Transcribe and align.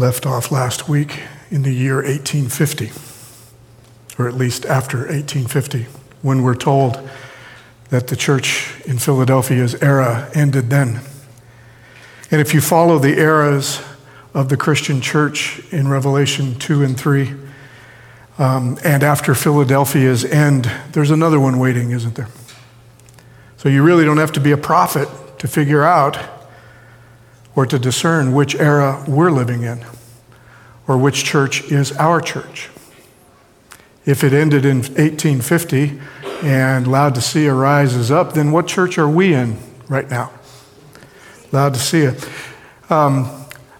left 0.00 0.24
off 0.24 0.50
last 0.50 0.88
week 0.88 1.20
in 1.50 1.60
the 1.60 1.70
year 1.70 1.96
1850, 1.96 2.90
or 4.18 4.26
at 4.26 4.34
least 4.34 4.64
after 4.64 4.96
1850, 5.00 5.86
when 6.22 6.42
we're 6.42 6.54
told 6.54 7.06
that 7.90 8.06
the 8.06 8.16
church 8.16 8.80
in 8.86 8.96
Philadelphia's 8.96 9.74
era 9.82 10.30
ended 10.34 10.70
then. 10.70 11.00
And 12.30 12.40
if 12.40 12.54
you 12.54 12.62
follow 12.62 12.98
the 12.98 13.18
eras 13.18 13.82
of 14.32 14.48
the 14.48 14.56
Christian 14.56 15.02
church 15.02 15.60
in 15.70 15.86
Revelation 15.86 16.54
2 16.54 16.82
and 16.82 16.98
3, 16.98 17.34
um, 18.38 18.78
and 18.82 19.02
after 19.02 19.34
Philadelphia's 19.34 20.24
end, 20.24 20.70
there's 20.92 21.10
another 21.10 21.38
one 21.38 21.58
waiting, 21.58 21.90
isn't 21.90 22.14
there? 22.14 22.28
So 23.58 23.68
you 23.68 23.82
really 23.82 24.06
don't 24.06 24.16
have 24.16 24.32
to 24.32 24.40
be 24.40 24.52
a 24.52 24.56
prophet 24.56 25.10
to 25.40 25.46
figure 25.46 25.82
out 25.82 26.39
or 27.54 27.66
to 27.66 27.78
discern 27.78 28.32
which 28.32 28.54
era 28.54 29.04
we're 29.08 29.30
living 29.30 29.62
in 29.62 29.84
or 30.86 30.96
which 30.96 31.24
church 31.24 31.70
is 31.70 31.92
our 31.92 32.20
church. 32.20 32.68
If 34.04 34.24
it 34.24 34.32
ended 34.32 34.64
in 34.64 34.78
1850 34.78 36.00
and 36.42 36.86
Laodicea 36.86 37.52
rises 37.52 38.10
up, 38.10 38.32
then 38.32 38.50
what 38.50 38.66
church 38.66 38.98
are 38.98 39.08
we 39.08 39.34
in 39.34 39.58
right 39.88 40.08
now? 40.10 40.32
Laodicea. 41.52 42.16
Um, 42.88 43.24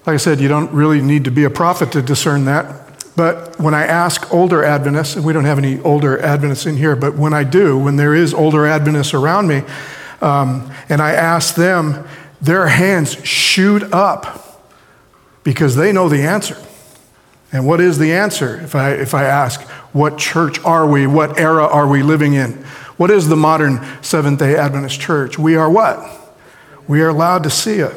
like 0.06 0.14
I 0.14 0.16
said, 0.18 0.40
you 0.40 0.48
don't 0.48 0.70
really 0.72 1.00
need 1.00 1.24
to 1.24 1.30
be 1.30 1.44
a 1.44 1.50
prophet 1.50 1.92
to 1.92 2.02
discern 2.02 2.44
that. 2.44 2.80
But 3.16 3.58
when 3.58 3.74
I 3.74 3.84
ask 3.84 4.32
older 4.32 4.62
Adventists, 4.64 5.16
and 5.16 5.24
we 5.24 5.32
don't 5.32 5.44
have 5.44 5.58
any 5.58 5.80
older 5.80 6.18
Adventists 6.20 6.66
in 6.66 6.76
here, 6.76 6.96
but 6.96 7.16
when 7.16 7.34
I 7.34 7.44
do, 7.44 7.78
when 7.78 7.96
there 7.96 8.14
is 8.14 8.32
older 8.32 8.66
Adventists 8.66 9.14
around 9.14 9.48
me, 9.48 9.62
um, 10.22 10.70
and 10.88 11.00
I 11.00 11.12
ask 11.12 11.54
them, 11.54 12.06
their 12.40 12.68
hands 12.68 13.14
shoot 13.26 13.82
up 13.92 14.62
because 15.44 15.76
they 15.76 15.92
know 15.92 16.08
the 16.08 16.22
answer. 16.22 16.56
And 17.52 17.66
what 17.66 17.80
is 17.80 17.98
the 17.98 18.12
answer 18.12 18.60
if 18.60 18.74
I, 18.74 18.92
if 18.92 19.14
I 19.14 19.24
ask, 19.24 19.60
what 19.92 20.18
church 20.18 20.60
are 20.64 20.86
we? 20.86 21.06
What 21.06 21.38
era 21.38 21.66
are 21.66 21.86
we 21.86 22.02
living 22.02 22.34
in? 22.34 22.52
What 22.96 23.10
is 23.10 23.28
the 23.28 23.36
modern 23.36 23.80
Seventh 24.02 24.38
day 24.38 24.56
Adventist 24.56 25.00
church? 25.00 25.38
We 25.38 25.56
are 25.56 25.70
what? 25.70 25.98
We 26.86 27.02
are 27.02 27.12
Laodicea. 27.12 27.92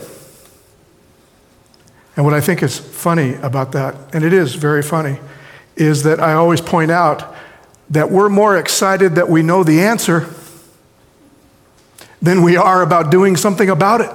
And 2.16 2.26
what 2.26 2.34
I 2.34 2.42
think 2.42 2.64
is 2.64 2.78
funny 2.80 3.36
about 3.36 3.72
that, 3.74 3.96
and 4.14 4.24
it 4.24 4.34
is 4.34 4.56
very 4.56 4.84
funny, 4.84 5.20
is 5.76 6.04
that 6.04 6.20
I 6.20 6.34
always 6.34 6.62
point 6.62 6.92
out 6.92 7.36
that 7.90 8.12
we're 8.12 8.30
more 8.30 8.58
excited 8.58 9.16
that 9.16 9.30
we 9.30 9.42
know 9.42 9.64
the 9.64 9.82
answer 9.82 10.28
than 12.22 12.42
we 12.42 12.56
are 12.56 12.82
about 12.82 13.12
doing 13.12 13.36
something 13.36 13.70
about 13.70 14.02
it. 14.02 14.12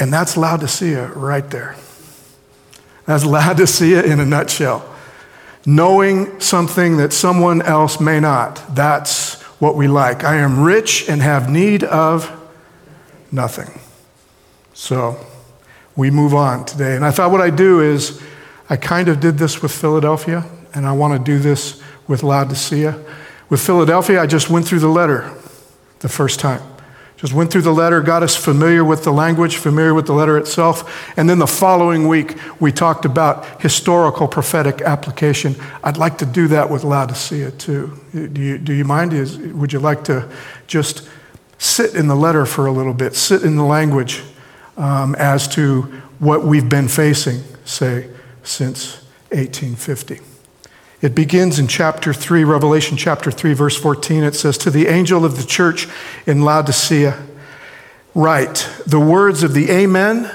And 0.00 0.12
that's 0.12 0.36
Laodicea 0.36 1.08
right 1.08 1.48
there. 1.50 1.76
That's 3.04 3.24
Laodicea 3.24 4.02
in 4.02 4.18
a 4.18 4.26
nutshell. 4.26 4.86
Knowing 5.66 6.40
something 6.40 6.96
that 6.96 7.12
someone 7.12 7.60
else 7.60 8.00
may 8.00 8.18
not. 8.18 8.74
That's 8.74 9.40
what 9.60 9.76
we 9.76 9.88
like. 9.88 10.24
I 10.24 10.36
am 10.36 10.62
rich 10.62 11.06
and 11.08 11.20
have 11.20 11.50
need 11.50 11.84
of 11.84 12.30
nothing. 13.30 13.78
So 14.72 15.18
we 15.94 16.10
move 16.10 16.32
on 16.32 16.64
today. 16.64 16.96
And 16.96 17.04
I 17.04 17.10
thought 17.10 17.30
what 17.30 17.42
I'd 17.42 17.56
do 17.56 17.80
is 17.80 18.22
I 18.70 18.76
kind 18.76 19.08
of 19.08 19.20
did 19.20 19.36
this 19.36 19.60
with 19.60 19.72
Philadelphia, 19.72 20.46
and 20.72 20.86
I 20.86 20.92
want 20.92 21.18
to 21.18 21.22
do 21.22 21.38
this 21.38 21.82
with 22.08 22.22
Laodicea. 22.22 22.98
With 23.50 23.60
Philadelphia, 23.60 24.22
I 24.22 24.26
just 24.26 24.48
went 24.48 24.66
through 24.66 24.78
the 24.78 24.88
letter 24.88 25.30
the 25.98 26.08
first 26.08 26.40
time. 26.40 26.62
Just 27.20 27.34
went 27.34 27.52
through 27.52 27.62
the 27.62 27.72
letter, 27.72 28.00
got 28.00 28.22
us 28.22 28.34
familiar 28.34 28.82
with 28.82 29.04
the 29.04 29.12
language, 29.12 29.56
familiar 29.56 29.92
with 29.92 30.06
the 30.06 30.14
letter 30.14 30.38
itself. 30.38 31.14
And 31.18 31.28
then 31.28 31.38
the 31.38 31.46
following 31.46 32.08
week, 32.08 32.38
we 32.58 32.72
talked 32.72 33.04
about 33.04 33.60
historical 33.60 34.26
prophetic 34.26 34.80
application. 34.80 35.54
I'd 35.84 35.98
like 35.98 36.16
to 36.18 36.26
do 36.26 36.48
that 36.48 36.70
with 36.70 36.82
Laodicea 36.82 37.50
too. 37.50 38.00
Do 38.14 38.40
you, 38.40 38.56
do 38.56 38.72
you 38.72 38.86
mind? 38.86 39.12
Is, 39.12 39.36
would 39.36 39.70
you 39.70 39.80
like 39.80 40.02
to 40.04 40.30
just 40.66 41.10
sit 41.58 41.94
in 41.94 42.08
the 42.08 42.16
letter 42.16 42.46
for 42.46 42.64
a 42.64 42.72
little 42.72 42.94
bit, 42.94 43.14
sit 43.14 43.42
in 43.42 43.56
the 43.56 43.64
language 43.64 44.22
um, 44.78 45.14
as 45.16 45.46
to 45.48 45.82
what 46.20 46.42
we've 46.44 46.70
been 46.70 46.88
facing, 46.88 47.42
say, 47.66 48.08
since 48.44 48.94
1850? 49.28 50.29
It 51.02 51.14
begins 51.14 51.58
in 51.58 51.66
chapter 51.66 52.12
3, 52.12 52.44
Revelation 52.44 52.96
chapter 52.96 53.30
3, 53.30 53.54
verse 53.54 53.76
14. 53.78 54.22
It 54.22 54.34
says, 54.34 54.58
To 54.58 54.70
the 54.70 54.86
angel 54.86 55.24
of 55.24 55.38
the 55.38 55.46
church 55.46 55.88
in 56.26 56.42
Laodicea, 56.42 57.18
write 58.14 58.68
the 58.86 59.00
words 59.00 59.42
of 59.42 59.54
the 59.54 59.70
Amen, 59.70 60.30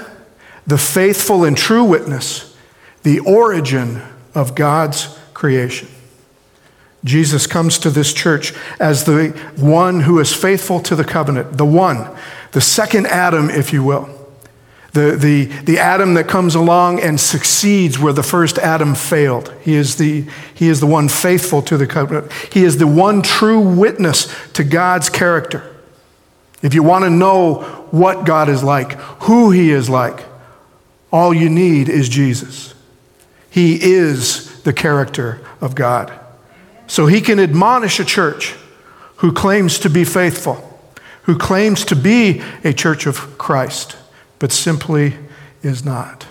the 0.66 0.78
faithful 0.78 1.44
and 1.44 1.56
true 1.56 1.84
witness, 1.84 2.56
the 3.04 3.20
origin 3.20 4.02
of 4.34 4.56
God's 4.56 5.16
creation. 5.34 5.88
Jesus 7.04 7.46
comes 7.46 7.78
to 7.78 7.90
this 7.90 8.12
church 8.12 8.52
as 8.80 9.04
the 9.04 9.28
one 9.56 10.00
who 10.00 10.18
is 10.18 10.34
faithful 10.34 10.80
to 10.80 10.96
the 10.96 11.04
covenant, 11.04 11.56
the 11.56 11.64
one, 11.64 12.10
the 12.50 12.60
second 12.60 13.06
Adam, 13.06 13.48
if 13.50 13.72
you 13.72 13.84
will 13.84 14.15
the, 14.96 15.14
the, 15.14 15.44
the 15.64 15.78
Adam 15.78 16.14
that 16.14 16.26
comes 16.26 16.54
along 16.54 17.00
and 17.00 17.20
succeeds 17.20 17.98
where 17.98 18.14
the 18.14 18.22
first 18.22 18.58
Adam 18.58 18.94
failed. 18.94 19.54
He 19.60 19.74
is, 19.74 19.96
the, 19.96 20.24
he 20.54 20.68
is 20.68 20.80
the 20.80 20.86
one 20.86 21.08
faithful 21.08 21.60
to 21.62 21.76
the 21.76 21.86
covenant. 21.86 22.32
He 22.50 22.64
is 22.64 22.78
the 22.78 22.86
one 22.86 23.20
true 23.20 23.60
witness 23.60 24.34
to 24.54 24.64
God's 24.64 25.10
character. 25.10 25.76
If 26.62 26.72
you 26.72 26.82
want 26.82 27.04
to 27.04 27.10
know 27.10 27.62
what 27.90 28.24
God 28.24 28.48
is 28.48 28.64
like, 28.64 28.92
who 29.24 29.50
He 29.50 29.70
is 29.70 29.90
like, 29.90 30.24
all 31.12 31.34
you 31.34 31.50
need 31.50 31.90
is 31.90 32.08
Jesus. 32.08 32.74
He 33.50 33.78
is 33.80 34.62
the 34.62 34.72
character 34.72 35.46
of 35.60 35.74
God. 35.74 36.18
So 36.86 37.06
He 37.06 37.20
can 37.20 37.38
admonish 37.38 38.00
a 38.00 38.04
church 38.04 38.54
who 39.16 39.32
claims 39.32 39.78
to 39.80 39.90
be 39.90 40.04
faithful, 40.04 40.80
who 41.24 41.36
claims 41.36 41.84
to 41.84 41.96
be 41.96 42.42
a 42.64 42.72
church 42.72 43.06
of 43.06 43.36
Christ 43.36 43.96
but 44.38 44.52
simply 44.52 45.14
is 45.62 45.84
not. 45.84 46.26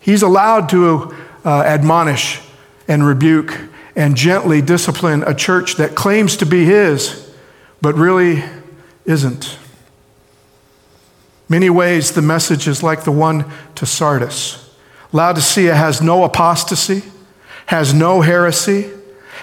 He's 0.00 0.22
allowed 0.22 0.68
to 0.70 1.14
uh, 1.44 1.62
admonish 1.62 2.40
and 2.88 3.06
rebuke 3.06 3.58
and 3.96 4.16
gently 4.16 4.62
discipline 4.62 5.22
a 5.24 5.34
church 5.34 5.76
that 5.76 5.94
claims 5.94 6.36
to 6.38 6.46
be 6.46 6.64
his, 6.64 7.32
but 7.80 7.94
really 7.94 8.42
isn't. 9.04 9.58
Many 11.48 11.68
ways, 11.68 12.12
the 12.12 12.22
message 12.22 12.68
is 12.68 12.82
like 12.82 13.04
the 13.04 13.12
one 13.12 13.44
to 13.74 13.84
Sardis. 13.84 14.70
Laodicea 15.12 15.74
has 15.74 16.00
no 16.00 16.22
apostasy, 16.24 17.02
has 17.66 17.92
no 17.92 18.20
heresy, 18.20 18.90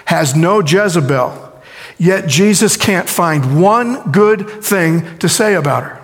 has 0.06 0.34
no 0.34 0.60
Jezebel, 0.60 1.62
yet 1.98 2.26
Jesus 2.26 2.78
can't 2.78 3.08
find 3.08 3.60
one 3.60 4.10
good 4.10 4.48
thing 4.48 5.18
to 5.18 5.28
say 5.28 5.54
about 5.54 5.82
her. 5.82 5.97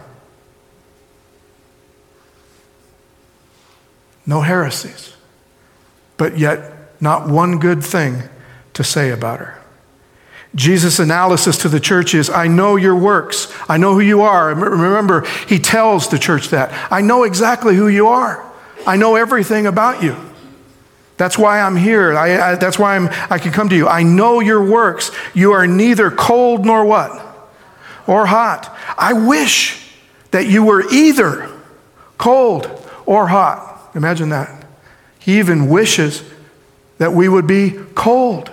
No 4.27 4.41
heresies, 4.41 5.15
but 6.17 6.39
yet 6.39 7.01
not 7.01 7.29
one 7.29 7.59
good 7.59 7.85
thing 7.85 8.23
to 8.75 8.85
say 8.85 9.11
about 9.11 9.41
her. 9.41 9.61
Jesus' 10.55 11.01
analysis 11.01 11.59
to 11.59 11.69
the 11.69 11.81
church 11.81 12.15
is 12.15 12.31
I 12.31 12.47
know 12.47 12.77
your 12.77 12.95
works. 12.95 13.53
I 13.69 13.77
know 13.77 13.95
who 13.95 14.01
you 14.01 14.23
are. 14.23 14.55
Remember, 14.55 15.27
he 15.49 15.59
tells 15.59 16.09
the 16.09 16.19
church 16.19 16.49
that. 16.49 16.93
I 16.93 17.01
know 17.01 17.25
exactly 17.25 17.75
who 17.75 17.89
you 17.89 18.07
are. 18.07 18.45
I 18.87 18.97
know 18.97 19.17
everything 19.17 19.67
about 19.67 20.03
you. 20.03 20.17
That's 21.17 21.39
why 21.39 21.61
I'm 21.61 21.77
here. 21.77 22.17
I, 22.17 22.53
I, 22.53 22.55
that's 22.57 22.79
why 22.79 22.97
I'm, 22.97 23.09
I 23.31 23.39
can 23.39 23.53
come 23.53 23.69
to 23.69 23.77
you. 23.77 23.89
I 23.89 24.03
know 24.03 24.41
your 24.41 24.65
works. 24.65 25.11
You 25.33 25.53
are 25.53 25.67
neither 25.67 26.11
cold 26.11 26.65
nor 26.65 26.85
what? 26.85 27.11
Or 28.07 28.27
hot. 28.27 28.77
I 28.99 29.13
wish 29.13 29.93
that 30.33 30.47
you 30.47 30.65
were 30.65 30.85
either 30.93 31.51
cold 32.19 32.69
or 33.07 33.29
hot. 33.29 33.74
Imagine 33.95 34.29
that. 34.31 34.65
He 35.19 35.39
even 35.39 35.69
wishes 35.69 36.23
that 36.99 37.13
we 37.13 37.29
would 37.29 37.47
be 37.47 37.73
cold. 37.95 38.51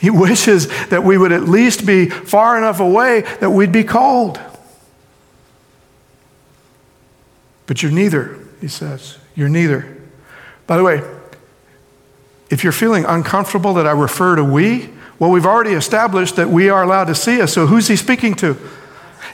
He 0.00 0.10
wishes 0.10 0.68
that 0.88 1.02
we 1.02 1.16
would 1.16 1.32
at 1.32 1.42
least 1.44 1.86
be 1.86 2.08
far 2.08 2.56
enough 2.56 2.80
away 2.80 3.22
that 3.40 3.50
we'd 3.50 3.72
be 3.72 3.84
cold. 3.84 4.40
But 7.66 7.82
you're 7.82 7.92
neither, 7.92 8.38
he 8.60 8.68
says. 8.68 9.18
You're 9.34 9.48
neither. 9.48 9.96
By 10.66 10.76
the 10.76 10.84
way, 10.84 11.02
if 12.50 12.62
you're 12.62 12.72
feeling 12.72 13.04
uncomfortable 13.06 13.74
that 13.74 13.86
I 13.86 13.92
refer 13.92 14.36
to 14.36 14.44
we, 14.44 14.90
well, 15.18 15.30
we've 15.30 15.46
already 15.46 15.72
established 15.72 16.36
that 16.36 16.50
we 16.50 16.68
are 16.68 16.82
allowed 16.82 17.04
to 17.04 17.14
see 17.14 17.40
us. 17.40 17.52
So 17.52 17.66
who's 17.66 17.88
he 17.88 17.96
speaking 17.96 18.34
to? 18.36 18.56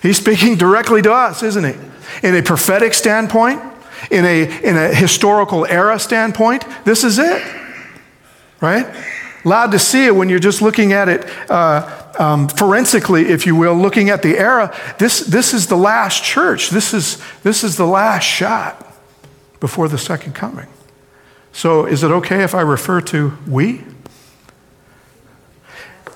He's 0.02 0.18
speaking 0.18 0.56
directly 0.56 1.02
to 1.02 1.12
us, 1.12 1.42
isn't 1.42 1.64
he? 1.64 2.26
In 2.26 2.36
a 2.36 2.42
prophetic 2.42 2.94
standpoint, 2.94 3.60
in 4.10 4.24
a, 4.24 4.42
in 4.62 4.76
a 4.76 4.94
historical 4.94 5.66
era 5.66 5.98
standpoint, 5.98 6.64
this 6.84 7.04
is 7.04 7.18
it, 7.18 7.42
right? 8.60 8.86
Laodicea, 9.44 10.12
when 10.12 10.28
you're 10.28 10.38
just 10.38 10.62
looking 10.62 10.92
at 10.92 11.08
it 11.08 11.26
uh, 11.50 12.12
um, 12.18 12.48
forensically, 12.48 13.28
if 13.28 13.46
you 13.46 13.56
will, 13.56 13.74
looking 13.74 14.10
at 14.10 14.20
the 14.22 14.38
era, 14.38 14.76
this, 14.98 15.20
this 15.20 15.54
is 15.54 15.68
the 15.68 15.76
last 15.76 16.22
church. 16.22 16.70
This 16.70 16.92
is, 16.92 17.22
this 17.42 17.64
is 17.64 17.76
the 17.76 17.86
last 17.86 18.24
shot. 18.24 18.86
before 19.60 19.88
the 19.88 19.98
second 19.98 20.34
coming. 20.34 20.66
So, 21.52 21.84
is 21.84 22.02
it 22.02 22.10
okay 22.10 22.42
if 22.42 22.54
I 22.54 22.62
refer 22.62 23.00
to 23.02 23.36
we? 23.46 23.84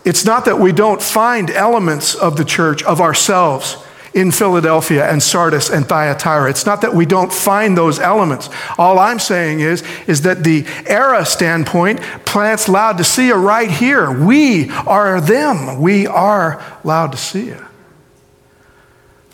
It's 0.05 0.25
not 0.25 0.45
that 0.47 0.59
we 0.59 0.73
don't 0.73 1.03
find 1.03 1.51
elements 1.51 2.15
of 2.15 2.37
the 2.37 2.45
church, 2.45 2.83
of 2.83 3.01
ourselves, 3.01 3.77
in 4.15 4.31
Philadelphia 4.31 5.11
and 5.11 5.21
Sardis 5.21 5.69
and 5.69 5.87
Thyatira. 5.87 6.49
It's 6.49 6.65
not 6.65 6.81
that 6.83 6.95
we 6.95 7.05
don't 7.05 7.33
find 7.33 7.77
those 7.77 7.99
elements. 7.99 8.49
All 8.79 8.99
I'm 8.99 9.19
saying 9.19 9.61
is, 9.61 9.83
is 10.07 10.23
that 10.23 10.45
the 10.45 10.65
era 10.87 11.27
standpoint 11.27 12.01
plants 12.25 12.69
Laodicea 12.69 13.37
right 13.37 13.71
here. 13.71 14.11
We 14.11 14.71
are 14.71 15.21
them. 15.21 15.81
We 15.81 16.07
are 16.07 16.63
Laodicea. 16.85 17.69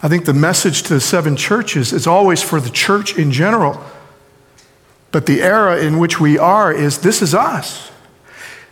I 0.03 0.09
think 0.09 0.25
the 0.25 0.33
message 0.33 0.83
to 0.85 0.95
the 0.95 1.01
seven 1.01 1.37
churches 1.37 1.93
is 1.93 2.07
always 2.07 2.43
for 2.43 2.59
the 2.59 2.71
church 2.71 3.19
in 3.19 3.31
general. 3.33 3.85
But 5.13 5.27
the 5.27 5.43
era 5.43 5.79
in 5.79 5.99
which 5.99 6.19
we 6.19 6.39
are 6.39 6.73
is 6.73 6.99
this 6.99 7.21
is 7.21 7.35
us. 7.35 7.91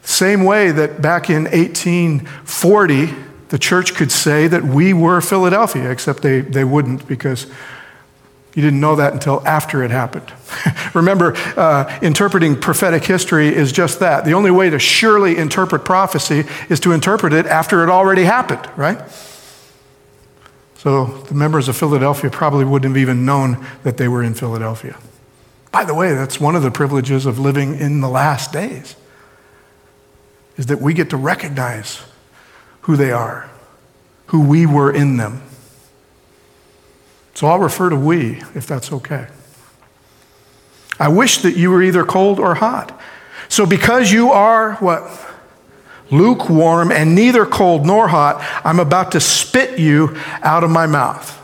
Same 0.02 0.44
way 0.44 0.70
that 0.70 1.02
back 1.02 1.28
in 1.28 1.44
1840, 1.44 3.27
the 3.48 3.58
church 3.58 3.94
could 3.94 4.12
say 4.12 4.46
that 4.46 4.62
we 4.62 4.92
were 4.92 5.20
Philadelphia, 5.20 5.90
except 5.90 6.22
they, 6.22 6.40
they 6.40 6.64
wouldn't 6.64 7.06
because 7.08 7.46
you 8.54 8.62
didn't 8.62 8.80
know 8.80 8.96
that 8.96 9.12
until 9.12 9.46
after 9.46 9.82
it 9.84 9.90
happened. 9.90 10.32
Remember, 10.94 11.34
uh, 11.56 11.98
interpreting 12.02 12.60
prophetic 12.60 13.04
history 13.04 13.48
is 13.48 13.70
just 13.70 14.00
that. 14.00 14.24
The 14.24 14.32
only 14.32 14.50
way 14.50 14.68
to 14.68 14.78
surely 14.78 15.36
interpret 15.36 15.84
prophecy 15.84 16.44
is 16.68 16.80
to 16.80 16.92
interpret 16.92 17.32
it 17.32 17.46
after 17.46 17.84
it 17.84 17.88
already 17.88 18.24
happened, 18.24 18.68
right? 18.76 19.00
So 20.78 21.04
the 21.04 21.34
members 21.34 21.68
of 21.68 21.76
Philadelphia 21.76 22.30
probably 22.30 22.64
wouldn't 22.64 22.94
have 22.94 23.00
even 23.00 23.24
known 23.24 23.64
that 23.82 23.96
they 23.96 24.08
were 24.08 24.22
in 24.22 24.34
Philadelphia. 24.34 24.98
By 25.70 25.84
the 25.84 25.94
way, 25.94 26.14
that's 26.14 26.40
one 26.40 26.56
of 26.56 26.62
the 26.62 26.70
privileges 26.70 27.26
of 27.26 27.38
living 27.38 27.78
in 27.78 28.00
the 28.00 28.08
last 28.08 28.52
days, 28.52 28.96
is 30.56 30.66
that 30.66 30.80
we 30.80 30.94
get 30.94 31.10
to 31.10 31.16
recognize 31.16 32.02
who 32.88 32.96
they 32.96 33.12
are, 33.12 33.50
who 34.28 34.40
we 34.40 34.64
were 34.64 34.90
in 34.90 35.18
them. 35.18 35.42
So 37.34 37.46
I'll 37.46 37.58
refer 37.58 37.90
to 37.90 37.96
we, 37.96 38.42
if 38.54 38.66
that's 38.66 38.90
okay. 38.90 39.26
I 40.98 41.08
wish 41.08 41.42
that 41.42 41.54
you 41.54 41.70
were 41.70 41.82
either 41.82 42.02
cold 42.02 42.40
or 42.40 42.54
hot. 42.54 42.98
So 43.50 43.66
because 43.66 44.10
you 44.10 44.32
are 44.32 44.76
what? 44.76 45.26
lukewarm, 46.10 46.90
and 46.90 47.14
neither 47.14 47.44
cold 47.44 47.84
nor 47.84 48.08
hot, 48.08 48.42
I'm 48.64 48.80
about 48.80 49.12
to 49.12 49.20
spit 49.20 49.78
you 49.78 50.16
out 50.42 50.64
of 50.64 50.70
my 50.70 50.86
mouth. 50.86 51.37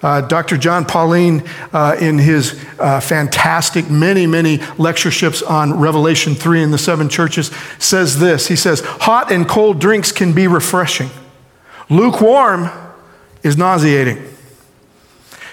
Uh, 0.00 0.20
Dr. 0.20 0.56
Jon 0.56 0.84
Paulien, 0.84 1.46
uh, 1.72 1.96
in 2.00 2.18
his 2.18 2.64
uh, 2.78 3.00
fantastic 3.00 3.90
many, 3.90 4.26
many 4.26 4.58
lectureships 4.78 5.42
on 5.42 5.78
Revelation 5.78 6.36
3 6.36 6.62
and 6.62 6.72
the 6.72 6.78
seven 6.78 7.08
churches, 7.08 7.50
says 7.78 8.20
this 8.20 8.46
He 8.46 8.56
says, 8.56 8.80
Hot 8.80 9.32
and 9.32 9.48
cold 9.48 9.80
drinks 9.80 10.12
can 10.12 10.32
be 10.32 10.46
refreshing, 10.46 11.10
lukewarm 11.90 12.70
is 13.42 13.56
nauseating. 13.56 14.22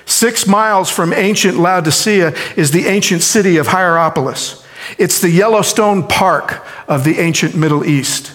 Six 0.05 0.45
miles 0.45 0.91
from 0.91 1.13
ancient 1.13 1.57
Laodicea 1.57 2.35
is 2.55 2.69
the 2.69 2.85
ancient 2.85 3.23
city 3.23 3.57
of 3.57 3.67
Hierapolis. 3.67 4.63
It's 4.99 5.19
the 5.19 5.31
Yellowstone 5.31 6.07
Park 6.07 6.63
of 6.87 7.03
the 7.03 7.17
ancient 7.17 7.55
Middle 7.55 7.83
East. 7.83 8.34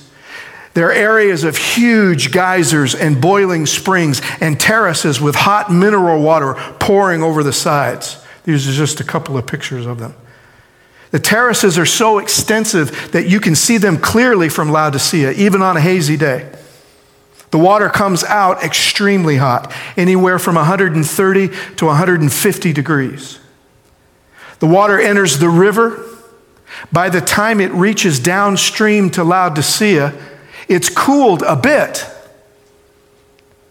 There 0.74 0.88
are 0.88 0.92
areas 0.92 1.42
of 1.42 1.56
huge 1.56 2.30
geysers 2.30 2.94
and 2.94 3.20
boiling 3.20 3.66
springs 3.66 4.22
and 4.40 4.58
terraces 4.58 5.20
with 5.20 5.34
hot 5.34 5.72
mineral 5.72 6.22
water 6.22 6.54
pouring 6.78 7.22
over 7.22 7.42
the 7.42 7.52
sides. 7.52 8.24
These 8.44 8.68
are 8.68 8.72
just 8.72 9.00
a 9.00 9.04
couple 9.04 9.36
of 9.36 9.46
pictures 9.46 9.84
of 9.84 9.98
them. 9.98 10.14
The 11.10 11.18
terraces 11.18 11.76
are 11.76 11.86
so 11.86 12.18
extensive 12.18 13.10
that 13.12 13.28
you 13.28 13.40
can 13.40 13.56
see 13.56 13.78
them 13.78 13.98
clearly 13.98 14.48
from 14.48 14.70
Laodicea, 14.70 15.32
even 15.32 15.60
on 15.60 15.76
a 15.76 15.80
hazy 15.80 16.16
day. 16.16 16.48
The 17.50 17.58
water 17.58 17.88
comes 17.88 18.22
out 18.22 18.62
extremely 18.62 19.36
hot, 19.36 19.72
anywhere 19.96 20.38
from 20.38 20.54
130 20.54 21.48
to 21.76 21.86
150 21.86 22.72
degrees. 22.72 23.40
The 24.60 24.68
water 24.68 25.00
enters 25.00 25.38
the 25.38 25.48
river 25.48 26.06
by 26.92 27.08
the 27.08 27.20
time 27.20 27.60
it 27.60 27.72
reaches 27.72 28.20
downstream 28.20 29.10
to 29.10 29.24
Laodicea, 29.24 30.14
it's 30.70 30.88
cooled 30.88 31.42
a 31.42 31.56
bit. 31.56 32.06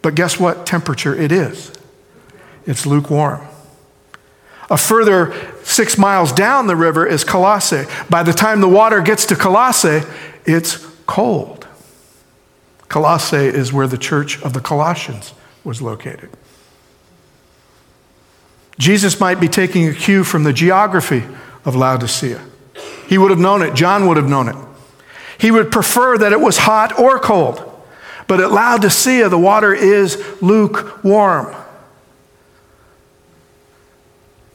But 0.01 0.16
guess 0.16 0.38
what 0.38 0.66
temperature 0.66 1.16
it 1.16 1.31
is? 1.31 1.72
It's 2.66 2.86
lukewarm. 2.86 3.48
A 4.69 4.78
further 4.78 5.34
six 5.63 5.98
miles 5.98 6.31
down 6.31 6.68
the 6.68 6.75
river 6.75 7.07
is 7.07 7.24
Colossae. 7.24 7.86
By 8.10 8.22
the 8.22 8.34
time 8.34 8.60
the 8.60 8.68
water 8.68 9.01
gets 9.01 9.25
to 9.28 9.36
Colossae, 9.36 10.01
it's 10.46 10.86
cold. 11.07 11.68
Colossae 12.90 13.38
is 13.38 13.72
where 13.72 13.88
the 13.88 13.98
church 13.98 14.42
of 14.42 14.54
the 14.54 14.60
Colossians 14.60 15.34
was 15.63 15.81
located. 15.81 16.30
Jesus 18.78 19.19
might 19.19 19.40
be 19.40 19.48
taking 19.48 19.88
a 19.88 19.94
cue 19.94 20.24
from 20.24 20.44
the 20.44 20.54
geography 20.54 21.24
of 21.63 21.75
Laodicea. 21.75 22.42
He 23.07 23.18
would 23.18 23.31
have 23.31 23.40
known 23.40 23.62
it. 23.62 23.74
John 23.74 24.07
would 24.07 24.18
have 24.18 24.30
known 24.30 24.50
it. 24.50 24.56
He 25.40 25.52
would 25.52 25.72
prefer 25.72 26.18
that 26.18 26.32
it 26.32 26.40
was 26.40 26.58
hot 26.58 27.00
or 27.00 27.18
cold. 27.20 27.66
But 28.28 28.40
at 28.40 28.52
Laodicea, 28.52 29.30
the 29.30 29.40
water 29.40 29.74
is 29.74 30.22
lukewarm. 30.42 31.56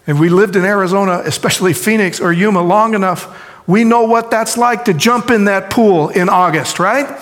If 0.06 0.18
we 0.18 0.28
lived 0.28 0.54
in 0.54 0.64
Arizona, 0.64 1.22
especially 1.24 1.72
Phoenix 1.72 2.20
or 2.20 2.32
Yuma, 2.32 2.62
long 2.62 2.94
enough, 2.94 3.50
we 3.66 3.84
know 3.84 4.04
what 4.04 4.30
that's 4.30 4.58
like 4.58 4.84
to 4.84 4.94
jump 4.94 5.30
in 5.30 5.46
that 5.46 5.70
pool 5.70 6.10
in 6.10 6.28
August, 6.28 6.78
right? 6.78 7.18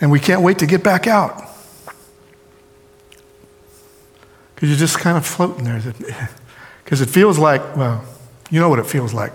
And 0.00 0.10
we 0.10 0.18
can't 0.18 0.40
wait 0.40 0.58
to 0.60 0.66
get 0.66 0.82
back 0.82 1.06
out. 1.06 1.42
Because 4.54 4.70
you're 4.70 4.78
just 4.78 4.98
kind 4.98 5.16
of 5.16 5.26
floating 5.26 5.64
there. 5.64 5.80
Because 6.84 7.00
it 7.00 7.08
feels 7.08 7.38
like, 7.38 7.76
well, 7.78 8.04
you 8.50 8.60
know 8.60 8.68
what 8.68 8.78
it 8.78 8.84
feels 8.84 9.14
like. 9.14 9.32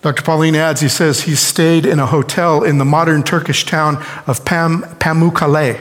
Dr. 0.00 0.22
Paulien 0.22 0.54
adds, 0.54 0.80
he 0.80 0.88
says 0.88 1.22
he 1.22 1.34
stayed 1.34 1.84
in 1.84 1.98
a 1.98 2.06
hotel 2.06 2.62
in 2.62 2.78
the 2.78 2.84
modern 2.84 3.24
Turkish 3.24 3.66
town 3.66 3.96
of 4.26 4.44
Pam, 4.44 4.82
Pamukkale, 5.00 5.80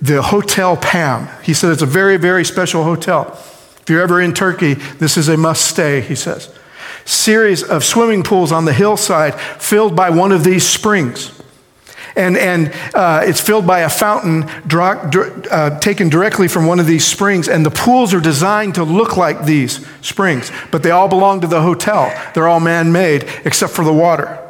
the 0.00 0.22
Hotel 0.22 0.76
Pam. 0.76 1.28
He 1.42 1.52
said 1.52 1.72
it's 1.72 1.82
a 1.82 1.86
very, 1.86 2.16
very 2.16 2.44
special 2.44 2.84
hotel. 2.84 3.26
If 3.80 3.90
you're 3.90 4.02
ever 4.02 4.20
in 4.20 4.34
Turkey, 4.34 4.74
this 4.74 5.16
is 5.16 5.28
a 5.28 5.36
must 5.36 5.66
stay, 5.66 6.00
he 6.00 6.14
says. 6.14 6.54
Series 7.04 7.62
of 7.62 7.84
swimming 7.84 8.22
pools 8.22 8.52
on 8.52 8.64
the 8.64 8.72
hillside 8.72 9.34
filled 9.34 9.96
by 9.96 10.10
one 10.10 10.30
of 10.30 10.44
these 10.44 10.66
springs. 10.66 11.33
And, 12.16 12.36
and 12.36 12.72
uh, 12.94 13.22
it's 13.24 13.40
filled 13.40 13.66
by 13.66 13.80
a 13.80 13.88
fountain 13.88 14.44
uh, 14.44 15.80
taken 15.80 16.08
directly 16.08 16.46
from 16.46 16.66
one 16.66 16.78
of 16.78 16.86
these 16.86 17.04
springs. 17.04 17.48
And 17.48 17.66
the 17.66 17.70
pools 17.70 18.14
are 18.14 18.20
designed 18.20 18.76
to 18.76 18.84
look 18.84 19.16
like 19.16 19.44
these 19.44 19.84
springs, 20.00 20.52
but 20.70 20.82
they 20.82 20.90
all 20.90 21.08
belong 21.08 21.40
to 21.40 21.46
the 21.46 21.62
hotel. 21.62 22.12
They're 22.34 22.46
all 22.46 22.60
man 22.60 22.92
made 22.92 23.24
except 23.44 23.72
for 23.72 23.84
the 23.84 23.92
water. 23.92 24.40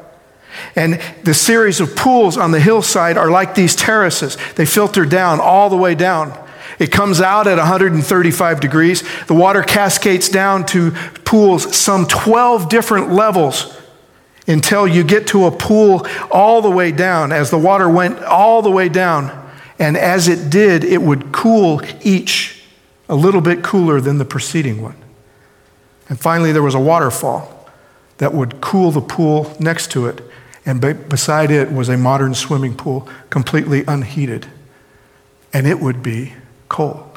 And 0.77 1.01
the 1.23 1.35
series 1.35 1.81
of 1.81 1.97
pools 1.97 2.37
on 2.37 2.51
the 2.51 2.61
hillside 2.61 3.17
are 3.17 3.31
like 3.31 3.55
these 3.55 3.75
terraces. 3.75 4.37
They 4.57 4.67
filter 4.67 5.05
down 5.05 5.41
all 5.41 5.71
the 5.71 5.77
way 5.77 5.95
down. 5.95 6.39
It 6.79 6.91
comes 6.93 7.21
out 7.21 7.47
at 7.47 7.59
135 7.59 8.61
degrees. 8.61 9.03
The 9.27 9.35
water 9.35 9.63
cascades 9.63 10.29
down 10.29 10.67
to 10.67 10.91
pools 11.25 11.77
some 11.77 12.07
12 12.07 12.69
different 12.69 13.11
levels 13.11 13.77
until 14.47 14.87
you 14.87 15.05
get 15.05 15.27
to 15.29 15.47
a 15.47 15.51
pool 15.51 16.07
all 16.31 16.61
the 16.61 16.71
way 16.71 16.93
down, 16.93 17.33
as 17.33 17.51
the 17.51 17.59
water 17.59 17.89
went 17.89 18.23
all 18.23 18.63
the 18.63 18.71
way 18.71 18.89
down. 18.89 19.53
And 19.79 19.97
as 19.97 20.29
it 20.29 20.51
did, 20.51 20.85
it 20.85 21.03
would 21.03 21.33
cool 21.33 21.83
each 22.03 22.63
a 23.09 23.15
little 23.15 23.41
bit 23.41 23.63
cooler 23.63 24.01
than 24.01 24.19
the 24.19 24.25
preceding 24.25 24.83
one. 24.83 24.97
And 26.09 26.21
finally, 26.21 26.53
there 26.53 26.63
was 26.63 26.75
a 26.75 26.81
waterfall 26.81 27.69
that 28.19 28.33
would 28.33 28.61
cool 28.61 28.91
the 28.91 29.01
pool 29.01 29.55
next 29.59 29.91
to 29.93 30.07
it. 30.07 30.21
And 30.67 30.81
beside 30.81 31.51
it 31.51 31.73
was 31.73 31.89
a 31.89 31.97
modern 31.97 32.35
swimming 32.35 32.75
pool, 32.75 33.09
completely 33.31 33.85
unheated. 33.87 34.47
And 35.53 35.67
it 35.67 35.81
would 35.81 36.03
be 36.03 36.35
cold. 36.69 37.14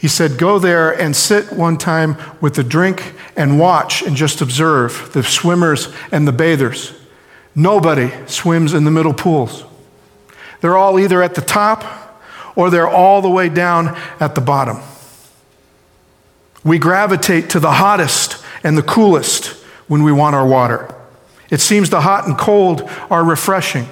He 0.00 0.08
said, 0.08 0.38
Go 0.38 0.58
there 0.58 0.98
and 0.98 1.14
sit 1.14 1.52
one 1.52 1.76
time 1.76 2.16
with 2.40 2.58
a 2.58 2.64
drink 2.64 3.14
and 3.36 3.58
watch 3.60 4.00
and 4.00 4.16
just 4.16 4.40
observe 4.40 5.10
the 5.12 5.22
swimmers 5.22 5.92
and 6.10 6.26
the 6.26 6.32
bathers. 6.32 6.94
Nobody 7.54 8.10
swims 8.26 8.72
in 8.72 8.84
the 8.84 8.90
middle 8.90 9.12
pools. 9.12 9.64
They're 10.62 10.76
all 10.76 10.98
either 10.98 11.22
at 11.22 11.34
the 11.34 11.42
top 11.42 11.84
or 12.56 12.70
they're 12.70 12.88
all 12.88 13.20
the 13.20 13.28
way 13.28 13.50
down 13.50 13.88
at 14.20 14.34
the 14.34 14.40
bottom. 14.40 14.78
We 16.64 16.78
gravitate 16.78 17.50
to 17.50 17.60
the 17.60 17.72
hottest 17.72 18.42
and 18.64 18.78
the 18.78 18.82
coolest 18.82 19.48
when 19.86 20.02
we 20.02 20.12
want 20.12 20.34
our 20.34 20.46
water. 20.46 20.94
It 21.50 21.60
seems 21.60 21.90
the 21.90 22.00
hot 22.00 22.26
and 22.26 22.38
cold 22.38 22.88
are 23.10 23.24
refreshing. 23.24 23.86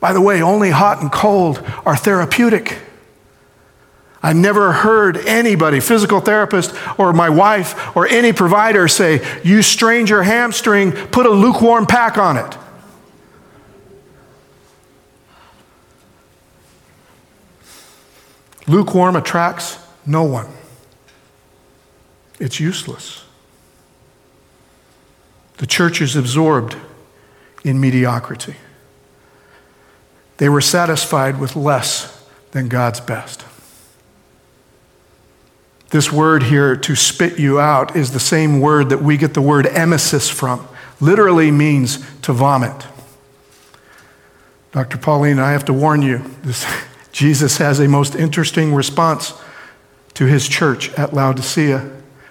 By 0.00 0.12
the 0.12 0.20
way, 0.20 0.42
only 0.42 0.70
hot 0.70 1.00
and 1.00 1.12
cold 1.12 1.62
are 1.86 1.96
therapeutic. 1.96 2.78
I 4.24 4.32
never 4.32 4.72
heard 4.72 5.18
anybody, 5.18 5.80
physical 5.80 6.18
therapist 6.18 6.74
or 6.98 7.12
my 7.12 7.28
wife 7.28 7.94
or 7.94 8.08
any 8.08 8.32
provider 8.32 8.88
say, 8.88 9.22
You 9.44 9.60
strained 9.60 10.08
your 10.08 10.22
hamstring, 10.22 10.92
put 10.92 11.26
a 11.26 11.30
lukewarm 11.30 11.84
pack 11.84 12.16
on 12.16 12.38
it. 12.38 12.56
Lukewarm 18.66 19.14
attracts 19.14 19.78
no 20.06 20.22
one, 20.22 20.48
it's 22.40 22.58
useless. 22.58 23.24
The 25.58 25.66
church 25.66 26.00
is 26.00 26.16
absorbed 26.16 26.76
in 27.62 27.78
mediocrity. 27.78 28.56
They 30.38 30.48
were 30.48 30.62
satisfied 30.62 31.38
with 31.38 31.56
less 31.56 32.26
than 32.52 32.68
God's 32.68 33.00
best. 33.00 33.44
This 35.94 36.10
word 36.10 36.42
here, 36.42 36.74
to 36.74 36.96
spit 36.96 37.38
you 37.38 37.60
out, 37.60 37.94
is 37.94 38.10
the 38.10 38.18
same 38.18 38.58
word 38.58 38.88
that 38.88 39.00
we 39.00 39.16
get 39.16 39.32
the 39.32 39.40
word 39.40 39.66
emesis 39.66 40.28
from. 40.28 40.66
Literally 41.00 41.52
means 41.52 42.04
to 42.22 42.32
vomit. 42.32 42.84
Dr. 44.72 44.98
Paulien, 44.98 45.38
I 45.38 45.52
have 45.52 45.64
to 45.66 45.72
warn 45.72 46.02
you, 46.02 46.18
this, 46.42 46.66
Jesus 47.12 47.58
has 47.58 47.78
a 47.78 47.86
most 47.86 48.16
interesting 48.16 48.74
response 48.74 49.34
to 50.14 50.24
his 50.24 50.48
church 50.48 50.90
at 50.94 51.14
Laodicea, 51.14 51.88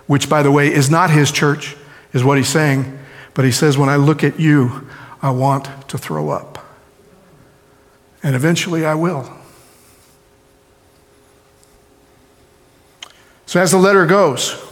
which, 0.08 0.28
by 0.28 0.44
the 0.44 0.52
way, 0.52 0.68
is 0.68 0.90
not 0.90 1.10
his 1.10 1.32
church, 1.32 1.78
is 2.12 2.22
what 2.22 2.38
he's 2.38 2.50
saying. 2.50 3.00
But 3.34 3.46
he 3.46 3.52
says, 3.54 3.78
When 3.78 3.88
I 3.88 3.96
look 3.96 4.26
at 4.26 4.42
you, 4.42 4.90
I 5.22 5.32
want 5.32 5.70
to 5.88 5.98
throw 5.98 6.32
up. 6.32 6.68
And 8.22 8.36
eventually 8.36 8.86
I 8.86 8.96
will. 8.96 9.43
So, 13.46 13.60
as 13.60 13.72
the 13.72 13.78
letter 13.78 14.06
goes, 14.06 14.64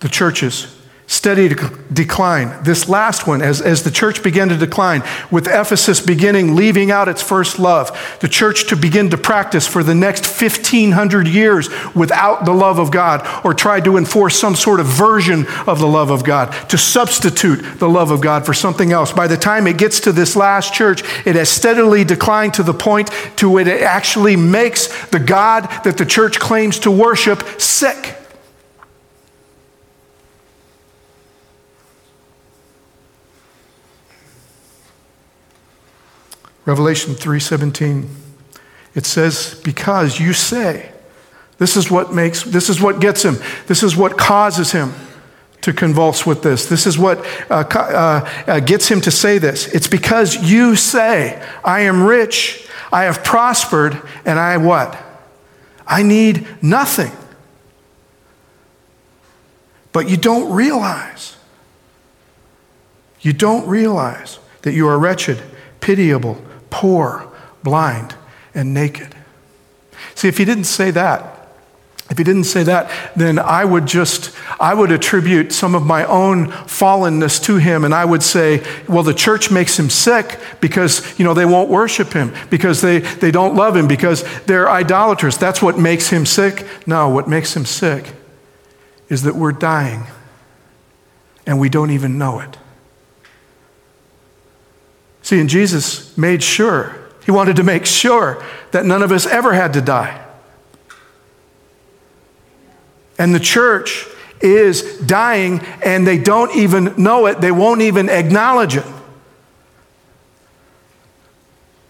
the 0.00 0.08
churches 0.08 0.79
steady 1.10 1.52
decline. 1.92 2.62
This 2.62 2.88
last 2.88 3.26
one, 3.26 3.42
as, 3.42 3.60
as 3.60 3.82
the 3.82 3.90
church 3.90 4.22
began 4.22 4.48
to 4.48 4.56
decline, 4.56 5.02
with 5.28 5.48
Ephesus 5.48 6.00
beginning, 6.00 6.54
leaving 6.54 6.92
out 6.92 7.08
its 7.08 7.20
first 7.20 7.58
love, 7.58 7.90
the 8.20 8.28
church 8.28 8.68
to 8.68 8.76
begin 8.76 9.10
to 9.10 9.18
practice 9.18 9.66
for 9.66 9.82
the 9.82 9.94
next 9.94 10.24
1500 10.24 11.26
years 11.26 11.68
without 11.96 12.44
the 12.44 12.52
love 12.52 12.78
of 12.78 12.92
God, 12.92 13.28
or 13.44 13.54
try 13.54 13.80
to 13.80 13.96
enforce 13.96 14.38
some 14.38 14.54
sort 14.54 14.78
of 14.78 14.86
version 14.86 15.48
of 15.66 15.80
the 15.80 15.88
love 15.88 16.10
of 16.10 16.22
God, 16.22 16.52
to 16.68 16.78
substitute 16.78 17.80
the 17.80 17.88
love 17.88 18.12
of 18.12 18.20
God 18.20 18.46
for 18.46 18.54
something 18.54 18.92
else. 18.92 19.12
By 19.12 19.26
the 19.26 19.36
time 19.36 19.66
it 19.66 19.78
gets 19.78 19.98
to 20.00 20.12
this 20.12 20.36
last 20.36 20.72
church, 20.72 21.02
it 21.26 21.34
has 21.34 21.48
steadily 21.48 22.04
declined 22.04 22.54
to 22.54 22.62
the 22.62 22.72
point 22.72 23.10
to 23.38 23.50
where 23.50 23.66
it 23.66 23.82
actually 23.82 24.36
makes 24.36 24.86
the 25.06 25.18
God 25.18 25.64
that 25.82 25.98
the 25.98 26.06
church 26.06 26.38
claims 26.38 26.78
to 26.78 26.90
worship 26.92 27.60
sick. 27.60 28.19
Revelation 36.70 37.14
3:17 37.16 38.08
it 38.94 39.04
says 39.04 39.60
because 39.64 40.20
you 40.20 40.32
say 40.32 40.92
this 41.58 41.76
is 41.76 41.90
what 41.90 42.14
makes 42.14 42.44
this 42.44 42.68
is 42.68 42.80
what 42.80 43.00
gets 43.00 43.24
him. 43.24 43.38
This 43.66 43.82
is 43.82 43.96
what 43.96 44.16
causes 44.16 44.70
him 44.70 44.92
to 45.62 45.72
convulse 45.72 46.24
with 46.24 46.44
this. 46.44 46.66
This 46.66 46.86
is 46.86 46.96
what 46.96 47.18
uh, 47.50 47.64
uh, 47.74 48.30
uh, 48.46 48.60
gets 48.60 48.88
him 48.88 49.00
to 49.00 49.10
say 49.10 49.38
this. 49.38 49.66
It's 49.74 49.88
because 49.88 50.48
you 50.48 50.76
say 50.76 51.44
i 51.64 51.80
am 51.80 52.04
rich 52.04 52.68
i 52.92 53.02
have 53.02 53.24
prospered 53.24 54.00
and 54.24 54.38
i 54.38 54.56
what? 54.56 54.96
I 55.88 56.04
need 56.04 56.46
nothing. 56.62 57.10
But 59.90 60.08
you 60.08 60.16
don't 60.16 60.52
realize 60.52 61.36
you 63.22 63.32
don't 63.32 63.66
realize 63.66 64.38
that 64.62 64.72
you 64.72 64.86
are 64.86 64.98
wretched 65.00 65.42
pitiable 65.80 66.40
poor, 66.70 67.26
blind, 67.62 68.14
and 68.54 68.72
naked. 68.72 69.14
See, 70.14 70.28
if 70.28 70.38
he 70.38 70.44
didn't 70.44 70.64
say 70.64 70.90
that, 70.90 71.40
if 72.10 72.18
he 72.18 72.24
didn't 72.24 72.44
say 72.44 72.64
that, 72.64 72.90
then 73.14 73.38
I 73.38 73.64
would 73.64 73.86
just, 73.86 74.34
I 74.58 74.74
would 74.74 74.90
attribute 74.90 75.52
some 75.52 75.76
of 75.76 75.86
my 75.86 76.04
own 76.06 76.48
fallenness 76.48 77.40
to 77.44 77.56
him 77.56 77.84
and 77.84 77.94
I 77.94 78.04
would 78.04 78.24
say, 78.24 78.64
well, 78.88 79.04
the 79.04 79.14
church 79.14 79.52
makes 79.52 79.78
him 79.78 79.88
sick 79.88 80.40
because, 80.60 81.16
you 81.20 81.24
know, 81.24 81.34
they 81.34 81.46
won't 81.46 81.70
worship 81.70 82.12
him, 82.12 82.34
because 82.50 82.80
they, 82.80 82.98
they 82.98 83.30
don't 83.30 83.54
love 83.54 83.76
him, 83.76 83.86
because 83.86 84.24
they're 84.46 84.68
idolaters. 84.68 85.38
That's 85.38 85.62
what 85.62 85.78
makes 85.78 86.10
him 86.10 86.26
sick. 86.26 86.66
No, 86.84 87.08
what 87.08 87.28
makes 87.28 87.54
him 87.54 87.64
sick 87.64 88.12
is 89.08 89.22
that 89.22 89.36
we're 89.36 89.52
dying 89.52 90.02
and 91.46 91.60
we 91.60 91.68
don't 91.68 91.90
even 91.90 92.18
know 92.18 92.40
it. 92.40 92.58
See, 95.22 95.38
and 95.38 95.48
Jesus 95.48 96.16
made 96.16 96.42
sure, 96.42 96.96
he 97.24 97.30
wanted 97.30 97.56
to 97.56 97.62
make 97.62 97.86
sure 97.86 98.42
that 98.72 98.84
none 98.84 99.02
of 99.02 99.12
us 99.12 99.26
ever 99.26 99.52
had 99.52 99.74
to 99.74 99.80
die. 99.80 100.24
And 103.18 103.34
the 103.34 103.40
church 103.40 104.06
is 104.40 104.98
dying 105.00 105.60
and 105.84 106.06
they 106.06 106.16
don't 106.16 106.56
even 106.56 106.94
know 106.96 107.26
it, 107.26 107.40
they 107.40 107.52
won't 107.52 107.82
even 107.82 108.08
acknowledge 108.08 108.76
it. 108.76 108.86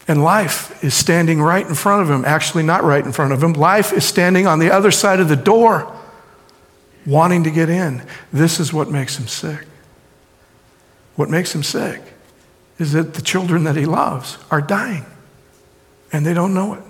And 0.09 0.25
life 0.25 0.83
is 0.83 0.93
standing 0.93 1.41
right 1.41 1.65
in 1.65 1.75
front 1.77 2.03
of 2.03 2.11
him. 2.11 2.25
Actually, 2.25 2.65
not 2.65 2.83
right 2.83 3.05
in 3.05 3.13
front 3.13 3.33
of 3.33 3.41
him. 3.41 3.53
Life 3.53 3.93
is 3.93 4.05
standing 4.05 4.49
on 4.49 4.59
the 4.59 4.73
other 4.73 4.91
side 4.91 5.21
of 5.21 5.29
the 5.29 5.37
door, 5.37 5.97
wanting 7.07 7.45
to 7.45 7.51
get 7.53 7.69
in. 7.69 8.03
This 8.33 8.59
is 8.59 8.73
what 8.73 8.91
makes 8.91 9.17
him 9.17 9.29
sick. 9.29 9.69
What 11.15 11.31
makes 11.31 11.55
him 11.55 11.63
sick 11.63 12.10
is 12.81 12.93
that 12.93 13.15
the 13.15 13.23
children 13.23 13.65
that 13.65 13.77
he 13.77 13.85
loves 13.85 14.39
are 14.51 14.63
dying 14.63 15.05
and 16.13 16.25
they 16.25 16.35
don't 16.35 16.55
know 16.55 16.75
it. 16.75 16.83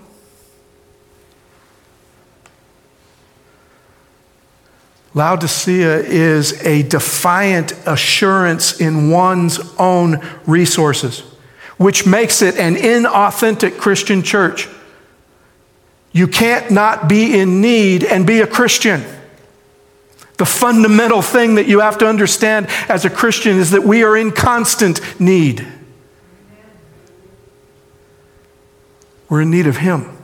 Laodicea 5.12 5.96
is 5.98 6.64
a 6.64 6.84
defiant 6.84 7.72
assurance 7.84 8.80
in 8.80 9.10
one's 9.10 9.58
own 9.76 10.24
resources, 10.46 11.20
which 11.78 12.06
makes 12.06 12.42
it 12.42 12.56
an 12.56 12.76
inauthentic 12.76 13.76
Christian 13.76 14.22
church. 14.22 14.68
You 16.12 16.28
can't 16.28 16.70
not 16.70 17.08
be 17.08 17.38
in 17.38 17.60
need 17.60 18.04
and 18.04 18.24
be 18.24 18.40
a 18.40 18.46
Christian. 18.46 19.02
The 20.36 20.46
fundamental 20.46 21.22
thing 21.22 21.56
that 21.56 21.66
you 21.66 21.80
have 21.80 21.98
to 21.98 22.06
understand 22.06 22.68
as 22.88 23.04
a 23.04 23.10
Christian 23.10 23.58
is 23.58 23.72
that 23.72 23.82
we 23.82 24.04
are 24.04 24.16
in 24.16 24.30
constant 24.30 25.20
need. 25.20 25.66
We're 29.30 29.40
in 29.42 29.50
need 29.50 29.66
of 29.66 29.78
Him. 29.78 30.18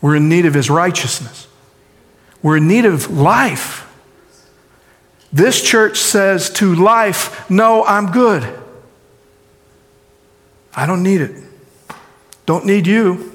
We're 0.00 0.14
in 0.14 0.28
need 0.28 0.46
of 0.46 0.54
His 0.54 0.70
righteousness. 0.70 1.48
We're 2.42 2.58
in 2.58 2.68
need 2.68 2.84
of 2.84 3.10
life. 3.10 3.90
This 5.32 5.60
church 5.62 5.98
says 5.98 6.50
to 6.50 6.74
life, 6.74 7.50
No, 7.50 7.82
I'm 7.84 8.12
good. 8.12 8.60
I 10.76 10.86
don't 10.86 11.02
need 11.02 11.22
it. 11.22 11.42
Don't 12.46 12.66
need 12.66 12.86
you. 12.86 13.34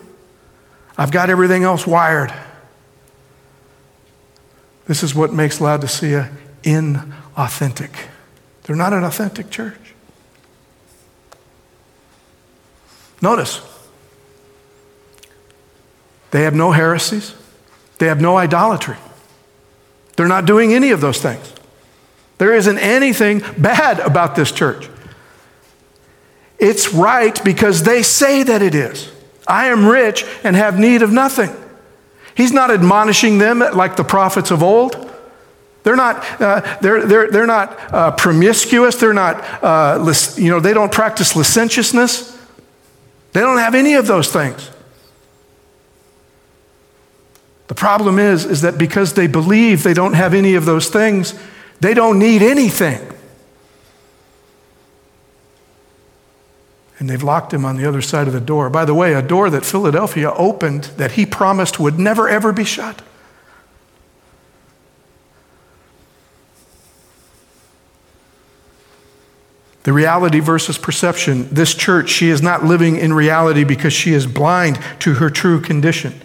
I've 0.98 1.12
got 1.12 1.30
everything 1.30 1.64
else 1.64 1.88
wired. 1.88 2.32
This 4.86 5.02
is 5.02 5.16
what 5.16 5.34
makes 5.34 5.60
Laodicea 5.60 6.30
inauthentic. 6.64 7.92
They're 8.64 8.76
not 8.76 8.94
an 8.94 9.04
authentic 9.04 9.50
church. 9.50 9.94
Notice, 13.22 13.62
they 16.32 16.44
have 16.44 16.54
no 16.56 16.72
heresies. 16.72 17.36
They 17.98 18.08
have 18.08 18.22
no 18.22 18.38
idolatry. 18.38 18.98
They're 20.16 20.28
not 20.28 20.46
doing 20.46 20.74
any 20.74 20.92
of 20.92 21.02
those 21.02 21.22
things. 21.22 21.54
There 22.38 22.56
isn't 22.56 22.78
anything 22.78 23.42
bad 23.58 24.00
about 24.00 24.36
this 24.36 24.52
church. 24.52 24.90
It's 26.58 26.94
right 26.94 27.42
because 27.44 27.84
they 27.84 28.04
say 28.04 28.44
that 28.44 28.62
it 28.62 28.76
is. 28.76 29.12
I 29.48 29.68
am 29.68 29.86
rich 29.86 30.26
and 30.44 30.56
have 30.56 30.78
need 30.78 31.02
of 31.02 31.12
nothing. 31.12 31.50
He's 32.36 32.54
not 32.54 32.72
admonishing 32.72 33.38
them 33.38 33.60
like 33.60 33.96
the 33.96 34.04
prophets 34.04 34.52
of 34.52 34.64
old. 34.64 35.10
They're 35.84 35.96
not, 35.96 36.42
uh, 36.42 36.78
they're, 36.82 37.06
they're, 37.06 37.32
they're 37.32 37.46
not 37.46 37.94
uh, 37.94 38.12
promiscuous. 38.12 38.96
They're 38.96 39.14
not, 39.14 39.42
uh, 39.64 40.14
you 40.36 40.50
know, 40.50 40.60
they 40.60 40.74
don't 40.74 40.92
practice 40.92 41.36
licentiousness. 41.36 42.38
They 43.34 43.42
don't 43.42 43.58
have 43.58 43.76
any 43.76 43.94
of 43.96 44.08
those 44.08 44.32
things. 44.32 44.70
The 47.70 47.76
problem 47.76 48.18
is, 48.18 48.46
is 48.46 48.62
that 48.62 48.80
because 48.80 49.14
they 49.14 49.28
believe 49.28 49.84
they 49.84 49.94
don't 49.94 50.14
have 50.14 50.34
any 50.34 50.56
of 50.56 50.66
those 50.66 50.90
things, 50.90 51.40
they 51.80 51.94
don't 51.94 52.18
need 52.18 52.42
anything. 52.42 53.00
And 56.98 57.08
they've 57.08 57.22
locked 57.22 57.54
him 57.54 57.66
on 57.66 57.78
the 57.78 57.88
other 57.88 58.02
side 58.02 58.26
of 58.26 58.34
the 58.34 58.42
door. 58.42 58.72
By 58.72 58.86
the 58.86 58.96
way, 58.96 59.14
a 59.14 59.22
door 59.22 59.52
that 59.52 59.64
Philadelphia 59.64 60.32
opened 60.32 60.86
that 60.98 61.12
he 61.12 61.28
promised 61.28 61.80
would 61.80 62.00
never, 62.00 62.28
ever 62.28 62.52
be 62.52 62.64
shut. 62.64 63.04
The 69.84 69.94
reality 69.94 70.40
versus 70.40 70.80
perception. 70.80 71.48
This 71.54 71.76
church, 71.76 72.10
she 72.10 72.30
is 72.30 72.42
not 72.42 72.66
living 72.66 72.96
in 72.96 73.14
reality 73.14 73.64
because 73.64 73.94
she 73.94 74.14
is 74.14 74.26
blind 74.26 74.80
to 75.02 75.14
her 75.14 75.30
true 75.30 75.62
condition. 75.62 76.20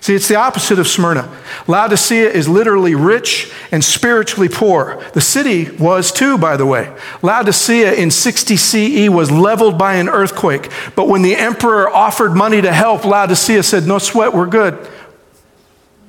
See, 0.00 0.14
it's 0.14 0.28
the 0.28 0.36
opposite 0.36 0.78
of 0.78 0.88
Smyrna. 0.88 1.30
Laodicea 1.66 2.30
is 2.30 2.48
literally 2.48 2.94
rich 2.94 3.52
and 3.70 3.84
spiritually 3.84 4.48
poor. 4.48 5.04
The 5.12 5.20
city 5.20 5.70
was 5.72 6.10
too, 6.10 6.38
by 6.38 6.56
the 6.56 6.64
way. 6.64 6.94
Laodicea 7.20 7.92
in 7.92 8.10
60 8.10 8.56
CE 8.56 9.10
was 9.10 9.30
leveled 9.30 9.76
by 9.78 9.94
an 9.94 10.08
earthquake. 10.08 10.70
But 10.96 11.08
when 11.08 11.20
the 11.20 11.36
emperor 11.36 11.88
offered 11.88 12.34
money 12.34 12.62
to 12.62 12.72
help, 12.72 13.04
Laodicea 13.04 13.62
said, 13.62 13.86
No 13.86 13.98
sweat, 13.98 14.32
we're 14.32 14.46
good. 14.46 14.88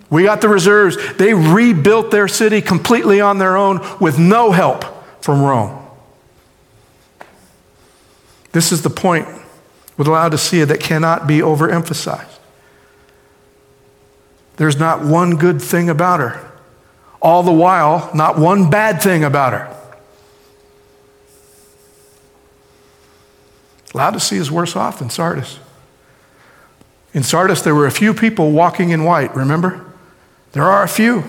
We 0.10 0.24
got 0.24 0.40
the 0.40 0.50
reserves. 0.50 0.98
They 1.18 1.34
rebuilt 1.34 2.12
their 2.12 2.30
city 2.30 2.62
completely 2.62 3.20
on 3.20 3.40
their 3.40 3.58
own 3.58 3.80
with 4.00 4.18
no 4.18 4.52
help 4.52 4.86
from 5.22 5.42
Rome. 5.42 5.86
This 8.54 8.72
is 8.72 8.84
the 8.84 8.90
point 8.90 9.28
with 9.98 10.08
Laodicea 10.08 10.66
that 10.68 10.80
cannot 10.80 11.28
be 11.28 11.40
overemphasized. 11.40 12.41
There's 14.62 14.78
not 14.78 15.04
one 15.04 15.38
good 15.38 15.60
thing 15.60 15.90
about 15.90 16.20
her. 16.20 16.40
All 17.20 17.42
the 17.42 17.52
while, 17.52 18.12
not 18.14 18.38
one 18.38 18.70
bad 18.70 19.02
thing 19.02 19.24
about 19.24 19.54
her. 19.54 19.76
Laodicea 23.96 24.40
is 24.40 24.52
worse 24.52 24.76
off 24.76 25.00
than 25.00 25.10
Sardis. 25.10 25.58
In 27.12 27.24
Sardis, 27.24 27.64
there 27.64 27.74
were 27.74 27.88
a 27.88 27.92
few 27.92 28.14
people 28.14 28.52
walking 28.52 28.92
in 28.92 29.04
white, 29.04 29.36
remember? 29.36 29.84
There 30.52 30.66
are 30.66 30.84
a 30.84 30.88
few 30.88 31.24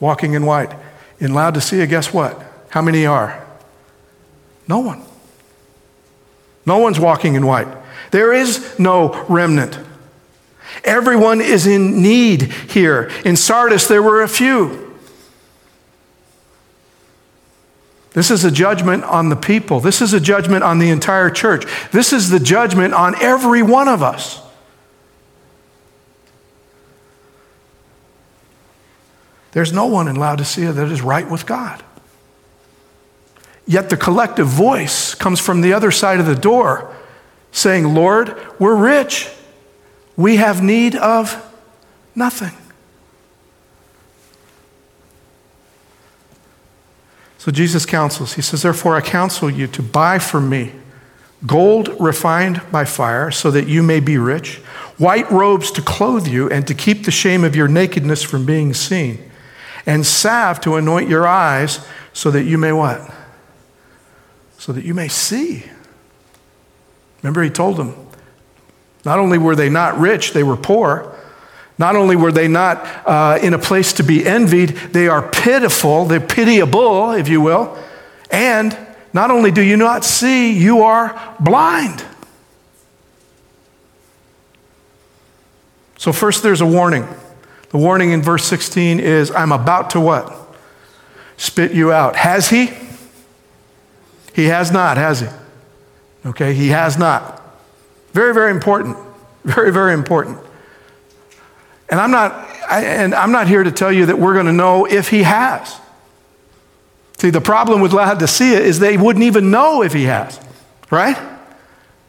walking 0.00 0.32
in 0.32 0.46
white. 0.46 0.72
In 1.20 1.34
Laodicea, 1.34 1.86
guess 1.86 2.14
what? 2.14 2.42
How 2.70 2.80
many 2.80 3.04
are? 3.04 3.46
No 4.66 4.78
one. 4.78 5.02
No 6.64 6.78
one's 6.78 6.98
walking 6.98 7.34
in 7.34 7.44
white. 7.44 7.68
There 8.10 8.32
is 8.32 8.78
no 8.78 9.26
remnant. 9.28 9.78
Everyone 10.84 11.40
is 11.40 11.66
in 11.66 12.02
need 12.02 12.42
here. 12.42 13.10
In 13.24 13.36
Sardis, 13.36 13.86
there 13.86 14.02
were 14.02 14.22
a 14.22 14.28
few. 14.28 14.88
This 18.12 18.30
is 18.30 18.44
a 18.44 18.50
judgment 18.50 19.04
on 19.04 19.28
the 19.28 19.36
people. 19.36 19.80
This 19.80 20.00
is 20.00 20.12
a 20.12 20.20
judgment 20.20 20.64
on 20.64 20.78
the 20.78 20.90
entire 20.90 21.30
church. 21.30 21.64
This 21.92 22.12
is 22.12 22.30
the 22.30 22.40
judgment 22.40 22.94
on 22.94 23.14
every 23.22 23.62
one 23.62 23.86
of 23.86 24.02
us. 24.02 24.40
There's 29.52 29.72
no 29.72 29.86
one 29.86 30.08
in 30.08 30.16
Laodicea 30.16 30.72
that 30.72 30.88
is 30.88 31.00
right 31.00 31.28
with 31.28 31.46
God. 31.46 31.82
Yet 33.66 33.90
the 33.90 33.96
collective 33.96 34.46
voice 34.46 35.14
comes 35.14 35.40
from 35.40 35.60
the 35.60 35.72
other 35.72 35.90
side 35.90 36.20
of 36.20 36.26
the 36.26 36.34
door 36.34 36.94
saying, 37.52 37.94
Lord, 37.94 38.36
we're 38.58 38.76
rich. 38.76 39.30
We 40.18 40.36
have 40.36 40.62
need 40.62 40.96
of 40.96 41.42
nothing. 42.14 42.56
So 47.38 47.52
Jesus 47.52 47.86
counsels. 47.86 48.34
He 48.34 48.42
says, 48.42 48.62
Therefore, 48.62 48.96
I 48.96 49.00
counsel 49.00 49.48
you 49.48 49.68
to 49.68 49.80
buy 49.80 50.18
from 50.18 50.50
me 50.50 50.72
gold 51.46 51.94
refined 52.00 52.60
by 52.72 52.84
fire, 52.84 53.30
so 53.30 53.48
that 53.52 53.68
you 53.68 53.80
may 53.80 54.00
be 54.00 54.18
rich, 54.18 54.56
white 54.98 55.30
robes 55.30 55.70
to 55.70 55.80
clothe 55.80 56.26
you, 56.26 56.50
and 56.50 56.66
to 56.66 56.74
keep 56.74 57.04
the 57.04 57.12
shame 57.12 57.44
of 57.44 57.54
your 57.54 57.68
nakedness 57.68 58.24
from 58.24 58.44
being 58.44 58.74
seen, 58.74 59.30
and 59.86 60.04
salve 60.04 60.60
to 60.60 60.74
anoint 60.74 61.08
your 61.08 61.28
eyes, 61.28 61.86
so 62.12 62.32
that 62.32 62.42
you 62.42 62.58
may 62.58 62.72
what? 62.72 63.08
So 64.58 64.72
that 64.72 64.84
you 64.84 64.94
may 64.94 65.06
see. 65.06 65.62
Remember, 67.22 67.40
he 67.44 67.50
told 67.50 67.76
them, 67.76 68.07
not 69.04 69.18
only 69.18 69.38
were 69.38 69.56
they 69.56 69.68
not 69.68 69.98
rich, 69.98 70.32
they 70.32 70.42
were 70.42 70.56
poor. 70.56 71.14
Not 71.78 71.94
only 71.94 72.16
were 72.16 72.32
they 72.32 72.48
not 72.48 72.84
uh, 73.06 73.38
in 73.40 73.54
a 73.54 73.58
place 73.58 73.92
to 73.94 74.02
be 74.02 74.26
envied, 74.26 74.70
they 74.92 75.06
are 75.06 75.22
pitiful, 75.22 76.04
they're 76.06 76.20
pitiable, 76.20 77.12
if 77.12 77.28
you 77.28 77.40
will. 77.40 77.78
And 78.30 78.76
not 79.12 79.30
only 79.30 79.50
do 79.50 79.62
you 79.62 79.76
not 79.76 80.04
see, 80.04 80.52
you 80.52 80.82
are 80.82 81.36
blind. 81.38 82.04
So, 85.96 86.12
first, 86.12 86.42
there's 86.42 86.60
a 86.60 86.66
warning. 86.66 87.08
The 87.70 87.78
warning 87.78 88.12
in 88.12 88.22
verse 88.22 88.44
16 88.44 89.00
is 89.00 89.30
I'm 89.30 89.52
about 89.52 89.90
to 89.90 90.00
what? 90.00 90.32
Spit 91.36 91.72
you 91.72 91.92
out. 91.92 92.16
Has 92.16 92.50
he? 92.50 92.70
He 94.34 94.46
has 94.46 94.70
not, 94.70 94.96
has 94.96 95.20
he? 95.20 95.28
Okay, 96.26 96.54
he 96.54 96.68
has 96.68 96.98
not. 96.98 97.42
Very, 98.12 98.34
very 98.34 98.50
important. 98.50 98.96
Very, 99.44 99.72
very 99.72 99.94
important. 99.94 100.38
And 101.88 101.98
I'm 101.98 102.10
not, 102.10 102.32
I, 102.68 102.84
and 102.84 103.14
I'm 103.14 103.32
not 103.32 103.48
here 103.48 103.62
to 103.62 103.72
tell 103.72 103.92
you 103.92 104.06
that 104.06 104.18
we're 104.18 104.34
going 104.34 104.46
to 104.46 104.52
know 104.52 104.84
if 104.84 105.08
he 105.08 105.22
has. 105.22 105.80
See, 107.18 107.30
the 107.30 107.40
problem 107.40 107.80
with 107.80 107.92
Laodicea 107.92 108.60
is 108.60 108.78
they 108.78 108.96
wouldn't 108.96 109.24
even 109.24 109.50
know 109.50 109.82
if 109.82 109.92
he 109.92 110.04
has, 110.04 110.38
right? 110.90 111.16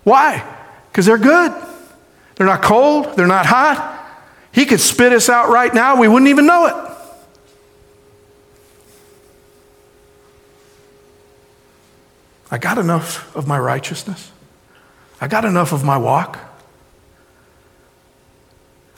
Why? 0.03 0.43
Because 0.91 1.05
they're 1.05 1.17
good. 1.17 1.53
They're 2.35 2.47
not 2.47 2.61
cold, 2.61 3.15
they're 3.15 3.27
not 3.27 3.45
hot. 3.45 3.97
He 4.51 4.65
could 4.65 4.79
spit 4.79 5.13
us 5.13 5.29
out 5.29 5.49
right 5.49 5.73
now, 5.73 5.99
we 5.99 6.07
wouldn't 6.07 6.29
even 6.29 6.45
know 6.45 6.65
it. 6.67 6.75
I 12.51 12.57
got 12.57 12.77
enough 12.77 13.35
of 13.35 13.47
my 13.47 13.59
righteousness. 13.59 14.31
I 15.21 15.27
got 15.27 15.45
enough 15.45 15.73
of 15.73 15.83
my 15.83 15.97
walk. 15.97 16.39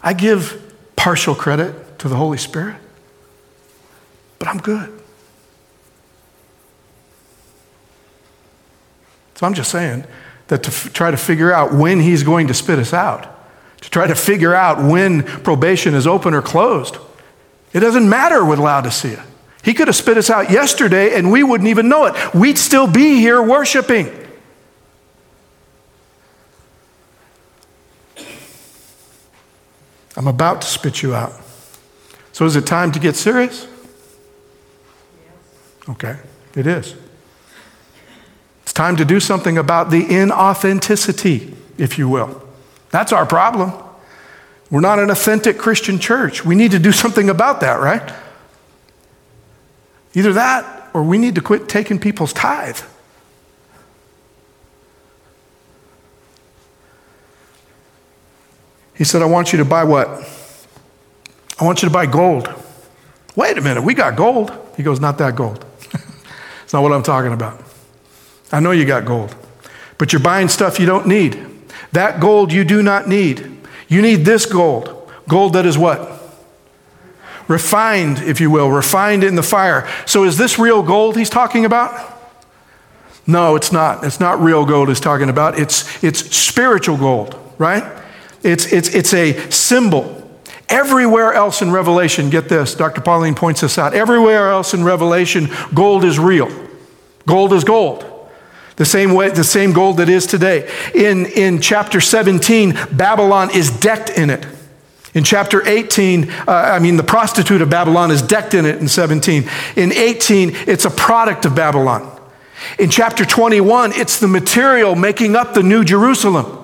I 0.04 0.14
give 0.14 0.74
partial 0.96 1.36
credit 1.36 2.00
to 2.00 2.08
the 2.08 2.16
Holy 2.16 2.38
Spirit, 2.38 2.78
but 4.40 4.48
I'm 4.48 4.58
good. 4.60 4.92
So 9.36 9.48
I'm 9.48 9.54
just 9.54 9.72
saying 9.72 10.06
that 10.48 10.64
to 10.64 10.70
f- 10.70 10.94
try 10.94 11.10
to 11.10 11.18
figure 11.18 11.52
out 11.52 11.74
when 11.74 12.00
He's 12.00 12.24
going 12.24 12.48
to 12.48 12.54
spit 12.54 12.78
us 12.78 12.94
out, 12.94 13.28
to 13.82 13.90
try 13.90 14.06
to 14.06 14.16
figure 14.16 14.54
out 14.54 14.84
when 14.84 15.24
probation 15.24 15.96
is 15.96 16.06
open 16.06 16.34
or 16.34 16.42
closed, 16.42 16.98
it 17.74 17.80
doesn't 17.80 18.08
matter 18.08 18.46
with 18.46 18.60
Laodicea. 18.60 19.24
He 19.64 19.74
could 19.74 19.88
have 19.88 19.96
spit 19.96 20.18
us 20.18 20.30
out 20.30 20.52
yesterday 20.52 21.16
and 21.16 21.32
we 21.32 21.44
wouldn't 21.44 21.70
even 21.70 21.88
know 21.90 22.06
it. 22.06 22.34
We'd 22.34 22.58
still 22.58 22.86
be 22.86 23.16
here 23.16 23.42
worshiping. 23.42 24.21
I'm 30.16 30.28
about 30.28 30.62
to 30.62 30.68
spit 30.68 31.02
you 31.02 31.16
out. 31.16 31.34
So 32.34 32.46
is 32.46 32.56
it 32.56 32.66
time 32.66 32.92
to 32.92 33.00
get 33.00 33.16
serious? 33.16 33.68
Okay, 35.90 36.18
it 36.56 36.68
is. 36.68 36.96
It's 38.64 38.74
time 38.74 38.96
to 38.98 39.06
do 39.06 39.20
something 39.20 39.58
about 39.58 39.90
the 39.90 40.04
inauthenticity, 40.04 41.54
if 41.78 41.98
you 41.98 42.08
will. 42.08 42.42
That's 42.90 43.12
our 43.12 43.26
problem. 43.26 43.74
We're 44.70 44.82
not 44.82 45.00
an 45.00 45.10
authentic 45.10 45.58
Christian 45.58 46.00
church. 46.00 46.46
We 46.46 46.56
need 46.56 46.72
to 46.72 46.80
do 46.80 46.92
something 46.92 47.30
about 47.30 47.60
that, 47.62 47.82
right? 47.82 48.14
Either 50.14 50.34
that 50.34 50.90
or 50.94 51.04
we 51.04 51.18
need 51.18 51.36
to 51.36 51.42
quit 51.42 51.68
taking 51.68 52.00
people's 52.00 52.34
tithe. 52.34 52.80
He 59.02 59.06
said, 59.06 59.24
I 59.24 59.26
want 59.26 59.52
you 59.52 59.58
to 59.58 59.66
buy 59.66 59.84
what? 59.84 60.08
I 61.60 61.66
want 61.66 61.82
you 61.82 61.90
to 61.90 61.92
buy 61.92 62.06
gold. 62.06 62.48
Wait 63.36 63.58
a 63.58 63.62
minute, 63.62 63.82
we 63.82 63.96
got 63.96 64.16
gold. 64.16 64.52
He 64.78 64.84
goes, 64.84 65.00
Not 65.00 65.18
that 65.18 65.36
gold. 65.36 65.66
it's 66.64 66.72
not 66.72 66.84
what 66.84 66.92
I'm 66.92 67.02
talking 67.02 67.34
about. 67.34 67.64
I 68.52 68.60
know 68.60 68.70
you 68.70 68.86
got 68.86 69.06
gold, 69.06 69.36
but 69.98 70.14
you're 70.14 70.22
buying 70.22 70.50
stuff 70.50 70.80
you 70.80 70.86
don't 70.86 71.08
need. 71.08 71.44
That 71.94 72.20
gold 72.20 72.54
you 72.54 72.64
do 72.64 72.84
not 72.84 73.08
need. 73.08 73.66
You 73.88 74.04
need 74.04 74.18
this 74.18 74.46
gold. 74.46 75.12
Gold 75.28 75.54
that 75.54 75.66
is 75.66 75.80
what? 75.80 76.22
Refined, 77.48 78.20
if 78.20 78.40
you 78.40 78.52
will, 78.52 78.70
refined 78.70 79.24
in 79.24 79.34
the 79.34 79.42
fire. 79.42 79.90
So 80.06 80.26
is 80.26 80.38
this 80.38 80.60
real 80.60 80.84
gold 80.84 81.18
he's 81.18 81.32
talking 81.32 81.66
about? 81.66 82.20
No, 83.26 83.56
it's 83.56 83.72
not. 83.72 84.04
It's 84.04 84.20
not 84.20 84.40
real 84.40 84.64
gold 84.64 84.90
he's 84.90 85.00
talking 85.00 85.32
about. 85.32 85.58
It's, 85.58 86.04
it's 86.04 86.36
spiritual 86.36 86.98
gold, 86.98 87.36
right? 87.58 87.98
It's, 88.44 88.72
it's, 88.72 88.90
it's 88.90 89.14
a 89.14 89.50
symbol. 89.50 90.18
Everywhere 90.70 91.34
else 91.34 91.62
in 91.62 91.72
Revelation, 91.72 92.30
get 92.30 92.48
this, 92.48 92.76
Dr. 92.76 93.02
Paulien 93.02 93.36
points 93.36 93.62
this 93.62 93.78
out. 93.78 93.94
Everywhere 93.94 94.50
else 94.50 94.74
in 94.74 94.84
Revelation, 94.84 95.50
gold 95.74 96.06
is 96.06 96.18
real. 96.18 96.50
Gold 97.28 97.54
is 97.54 97.64
gold. 97.64 98.06
The 98.78 98.86
same 98.86 99.14
way, 99.14 99.30
the 99.30 99.44
same 99.44 99.74
gold 99.74 99.98
that 99.98 100.10
is 100.10 100.26
today. 100.26 100.72
In, 100.96 101.26
in 101.28 101.62
chapter 101.62 102.02
17, 102.02 102.78
Babylon 102.92 103.54
is 103.54 103.70
decked 103.70 104.10
in 104.10 104.30
it. 104.30 104.48
In 105.14 105.26
chapter 105.26 105.68
18, 105.68 106.30
uh, 106.32 106.44
I 106.48 106.80
mean, 106.80 106.96
the 106.96 107.04
prostitute 107.04 107.62
of 107.62 107.70
Babylon 107.70 108.12
is 108.12 108.22
decked 108.22 108.54
in 108.54 108.66
it 108.66 108.78
in 108.80 108.88
17. 108.88 109.44
In 109.76 109.92
18, 109.92 110.52
it's 110.68 110.86
a 110.86 110.90
product 110.90 111.46
of 111.46 111.54
Babylon. 111.54 112.18
In 112.80 112.90
chapter 112.90 113.26
21, 113.26 113.92
it's 113.94 114.20
the 114.20 114.28
material 114.28 114.96
making 114.96 115.36
up 115.36 115.54
the 115.54 115.64
New 115.64 115.84
Jerusalem, 115.84 116.61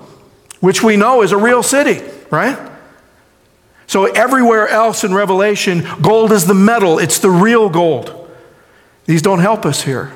which 0.59 0.83
we 0.83 0.97
know 0.97 1.21
is 1.21 1.31
a 1.31 1.37
real 1.37 1.63
city, 1.63 2.03
right? 2.31 2.57
So, 3.87 4.05
everywhere 4.05 4.67
else 4.67 5.03
in 5.03 5.13
Revelation, 5.13 5.87
gold 6.01 6.31
is 6.31 6.45
the 6.45 6.53
metal, 6.53 6.99
it's 6.99 7.19
the 7.19 7.29
real 7.29 7.69
gold. 7.69 8.13
These 9.05 9.21
don't 9.21 9.39
help 9.39 9.65
us 9.65 9.83
here. 9.83 10.11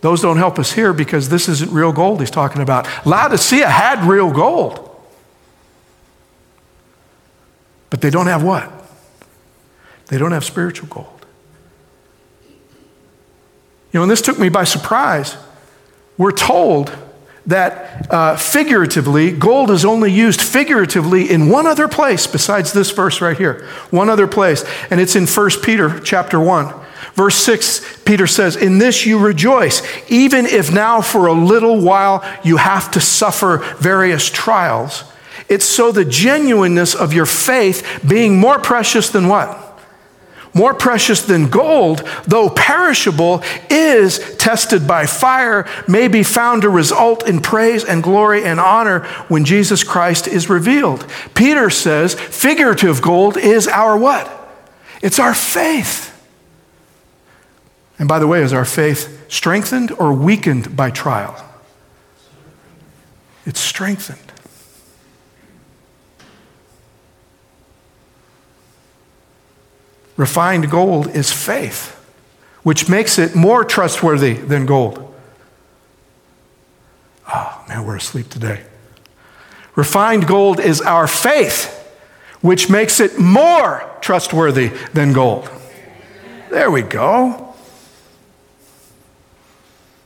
Those 0.00 0.20
don't 0.20 0.36
help 0.36 0.58
us 0.58 0.72
here 0.72 0.92
because 0.92 1.28
this 1.28 1.48
isn't 1.48 1.70
real 1.70 1.92
gold 1.92 2.20
he's 2.20 2.30
talking 2.30 2.60
about. 2.60 2.86
Laodicea 3.06 3.68
had 3.68 4.04
real 4.04 4.30
gold. 4.30 4.90
But 7.90 8.00
they 8.00 8.10
don't 8.10 8.26
have 8.26 8.42
what? 8.42 8.70
They 10.08 10.18
don't 10.18 10.32
have 10.32 10.44
spiritual 10.44 10.88
gold. 10.88 11.26
You 13.92 14.00
know, 14.00 14.02
and 14.02 14.10
this 14.10 14.20
took 14.20 14.38
me 14.38 14.48
by 14.48 14.64
surprise. 14.64 15.36
We're 16.18 16.32
told 16.32 16.90
that 17.46 18.10
uh, 18.10 18.36
figuratively, 18.36 19.30
gold 19.30 19.70
is 19.70 19.84
only 19.84 20.10
used 20.10 20.40
figuratively 20.40 21.30
in 21.30 21.48
one 21.48 21.66
other 21.66 21.88
place 21.88 22.26
besides 22.26 22.72
this 22.72 22.90
verse 22.90 23.20
right 23.20 23.36
here. 23.36 23.66
One 23.90 24.08
other 24.08 24.26
place, 24.26 24.64
and 24.90 25.00
it's 25.00 25.16
in 25.16 25.26
1 25.26 25.50
Peter 25.62 26.00
chapter 26.00 26.40
1. 26.40 26.72
Verse 27.14 27.36
6, 27.36 28.02
Peter 28.04 28.26
says, 28.26 28.56
In 28.56 28.78
this 28.78 29.06
you 29.06 29.18
rejoice, 29.18 29.82
even 30.10 30.46
if 30.46 30.72
now 30.72 31.00
for 31.00 31.26
a 31.26 31.32
little 31.32 31.80
while 31.80 32.24
you 32.42 32.56
have 32.56 32.90
to 32.92 33.00
suffer 33.00 33.58
various 33.78 34.28
trials. 34.28 35.04
It's 35.48 35.66
so 35.66 35.92
the 35.92 36.04
genuineness 36.04 36.94
of 36.94 37.12
your 37.12 37.26
faith 37.26 38.02
being 38.08 38.38
more 38.38 38.58
precious 38.58 39.10
than 39.10 39.28
what? 39.28 39.63
More 40.54 40.72
precious 40.72 41.22
than 41.22 41.50
gold, 41.50 42.08
though 42.26 42.48
perishable, 42.48 43.42
is 43.68 44.36
tested 44.36 44.86
by 44.86 45.04
fire, 45.04 45.68
may 45.88 46.08
be 46.08 46.22
found 46.22 46.62
to 46.62 46.70
result 46.70 47.28
in 47.28 47.40
praise 47.40 47.84
and 47.84 48.02
glory 48.02 48.44
and 48.44 48.60
honor 48.60 49.00
when 49.28 49.44
Jesus 49.44 49.82
Christ 49.82 50.28
is 50.28 50.48
revealed. 50.48 51.06
Peter 51.34 51.68
says 51.70 52.14
figurative 52.14 53.02
gold 53.02 53.36
is 53.36 53.66
our 53.66 53.98
what? 53.98 54.30
It's 55.02 55.18
our 55.18 55.34
faith. 55.34 56.12
And 57.98 58.08
by 58.08 58.18
the 58.18 58.26
way, 58.26 58.42
is 58.42 58.52
our 58.52 58.64
faith 58.64 59.30
strengthened 59.30 59.92
or 59.92 60.12
weakened 60.12 60.76
by 60.76 60.90
trial? 60.90 61.44
It's 63.44 63.60
strengthened. 63.60 64.23
Refined 70.16 70.70
gold 70.70 71.08
is 71.08 71.32
faith, 71.32 71.90
which 72.62 72.88
makes 72.88 73.18
it 73.18 73.34
more 73.34 73.64
trustworthy 73.64 74.34
than 74.34 74.64
gold. 74.66 75.12
Oh, 77.32 77.64
man, 77.68 77.84
we're 77.84 77.96
asleep 77.96 78.28
today. 78.28 78.62
Refined 79.74 80.28
gold 80.28 80.60
is 80.60 80.80
our 80.80 81.06
faith, 81.06 81.70
which 82.40 82.70
makes 82.70 83.00
it 83.00 83.18
more 83.18 83.90
trustworthy 84.00 84.68
than 84.92 85.12
gold. 85.12 85.50
There 86.50 86.70
we 86.70 86.82
go. 86.82 87.54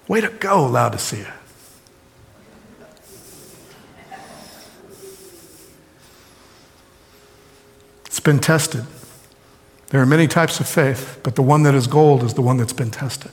Way 0.07 0.23
to 0.23 0.31
go, 0.31 0.66
Laodicea. 0.66 1.35
It's 8.07 8.21
been 8.21 8.38
tested. 8.38 8.87
There 9.90 10.03
are 10.03 10.07
many 10.07 10.27
types 10.27 10.61
of 10.61 10.68
faith, 10.68 11.18
but 11.22 11.35
the 11.35 11.42
one 11.42 11.62
that 11.62 11.74
is 11.74 11.87
gold 11.87 12.22
is 12.22 12.35
the 12.35 12.42
one 12.42 12.59
that's 12.59 12.74
been 12.74 12.90
tested. 12.90 13.33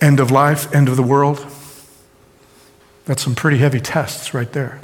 End 0.00 0.20
of 0.20 0.30
life, 0.30 0.72
end 0.74 0.88
of 0.88 0.96
the 0.96 1.02
world. 1.02 1.46
That's 3.06 3.22
some 3.22 3.34
pretty 3.34 3.58
heavy 3.58 3.80
tests 3.80 4.34
right 4.34 4.50
there. 4.52 4.80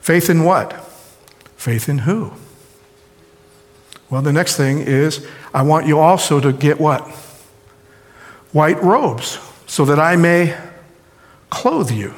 Faith 0.00 0.30
in 0.30 0.44
what? 0.44 0.72
Faith 1.56 1.88
in 1.88 1.98
who? 1.98 2.32
Well, 4.08 4.22
the 4.22 4.32
next 4.32 4.56
thing 4.56 4.78
is 4.78 5.26
I 5.52 5.62
want 5.62 5.86
you 5.86 5.98
also 5.98 6.40
to 6.40 6.52
get 6.52 6.80
what? 6.80 7.02
White 8.52 8.82
robes, 8.82 9.38
so 9.66 9.84
that 9.84 9.98
I 9.98 10.16
may 10.16 10.56
clothe 11.50 11.90
you. 11.90 12.14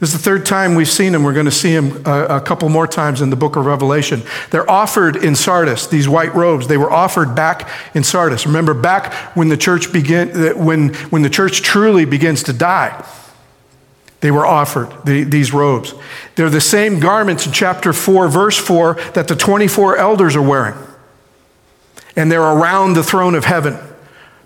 This 0.00 0.12
is 0.12 0.16
the 0.16 0.22
third 0.22 0.44
time 0.44 0.74
we've 0.74 0.88
seen 0.88 1.14
him. 1.14 1.22
We're 1.22 1.32
going 1.32 1.46
to 1.46 1.52
see 1.52 1.70
him 1.70 2.04
a, 2.04 2.36
a, 2.36 2.40
couple 2.40 2.68
more 2.68 2.86
times 2.86 3.20
in 3.20 3.30
the 3.30 3.36
book 3.36 3.54
of 3.56 3.64
Revelation. 3.64 4.22
They're 4.50 4.68
offered 4.68 5.16
in 5.16 5.36
Sardis, 5.36 5.86
these 5.86 6.08
white 6.08 6.34
robes. 6.34 6.66
They 6.66 6.76
were 6.76 6.90
offered 6.90 7.34
back 7.34 7.68
in 7.94 8.02
Sardis. 8.02 8.44
Remember, 8.44 8.74
back 8.74 9.12
when 9.36 9.48
the 9.48 9.56
church 9.56 9.92
begin, 9.92 10.30
uh, 10.30 10.50
when, 10.54 10.94
when 11.10 11.22
the 11.22 11.30
church 11.30 11.62
truly 11.62 12.04
begins 12.04 12.42
to 12.44 12.52
die, 12.52 13.04
they 14.20 14.32
were 14.32 14.46
offered 14.46 14.90
the, 15.04 15.22
these 15.22 15.52
robes. 15.52 15.94
They're 16.34 16.50
the 16.50 16.60
same 16.60 16.98
garments 16.98 17.46
in 17.46 17.52
chapter 17.52 17.92
4, 17.92 18.28
verse 18.28 18.58
4, 18.58 18.94
that 19.14 19.28
the 19.28 19.36
24 19.36 19.96
elders 19.96 20.34
are 20.34 20.42
wearing. 20.42 20.74
And 22.16 22.32
they're 22.32 22.42
around 22.42 22.94
the 22.94 23.02
throne 23.02 23.34
of 23.34 23.44
heaven. 23.44 23.78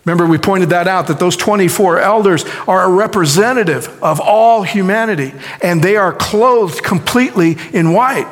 Remember, 0.04 0.26
we 0.26 0.38
pointed 0.38 0.70
that 0.70 0.88
out 0.88 1.08
that 1.08 1.18
those 1.18 1.36
24 1.36 2.00
elders 2.00 2.44
are 2.66 2.84
a 2.84 2.90
representative 2.90 3.88
of 4.02 4.20
all 4.20 4.62
humanity, 4.62 5.32
and 5.62 5.82
they 5.82 5.96
are 5.96 6.12
clothed 6.12 6.82
completely 6.82 7.56
in 7.72 7.92
white. 7.92 8.26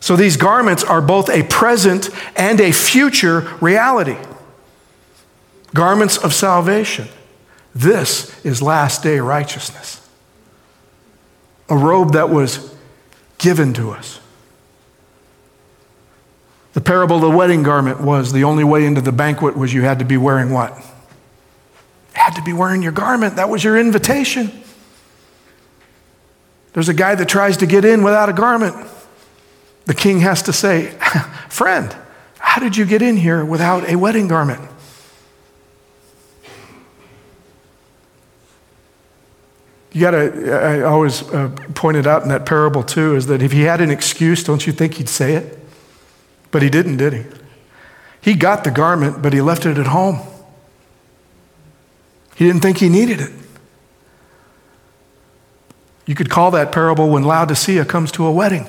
So 0.00 0.14
these 0.14 0.36
garments 0.36 0.84
are 0.84 1.00
both 1.00 1.28
a 1.28 1.42
present 1.42 2.10
and 2.36 2.60
a 2.60 2.70
future 2.70 3.40
reality. 3.60 4.16
Garments 5.74 6.16
of 6.16 6.32
salvation. 6.32 7.08
This 7.74 8.44
is 8.44 8.62
last 8.62 9.02
day 9.02 9.18
righteousness. 9.18 10.06
A 11.68 11.76
robe 11.76 12.12
that 12.12 12.30
was 12.30 12.72
given 13.38 13.74
to 13.74 13.90
us. 13.90 14.20
The 16.76 16.82
parable 16.82 17.16
of 17.16 17.22
the 17.22 17.30
wedding 17.30 17.62
garment 17.62 18.02
was 18.02 18.34
the 18.34 18.44
only 18.44 18.62
way 18.62 18.84
into 18.84 19.00
the 19.00 19.10
banquet 19.10 19.56
was 19.56 19.72
you 19.72 19.80
had 19.80 19.98
to 20.00 20.04
be 20.04 20.18
wearing 20.18 20.50
what? 20.50 20.76
You 20.76 20.84
had 22.12 22.34
to 22.34 22.42
be 22.42 22.52
wearing 22.52 22.82
your 22.82 22.92
garment. 22.92 23.36
That 23.36 23.48
was 23.48 23.64
your 23.64 23.78
invitation. 23.78 24.52
There's 26.74 26.90
a 26.90 26.94
guy 26.94 27.14
that 27.14 27.30
tries 27.30 27.56
to 27.56 27.66
get 27.66 27.86
in 27.86 28.02
without 28.02 28.28
a 28.28 28.34
garment. 28.34 28.76
The 29.86 29.94
king 29.94 30.20
has 30.20 30.42
to 30.42 30.52
say, 30.52 30.88
Friend, 31.48 31.96
how 32.40 32.60
did 32.60 32.76
you 32.76 32.84
get 32.84 33.00
in 33.00 33.16
here 33.16 33.42
without 33.42 33.88
a 33.88 33.96
wedding 33.96 34.28
garment? 34.28 34.60
You 39.92 40.00
got 40.02 40.10
to, 40.10 40.52
I 40.52 40.82
always 40.82 41.22
uh, 41.22 41.48
pointed 41.74 42.06
out 42.06 42.22
in 42.22 42.28
that 42.28 42.44
parable 42.44 42.82
too, 42.82 43.16
is 43.16 43.28
that 43.28 43.40
if 43.40 43.52
he 43.52 43.62
had 43.62 43.80
an 43.80 43.90
excuse, 43.90 44.44
don't 44.44 44.66
you 44.66 44.74
think 44.74 44.96
he'd 44.96 45.08
say 45.08 45.36
it? 45.36 45.55
But 46.50 46.62
he 46.62 46.70
didn't, 46.70 46.96
did 46.96 47.12
he? 47.12 47.24
He 48.20 48.34
got 48.34 48.64
the 48.64 48.70
garment, 48.70 49.22
but 49.22 49.32
he 49.32 49.40
left 49.40 49.66
it 49.66 49.78
at 49.78 49.86
home. 49.86 50.20
He 52.34 52.46
didn't 52.46 52.60
think 52.60 52.78
he 52.78 52.88
needed 52.88 53.20
it. 53.20 53.32
You 56.06 56.14
could 56.14 56.30
call 56.30 56.50
that 56.52 56.70
parable 56.70 57.08
when 57.08 57.24
Laodicea 57.24 57.84
comes 57.84 58.12
to 58.12 58.26
a 58.26 58.32
wedding. 58.32 58.66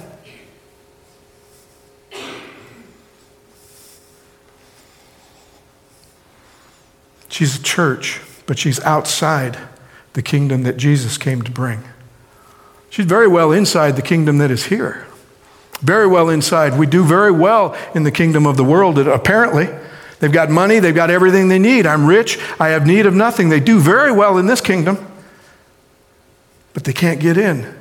She's 7.29 7.59
a 7.59 7.61
church, 7.61 8.21
but 8.47 8.57
she's 8.57 8.79
outside 8.79 9.59
the 10.13 10.23
kingdom 10.23 10.63
that 10.63 10.77
Jesus 10.77 11.17
came 11.19 11.43
to 11.43 11.51
bring. 11.51 11.83
She's 12.89 13.05
very 13.05 13.27
well 13.27 13.51
inside 13.51 13.95
the 13.95 14.01
kingdom 14.01 14.39
that 14.39 14.49
is 14.49 14.65
here. 14.65 15.05
Very 15.81 16.07
well 16.07 16.29
inside. 16.29 16.77
We 16.77 16.87
do 16.87 17.03
very 17.03 17.31
well 17.31 17.77
in 17.93 18.03
the 18.03 18.11
kingdom 18.11 18.45
of 18.45 18.57
the 18.57 18.63
world, 18.63 18.97
apparently. 18.97 19.67
They've 20.19 20.31
got 20.31 20.49
money, 20.49 20.79
they've 20.79 20.95
got 20.95 21.11
everything 21.11 21.47
they 21.47 21.59
need. 21.59 21.85
I'm 21.85 22.07
rich, 22.07 22.39
I 22.59 22.69
have 22.69 22.87
need 22.87 23.05
of 23.05 23.13
nothing. 23.13 23.49
They 23.49 23.59
do 23.59 23.79
very 23.79 24.11
well 24.11 24.37
in 24.37 24.47
this 24.47 24.61
kingdom, 24.61 24.97
but 26.73 26.85
they 26.85 26.93
can't 26.93 27.19
get 27.19 27.37
in 27.37 27.75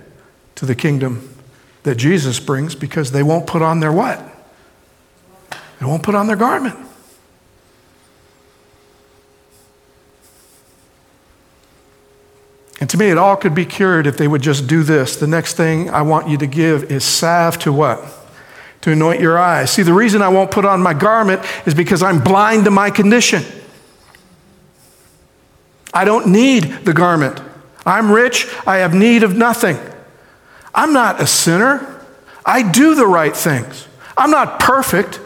to 0.56 0.66
the 0.66 0.74
kingdom 0.74 1.35
that 1.85 1.94
Jesus 1.94 2.38
brings 2.40 2.74
because 2.74 3.12
they 3.12 3.22
won't 3.22 3.46
put 3.46 3.62
on 3.62 3.80
their 3.80 3.92
what? 3.92 4.20
They 5.78 5.87
won't 5.87 6.02
put 6.02 6.14
on 6.14 6.26
their 6.26 6.37
garment. 6.37 6.76
And 12.80 12.90
to 12.90 12.98
me, 12.98 13.08
it 13.08 13.18
all 13.18 13.36
could 13.36 13.54
be 13.54 13.64
cured 13.64 14.06
if 14.06 14.16
they 14.18 14.28
would 14.28 14.42
just 14.42 14.66
do 14.66 14.82
this. 14.82 15.16
The 15.16 15.26
next 15.26 15.54
thing 15.54 15.88
I 15.90 16.02
want 16.02 16.28
you 16.28 16.36
to 16.38 16.46
give 16.46 16.90
is 16.90 17.04
salve 17.04 17.58
to 17.60 17.72
what? 17.72 18.04
to 18.86 18.92
anoint 18.92 19.20
your 19.20 19.36
eyes. 19.36 19.72
See, 19.72 19.82
the 19.82 19.92
reason 19.92 20.22
I 20.22 20.28
won't 20.28 20.52
put 20.52 20.64
on 20.64 20.80
my 20.80 20.94
garment 20.94 21.42
is 21.66 21.74
because 21.74 22.04
I'm 22.04 22.22
blind 22.22 22.66
to 22.66 22.70
my 22.70 22.88
condition. 22.88 23.42
I 25.92 26.04
don't 26.04 26.28
need 26.28 26.62
the 26.84 26.92
garment. 26.92 27.40
I'm 27.84 28.12
rich, 28.12 28.46
I 28.64 28.76
have 28.76 28.94
need 28.94 29.24
of 29.24 29.36
nothing. 29.36 29.76
I'm 30.72 30.92
not 30.92 31.20
a 31.20 31.26
sinner. 31.26 32.00
I 32.44 32.62
do 32.62 32.94
the 32.94 33.08
right 33.08 33.36
things. 33.36 33.88
I'm 34.16 34.30
not 34.30 34.60
perfect, 34.60 35.18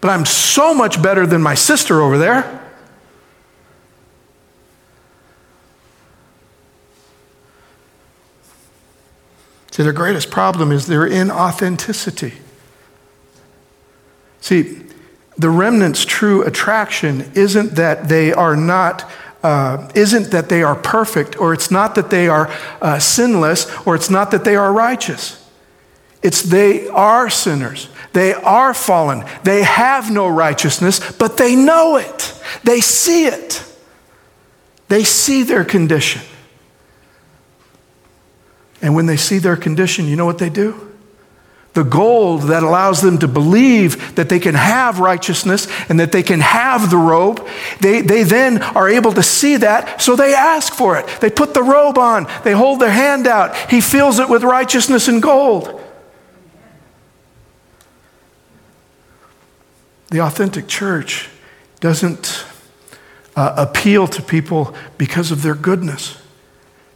but 0.00 0.08
I'm 0.08 0.24
so 0.24 0.72
much 0.72 1.02
better 1.02 1.26
than 1.26 1.42
my 1.42 1.54
sister 1.54 2.00
over 2.00 2.16
there. 2.16 2.61
See, 9.72 9.82
their 9.82 9.92
greatest 9.92 10.30
problem 10.30 10.70
is 10.70 10.86
their 10.86 11.08
inauthenticity. 11.08 12.34
See, 14.40 14.82
the 15.36 15.50
remnant's 15.50 16.04
true 16.04 16.42
attraction 16.44 17.32
isn't 17.34 17.76
that 17.76 18.08
they 18.08 18.32
are 18.32 18.54
not 18.54 19.10
uh, 19.42 19.90
isn't 19.96 20.30
that 20.30 20.48
they 20.48 20.62
are 20.62 20.76
perfect, 20.76 21.36
or 21.40 21.52
it's 21.52 21.68
not 21.68 21.96
that 21.96 22.10
they 22.10 22.28
are 22.28 22.48
uh, 22.80 23.00
sinless, 23.00 23.66
or 23.84 23.96
it's 23.96 24.08
not 24.08 24.30
that 24.30 24.44
they 24.44 24.54
are 24.54 24.72
righteous. 24.72 25.44
It's 26.22 26.42
they 26.42 26.86
are 26.86 27.28
sinners. 27.28 27.88
They 28.12 28.34
are 28.34 28.72
fallen. 28.72 29.24
They 29.42 29.64
have 29.64 30.12
no 30.12 30.28
righteousness, 30.28 31.00
but 31.14 31.38
they 31.38 31.56
know 31.56 31.96
it. 31.96 32.40
They 32.62 32.80
see 32.80 33.26
it. 33.26 33.64
They 34.88 35.02
see 35.02 35.42
their 35.42 35.64
condition. 35.64 36.22
And 38.82 38.94
when 38.94 39.06
they 39.06 39.16
see 39.16 39.38
their 39.38 39.56
condition, 39.56 40.06
you 40.06 40.16
know 40.16 40.26
what 40.26 40.38
they 40.38 40.50
do? 40.50 40.92
the 41.74 41.82
gold 41.82 42.42
that 42.42 42.62
allows 42.62 43.00
them 43.00 43.18
to 43.18 43.28
believe 43.28 44.14
that 44.16 44.28
they 44.28 44.38
can 44.38 44.54
have 44.54 44.98
righteousness 44.98 45.66
and 45.88 45.98
that 46.00 46.12
they 46.12 46.22
can 46.22 46.40
have 46.40 46.90
the 46.90 46.96
robe, 46.96 47.46
they, 47.80 48.02
they 48.02 48.22
then 48.22 48.60
are 48.62 48.88
able 48.88 49.12
to 49.12 49.22
see 49.22 49.56
that, 49.56 50.00
so 50.00 50.14
they 50.14 50.34
ask 50.34 50.74
for 50.74 50.98
it. 50.98 51.06
They 51.20 51.30
put 51.30 51.54
the 51.54 51.62
robe 51.62 51.98
on, 51.98 52.26
they 52.44 52.52
hold 52.52 52.80
their 52.80 52.90
hand 52.90 53.26
out. 53.26 53.56
He 53.70 53.80
fills 53.80 54.18
it 54.18 54.28
with 54.28 54.42
righteousness 54.42 55.08
and 55.08 55.22
gold. 55.22 55.80
The 60.10 60.20
authentic 60.20 60.68
church 60.68 61.30
doesn't 61.80 62.44
uh, 63.34 63.54
appeal 63.56 64.06
to 64.08 64.20
people 64.20 64.74
because 64.98 65.30
of 65.30 65.40
their 65.40 65.54
goodness. 65.54 66.21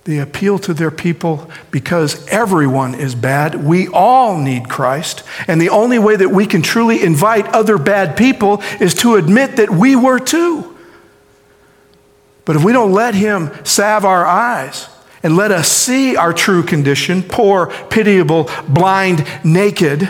They 0.07 0.21
appeal 0.21 0.61
to 0.61 0.73
their 0.73 0.93
people 0.93 1.51
because 1.73 2.29
everyone 2.29 2.95
is 2.95 3.17
bad. 3.17 3.65
We 3.65 3.89
all 3.89 4.39
need 4.39 4.69
Christ. 4.69 5.25
And 5.49 5.61
the 5.61 5.71
only 5.71 5.99
way 5.99 6.15
that 6.15 6.29
we 6.29 6.47
can 6.47 6.63
truly 6.63 7.03
invite 7.03 7.49
other 7.49 7.77
bad 7.77 8.17
people 8.17 8.63
is 8.81 8.95
to 8.95 9.17
admit 9.17 9.57
that 9.57 9.69
we 9.69 9.97
were 9.97 10.21
too. 10.21 10.77
But 12.45 12.55
if 12.55 12.63
we 12.63 12.73
don't 12.73 12.93
let 12.93 13.17
Him 13.17 13.51
salve 13.65 14.05
our 14.05 14.25
eyes 14.25 14.89
and 15.25 15.35
let 15.35 15.51
us 15.51 15.69
see 15.69 16.15
our 16.15 16.33
true 16.33 16.63
condition, 16.63 17.25
poor, 17.25 17.67
pitiable, 17.91 18.49
blind, 18.69 19.27
naked, 19.43 20.09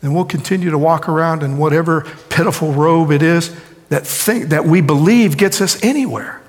then 0.00 0.14
we'll 0.14 0.24
continue 0.26 0.70
to 0.70 0.78
walk 0.78 1.08
around 1.08 1.42
in 1.42 1.58
whatever 1.58 2.02
pitiful 2.28 2.72
robe 2.72 3.10
it 3.10 3.20
is 3.20 3.52
that, 3.88 4.06
think, 4.06 4.50
that 4.50 4.64
we 4.64 4.80
believe 4.80 5.36
gets 5.36 5.60
us 5.60 5.82
anywhere. 5.82 6.40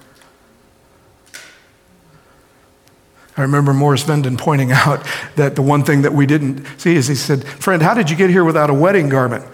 I 3.37 3.41
remember 3.41 3.73
Morris 3.73 4.03
Venden 4.03 4.37
pointing 4.37 4.71
out 4.71 5.05
that 5.35 5.55
the 5.55 5.61
one 5.61 5.83
thing 5.83 6.03
that 6.03 6.13
we 6.13 6.25
didn't 6.25 6.65
see 6.77 6.95
is 6.95 7.07
he 7.07 7.15
said, 7.15 7.43
Friend, 7.45 7.81
how 7.81 7.93
did 7.93 8.09
you 8.09 8.15
get 8.15 8.29
here 8.29 8.43
without 8.43 8.69
a 8.69 8.73
wedding 8.73 9.09
garment? 9.09 9.45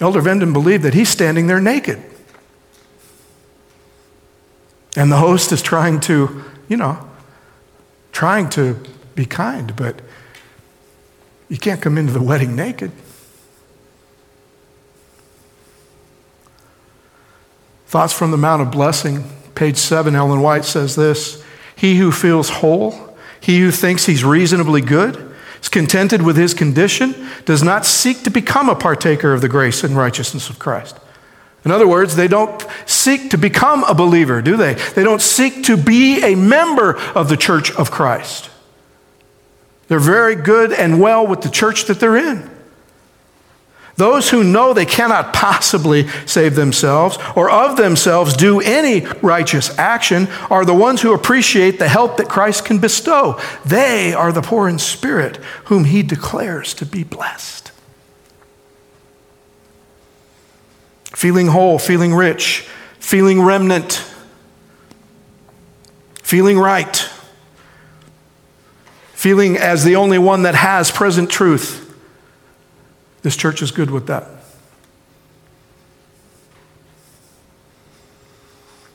Elder 0.00 0.20
Venden 0.20 0.52
believed 0.52 0.84
that 0.84 0.94
he's 0.94 1.08
standing 1.08 1.46
there 1.46 1.60
naked. 1.60 2.02
And 4.96 5.10
the 5.10 5.16
host 5.16 5.52
is 5.52 5.62
trying 5.62 6.00
to, 6.00 6.44
you 6.68 6.76
know, 6.76 6.98
trying 8.12 8.48
to 8.50 8.76
be 9.14 9.24
kind, 9.24 9.74
but 9.74 10.00
you 11.48 11.56
can't 11.56 11.80
come 11.80 11.96
into 11.98 12.12
the 12.12 12.22
wedding 12.22 12.54
naked. 12.54 12.92
Thoughts 17.86 18.12
from 18.12 18.32
the 18.32 18.36
Mount 18.36 18.60
of 18.60 18.70
Blessing, 18.70 19.24
page 19.54 19.78
7, 19.78 20.14
Ellen 20.14 20.40
White 20.40 20.64
says 20.64 20.94
this 20.94 21.42
he 21.78 21.96
who 21.96 22.10
feels 22.10 22.48
whole, 22.48 23.16
he 23.40 23.60
who 23.60 23.70
thinks 23.70 24.06
he's 24.06 24.24
reasonably 24.24 24.80
good, 24.80 25.32
is 25.62 25.68
contented 25.68 26.22
with 26.22 26.36
his 26.36 26.52
condition, 26.52 27.14
does 27.44 27.62
not 27.62 27.86
seek 27.86 28.24
to 28.24 28.30
become 28.30 28.68
a 28.68 28.74
partaker 28.74 29.32
of 29.32 29.42
the 29.42 29.48
grace 29.48 29.84
and 29.84 29.96
righteousness 29.96 30.50
of 30.50 30.58
Christ. 30.58 30.98
In 31.64 31.70
other 31.70 31.86
words, 31.86 32.16
they 32.16 32.26
don't 32.26 32.66
seek 32.84 33.30
to 33.30 33.38
become 33.38 33.84
a 33.84 33.94
believer, 33.94 34.42
do 34.42 34.56
they? 34.56 34.74
They 34.74 35.04
don't 35.04 35.22
seek 35.22 35.64
to 35.64 35.76
be 35.76 36.20
a 36.24 36.34
member 36.34 36.98
of 37.14 37.28
the 37.28 37.36
church 37.36 37.70
of 37.76 37.92
Christ. 37.92 38.50
They're 39.86 40.00
very 40.00 40.34
good 40.34 40.72
and 40.72 41.00
well 41.00 41.26
with 41.28 41.42
the 41.42 41.48
church 41.48 41.84
that 41.84 42.00
they're 42.00 42.16
in. 42.16 42.50
Those 43.98 44.30
who 44.30 44.44
know 44.44 44.72
they 44.72 44.86
cannot 44.86 45.34
possibly 45.34 46.06
save 46.24 46.54
themselves 46.54 47.18
or 47.34 47.50
of 47.50 47.76
themselves 47.76 48.36
do 48.36 48.60
any 48.60 49.00
righteous 49.22 49.76
action 49.76 50.28
are 50.48 50.64
the 50.64 50.72
ones 50.72 51.02
who 51.02 51.12
appreciate 51.12 51.80
the 51.80 51.88
help 51.88 52.16
that 52.18 52.28
Christ 52.28 52.64
can 52.64 52.78
bestow. 52.78 53.40
They 53.66 54.14
are 54.14 54.30
the 54.30 54.40
poor 54.40 54.68
in 54.68 54.78
spirit, 54.78 55.38
whom 55.64 55.82
he 55.82 56.04
declares 56.04 56.74
to 56.74 56.86
be 56.86 57.02
blessed. 57.02 57.72
Feeling 61.06 61.48
whole, 61.48 61.80
feeling 61.80 62.14
rich, 62.14 62.68
feeling 63.00 63.42
remnant, 63.42 64.04
feeling 66.22 66.56
right, 66.56 66.94
feeling 69.12 69.56
as 69.56 69.82
the 69.82 69.96
only 69.96 70.18
one 70.18 70.44
that 70.44 70.54
has 70.54 70.92
present 70.92 71.30
truth 71.30 71.87
this 73.22 73.36
church 73.36 73.62
is 73.62 73.70
good 73.70 73.90
with 73.90 74.06
that. 74.06 74.26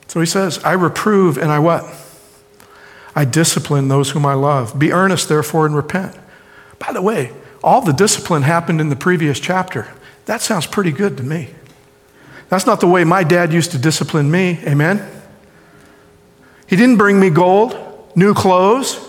So 0.08 0.20
he 0.20 0.26
says, 0.26 0.58
I 0.62 0.72
reprove 0.72 1.36
and 1.36 1.50
I 1.50 1.58
what? 1.58 1.84
I 3.16 3.24
discipline 3.24 3.88
those 3.88 4.10
whom 4.10 4.24
I 4.24 4.34
love. 4.34 4.78
Be 4.78 4.92
earnest, 4.92 5.28
therefore, 5.28 5.66
and 5.66 5.74
repent. 5.74 6.16
By 6.78 6.92
the 6.92 7.02
way, 7.02 7.32
all 7.62 7.80
the 7.80 7.92
discipline 7.92 8.42
happened 8.42 8.80
in 8.80 8.90
the 8.90 8.96
previous 8.96 9.40
chapter. 9.40 9.88
That 10.26 10.40
sounds 10.40 10.66
pretty 10.66 10.92
good 10.92 11.16
to 11.16 11.22
me. 11.22 11.48
That's 12.48 12.66
not 12.66 12.80
the 12.80 12.86
way 12.86 13.04
my 13.04 13.24
dad 13.24 13.52
used 13.52 13.72
to 13.72 13.78
discipline 13.78 14.30
me. 14.30 14.60
Amen? 14.66 15.04
He 16.66 16.76
didn't 16.76 16.96
bring 16.96 17.18
me 17.18 17.30
gold, 17.30 18.12
new 18.14 18.34
clothes, 18.34 19.00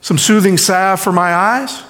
some 0.00 0.16
soothing 0.16 0.56
salve 0.56 1.00
for 1.00 1.12
my 1.12 1.34
eyes. 1.34 1.82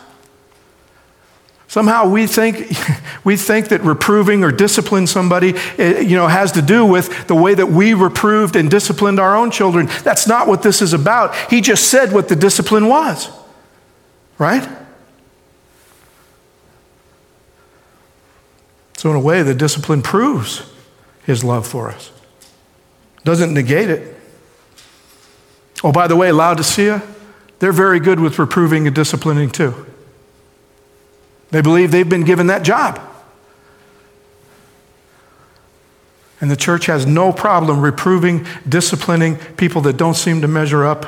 Somehow 1.70 2.08
we 2.08 2.26
think, 2.26 2.76
we 3.24 3.36
think 3.36 3.68
that 3.68 3.80
reproving 3.82 4.42
or 4.42 4.50
disciplining 4.50 5.06
somebody 5.06 5.54
eh, 5.78 6.00
you 6.00 6.16
know, 6.16 6.26
has 6.26 6.50
to 6.52 6.62
do 6.62 6.84
with 6.84 7.28
the 7.28 7.36
way 7.36 7.54
that 7.54 7.66
we 7.68 7.94
reproved 7.94 8.56
and 8.56 8.68
disciplined 8.68 9.20
our 9.20 9.36
own 9.36 9.52
children. 9.52 9.88
That's 10.02 10.26
not 10.26 10.48
what 10.48 10.64
this 10.64 10.82
is 10.82 10.92
about. 10.92 11.32
He 11.48 11.60
just 11.60 11.88
said 11.88 12.12
what 12.12 12.26
the 12.26 12.34
discipline 12.34 12.88
was, 12.88 13.30
right? 14.36 14.68
So, 18.96 19.10
in 19.10 19.16
a 19.16 19.20
way, 19.20 19.44
the 19.44 19.54
discipline 19.54 20.02
proves 20.02 20.68
his 21.24 21.44
love 21.44 21.68
for 21.68 21.88
us, 21.88 22.10
doesn't 23.22 23.54
negate 23.54 23.90
it. 23.90 24.16
Oh, 25.84 25.92
by 25.92 26.08
the 26.08 26.16
way, 26.16 26.32
Laodicea, 26.32 27.00
they're 27.60 27.70
very 27.70 28.00
good 28.00 28.18
with 28.18 28.40
reproving 28.40 28.88
and 28.88 28.96
disciplining 28.96 29.50
too. 29.50 29.86
They 31.50 31.60
believe 31.60 31.90
they've 31.90 32.08
been 32.08 32.24
given 32.24 32.46
that 32.48 32.62
job. 32.62 33.00
And 36.40 36.50
the 36.50 36.56
church 36.56 36.86
has 36.86 37.06
no 37.06 37.32
problem 37.32 37.80
reproving, 37.80 38.46
disciplining 38.66 39.36
people 39.56 39.82
that 39.82 39.96
don't 39.96 40.14
seem 40.14 40.40
to 40.40 40.48
measure 40.48 40.84
up. 40.84 41.06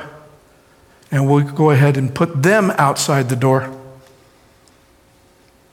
And 1.11 1.29
we'll 1.29 1.45
go 1.45 1.71
ahead 1.71 1.97
and 1.97 2.15
put 2.15 2.43
them 2.43 2.71
outside 2.73 3.29
the 3.29 3.37
door. 3.37 3.75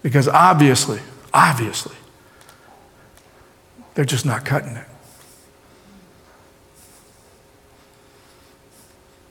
Because 0.01 0.27
obviously, 0.27 1.01
obviously, 1.33 1.95
they're 3.95 4.05
just 4.05 4.25
not 4.25 4.45
cutting 4.45 4.75
it. 4.77 4.85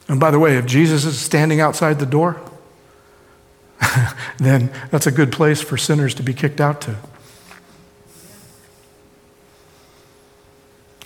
And 0.07 0.19
by 0.19 0.31
the 0.31 0.39
way, 0.39 0.57
if 0.57 0.65
Jesus 0.65 1.05
is 1.05 1.19
standing 1.19 1.59
outside 1.61 1.99
the 1.99 2.05
door, 2.05 2.41
then 4.37 4.71
that's 4.91 5.07
a 5.07 5.11
good 5.11 5.31
place 5.31 5.61
for 5.61 5.77
sinners 5.77 6.13
to 6.15 6.23
be 6.23 6.33
kicked 6.33 6.61
out 6.61 6.81
to. 6.81 6.95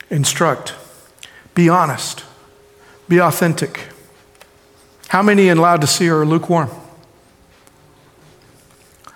Instruct. 0.09 0.75
Be 1.55 1.69
honest. 1.69 2.23
Be 3.07 3.19
authentic. 3.19 3.88
How 5.09 5.21
many 5.21 5.47
in 5.49 5.57
Laodicea 5.57 6.13
are 6.13 6.25
lukewarm? 6.25 6.69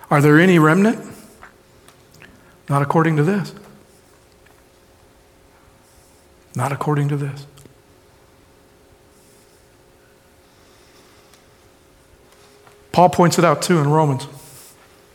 Are 0.10 0.22
there 0.22 0.40
any 0.40 0.60
remnant? 0.60 1.04
Not 2.70 2.82
according 2.82 3.18
to 3.18 3.24
this. 3.24 3.54
Not 6.56 6.72
according 6.72 7.10
to 7.10 7.18
this. 7.18 7.46
Paul 12.98 13.10
points 13.10 13.38
it 13.38 13.46
out 13.46 13.62
too 13.62 13.78
in 13.78 13.88
Romans. 13.88 14.24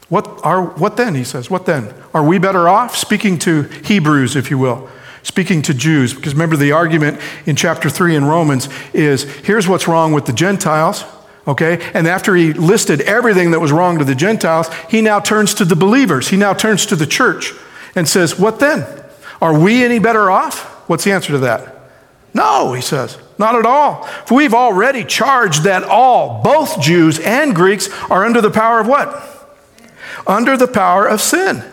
What, 0.09 0.40
are, 0.45 0.62
what 0.62 0.97
then, 0.97 1.16
he 1.16 1.25
says? 1.25 1.51
What 1.51 1.66
then? 1.66 1.92
Are 2.14 2.23
we 2.23 2.38
better 2.38 2.68
off? 2.68 2.97
Speaking 2.97 3.40
to 3.40 3.62
Hebrews, 3.62 4.37
if 4.37 4.53
you 4.53 4.59
will, 4.59 4.88
speaking 5.25 5.62
to 5.62 5.75
Jews, 5.75 6.14
because 6.14 6.33
remember 6.33 6.57
the 6.57 6.71
argument 6.71 7.21
in 7.45 7.57
chapter 7.57 7.90
3 7.90 8.14
in 8.14 8.25
Romans 8.25 8.68
is 8.95 9.25
here's 9.25 9.66
what's 9.66 9.88
wrong 9.88 10.12
with 10.12 10.27
the 10.27 10.33
Gentiles, 10.33 11.05
okay? 11.49 11.81
And 11.92 12.07
after 12.07 12.37
he 12.37 12.53
listed 12.53 13.01
everything 13.01 13.51
that 13.51 13.59
was 13.59 13.73
wrong 13.73 13.99
to 13.99 14.05
the 14.05 14.14
Gentiles, 14.14 14.71
he 14.88 15.01
now 15.01 15.18
turns 15.18 15.53
to 15.55 15.64
the 15.64 15.75
believers, 15.75 16.29
he 16.29 16.37
now 16.37 16.53
turns 16.53 16.87
to 16.87 16.95
the 16.95 17.05
church 17.05 17.53
and 17.97 18.09
says, 18.09 18.38
What 18.38 18.61
then? 18.61 18.87
Are 19.40 19.59
we 19.59 19.83
any 19.83 19.99
better 19.99 20.31
off? 20.31 20.88
What's 20.88 21.03
the 21.03 21.11
answer 21.11 21.33
to 21.33 21.38
that? 21.38 21.71
No, 22.35 22.73
he 22.73 22.81
says. 22.81 23.18
Not 23.38 23.57
at 23.57 23.66
all. 23.66 24.05
For 24.27 24.35
we've 24.35 24.55
already 24.55 25.05
charged 25.05 25.64
that 25.64 25.85
all, 25.85 26.42
both 26.42 26.81
Jews 26.81 27.18
and 27.18 27.55
Greeks, 27.55 27.88
are 28.11 28.25
under 28.25 28.40
the 28.40 28.51
power 28.51 28.81
of 28.81 28.87
what? 28.87 29.51
Under 30.27 30.57
the 30.57 30.68
power 30.68 31.07
of 31.07 31.21
sin. 31.21 31.64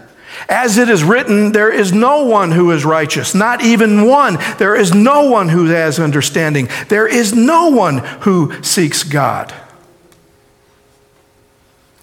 As 0.47 0.77
it 0.77 0.89
is 0.89 1.03
written, 1.03 1.51
there 1.51 1.71
is 1.71 1.91
no 1.91 2.23
one 2.23 2.51
who 2.51 2.71
is 2.71 2.85
righteous, 2.85 3.35
not 3.35 3.61
even 3.61 4.05
one. 4.05 4.37
There 4.57 4.75
is 4.75 4.93
no 4.93 5.29
one 5.29 5.49
who 5.49 5.65
has 5.65 5.99
understanding. 5.99 6.69
There 6.87 7.07
is 7.07 7.33
no 7.33 7.69
one 7.69 7.99
who 8.21 8.61
seeks 8.63 9.03
God. 9.03 9.53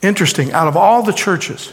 Interesting, 0.03 0.53
out 0.53 0.69
of 0.69 0.77
all 0.77 1.03
the 1.03 1.12
churches, 1.12 1.73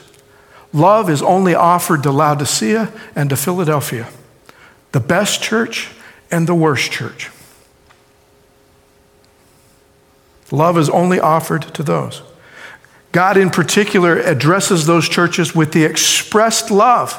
love 0.71 1.09
is 1.09 1.21
only 1.21 1.53
offered 1.53 2.03
to 2.03 2.11
Laodicea 2.11 2.91
and 3.15 3.29
to 3.29 3.35
Philadelphia, 3.35 4.09
the 4.93 4.99
best 4.99 5.41
church 5.41 5.89
and 6.33 6.47
the 6.47 6.55
worst 6.55 6.91
church. 6.91 7.29
Love 10.51 10.77
is 10.79 10.89
only 10.89 11.19
offered 11.19 11.61
to 11.75 11.83
those. 11.83 12.23
God, 13.11 13.37
in 13.37 13.51
particular, 13.51 14.17
addresses 14.17 14.87
those 14.87 15.07
churches 15.07 15.53
with 15.53 15.73
the 15.73 15.85
expressed 15.85 16.71
love 16.71 17.13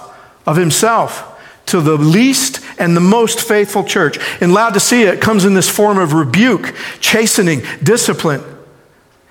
of 0.45 0.57
Himself 0.57 1.31
to 1.67 1.81
the 1.81 1.97
least 1.97 2.61
and 2.79 2.97
the 2.97 3.01
most 3.01 3.41
faithful 3.41 3.85
church. 3.85 4.19
In 4.43 4.53
Laodicea, 4.53 5.13
it 5.13 5.21
comes 5.21 5.45
in 5.45 5.55
this 5.55 5.71
form 5.71 5.99
of 5.99 6.13
rebuke, 6.13 6.75
chastening, 6.99 7.63
discipline. 7.83 8.43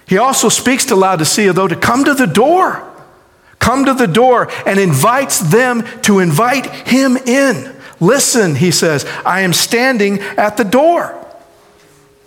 He 0.08 0.18
also 0.18 0.48
speaks 0.48 0.86
to 0.86 0.96
Laodicea, 0.96 1.52
though, 1.52 1.68
to 1.68 1.76
come 1.76 2.06
to 2.06 2.14
the 2.14 2.26
door. 2.26 2.90
Come 3.60 3.86
to 3.86 3.94
the 3.94 4.08
door 4.08 4.50
and 4.66 4.80
invites 4.80 5.40
them 5.40 5.84
to 6.04 6.20
invite 6.20 6.66
him 6.88 7.18
in. 7.18 7.74
Listen, 8.00 8.56
he 8.56 8.72
says, 8.72 9.06
I 9.26 9.42
am 9.42 9.54
standing 9.54 10.20
at 10.20 10.58
the 10.58 10.64
door. 10.64 11.20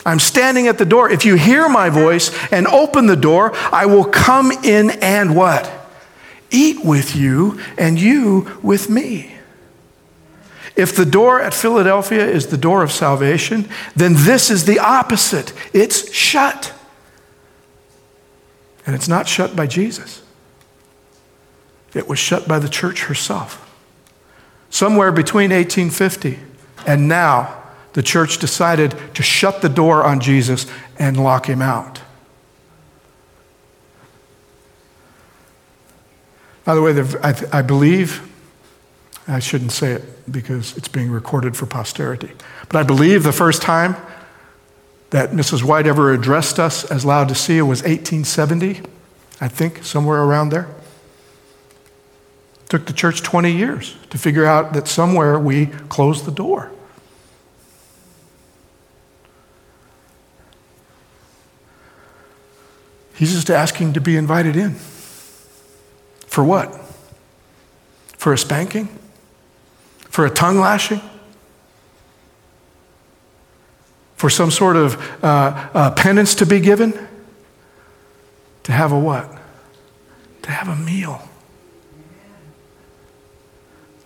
I'm 0.06 0.20
standing 0.20 0.68
at 0.68 0.78
the 0.78 0.84
door. 0.84 1.10
If 1.10 1.24
you 1.24 1.34
hear 1.34 1.68
my 1.68 1.90
voice 1.90 2.30
and 2.52 2.66
open 2.68 3.06
the 3.06 3.16
door, 3.16 3.52
I 3.72 3.86
will 3.86 4.04
come 4.04 4.52
in 4.52 4.90
and 5.02 5.34
what? 5.34 5.70
Eat 6.50 6.84
with 6.84 7.16
you 7.16 7.60
and 7.76 8.00
you 8.00 8.58
with 8.62 8.88
me. 8.88 9.32
If 10.76 10.94
the 10.94 11.06
door 11.06 11.40
at 11.40 11.54
Philadelphia 11.54 12.24
is 12.24 12.46
the 12.48 12.58
door 12.58 12.82
of 12.82 12.92
salvation, 12.92 13.68
then 13.96 14.12
this 14.14 14.50
is 14.50 14.66
the 14.66 14.78
opposite. 14.78 15.52
It's 15.72 16.12
shut. 16.12 16.72
And 18.86 18.94
it's 18.94 19.08
not 19.08 19.26
shut 19.26 19.56
by 19.56 19.66
Jesus, 19.66 20.22
it 21.94 22.08
was 22.08 22.18
shut 22.20 22.46
by 22.46 22.60
the 22.60 22.68
church 22.68 23.04
herself. 23.04 23.65
Somewhere 24.70 25.12
between 25.12 25.50
1850 25.50 26.38
and 26.86 27.08
now, 27.08 27.62
the 27.92 28.02
church 28.02 28.38
decided 28.38 28.94
to 29.14 29.22
shut 29.22 29.62
the 29.62 29.68
door 29.68 30.04
on 30.04 30.20
Jesus 30.20 30.66
and 30.98 31.16
lock 31.16 31.46
him 31.46 31.62
out. 31.62 32.00
By 36.64 36.74
the 36.74 36.82
way, 36.82 36.90
I, 37.52 37.62
believe, 37.62 38.28
I 39.28 39.38
shouldn't 39.38 39.72
say 39.72 39.92
it 39.92 40.30
because 40.30 40.76
it's 40.76 40.88
being 40.88 41.10
recorded 41.10 41.56
for 41.56 41.64
posterity, 41.64 42.32
but 42.68 42.76
I 42.76 42.82
believe 42.82 43.22
the 43.22 43.32
first 43.32 43.62
time 43.62 43.96
that 45.10 45.30
Mrs. 45.30 45.62
White 45.62 45.86
ever 45.86 46.12
addressed 46.12 46.58
us 46.58 46.84
as 46.90 47.04
Laodicea 47.04 47.64
was 47.64 47.82
1870, 47.82 48.82
I 49.40 49.48
think, 49.48 49.84
somewhere 49.84 50.22
around 50.22 50.48
there. 50.48 50.68
Took 52.68 52.86
the 52.86 52.92
church 52.92 53.22
20 53.22 53.52
years 53.52 53.96
to 54.10 54.18
figure 54.18 54.44
out 54.44 54.72
that 54.72 54.88
somewhere 54.88 55.38
we 55.38 55.66
closed 55.66 56.24
the 56.24 56.32
door. 56.32 56.72
He's 63.16 63.32
just 63.32 63.50
asking 63.50 63.94
to 63.94 64.00
be 64.00 64.16
invited 64.16 64.56
in. 64.56 64.74
For 66.26 66.44
what? 66.44 66.74
For 68.18 68.32
a 68.32 68.38
spanking? 68.38 68.88
For 70.10 70.26
a 70.26 70.30
tongue 70.30 70.58
lashing? 70.58 71.00
For 74.16 74.28
some 74.28 74.50
sort 74.50 74.76
of 74.76 75.24
uh, 75.24 75.68
uh, 75.72 75.90
penance 75.92 76.34
to 76.36 76.46
be 76.46 76.60
given? 76.60 77.08
To 78.64 78.72
have 78.72 78.92
a 78.92 78.98
what? 78.98 79.30
To 80.42 80.50
have 80.50 80.68
a 80.68 80.76
meal. 80.76 81.25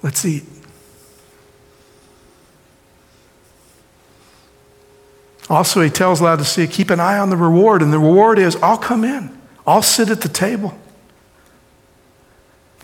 Let's 0.02 0.24
eat. 0.24 0.44
Also, 5.50 5.80
he 5.80 5.90
tells 5.90 6.20
Laodicea, 6.20 6.68
keep 6.68 6.90
an 6.90 7.00
eye 7.00 7.18
on 7.18 7.28
the 7.28 7.36
reward. 7.36 7.82
And 7.82 7.92
the 7.92 7.98
reward 7.98 8.38
is, 8.38 8.54
I'll 8.56 8.78
come 8.78 9.02
in, 9.02 9.36
I'll 9.66 9.82
sit 9.82 10.08
at 10.08 10.20
the 10.20 10.28
table. 10.28 10.78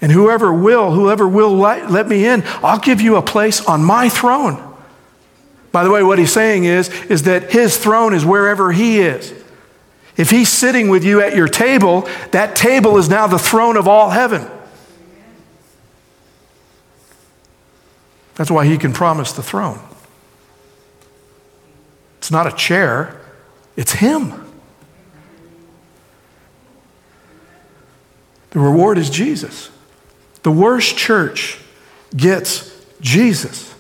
And 0.03 0.13
whoever 0.13 0.53
will, 0.53 0.93
whoever 0.93 1.27
will 1.27 1.57
let, 1.57 1.91
let 1.91 2.09
me 2.09 2.27
in, 2.27 2.43
I'll 2.63 2.81
give 2.81 3.01
you 3.01 3.17
a 3.17 3.23
place 3.23 3.65
on 3.65 3.83
my 3.83 4.09
throne. 4.09 4.63
By 5.73 5.85
the 5.85 5.91
way, 5.91 6.03
what 6.03 6.19
he's 6.19 6.33
saying 6.33 6.65
is, 6.65 6.89
is 7.05 7.23
that 7.23 7.53
his 7.53 7.79
throne 7.79 8.15
is 8.15 8.25
wherever 8.25 8.73
he 8.73 9.01
is. 9.01 9.33
If 10.17 10.31
he's 10.31 10.49
sitting 10.49 10.89
with 10.89 11.05
you 11.05 11.21
at 11.21 11.37
your 11.37 11.49
table, 11.49 12.09
that 12.33 12.57
table 12.57 12.99
is 12.99 13.09
now 13.09 13.27
the 13.27 13.39
throne 13.39 13.77
of 13.77 13.87
all 13.87 14.11
heaven. 14.11 14.51
That's 18.37 18.51
why 18.51 18.66
he 18.66 18.79
can 18.79 18.92
promise 18.92 19.33
the 19.33 19.42
throne. 19.42 19.81
It's 22.18 22.31
not 22.31 22.46
a 22.46 22.53
chair, 22.53 23.20
it's 23.77 23.92
Him. 23.92 24.33
The 28.51 28.59
reward 28.59 28.99
is 28.99 29.11
Jesus. 29.11 29.70
The 30.42 30.51
worst 30.51 30.96
church 30.96 31.59
gets 32.16 32.85
Jesus. 33.01 33.75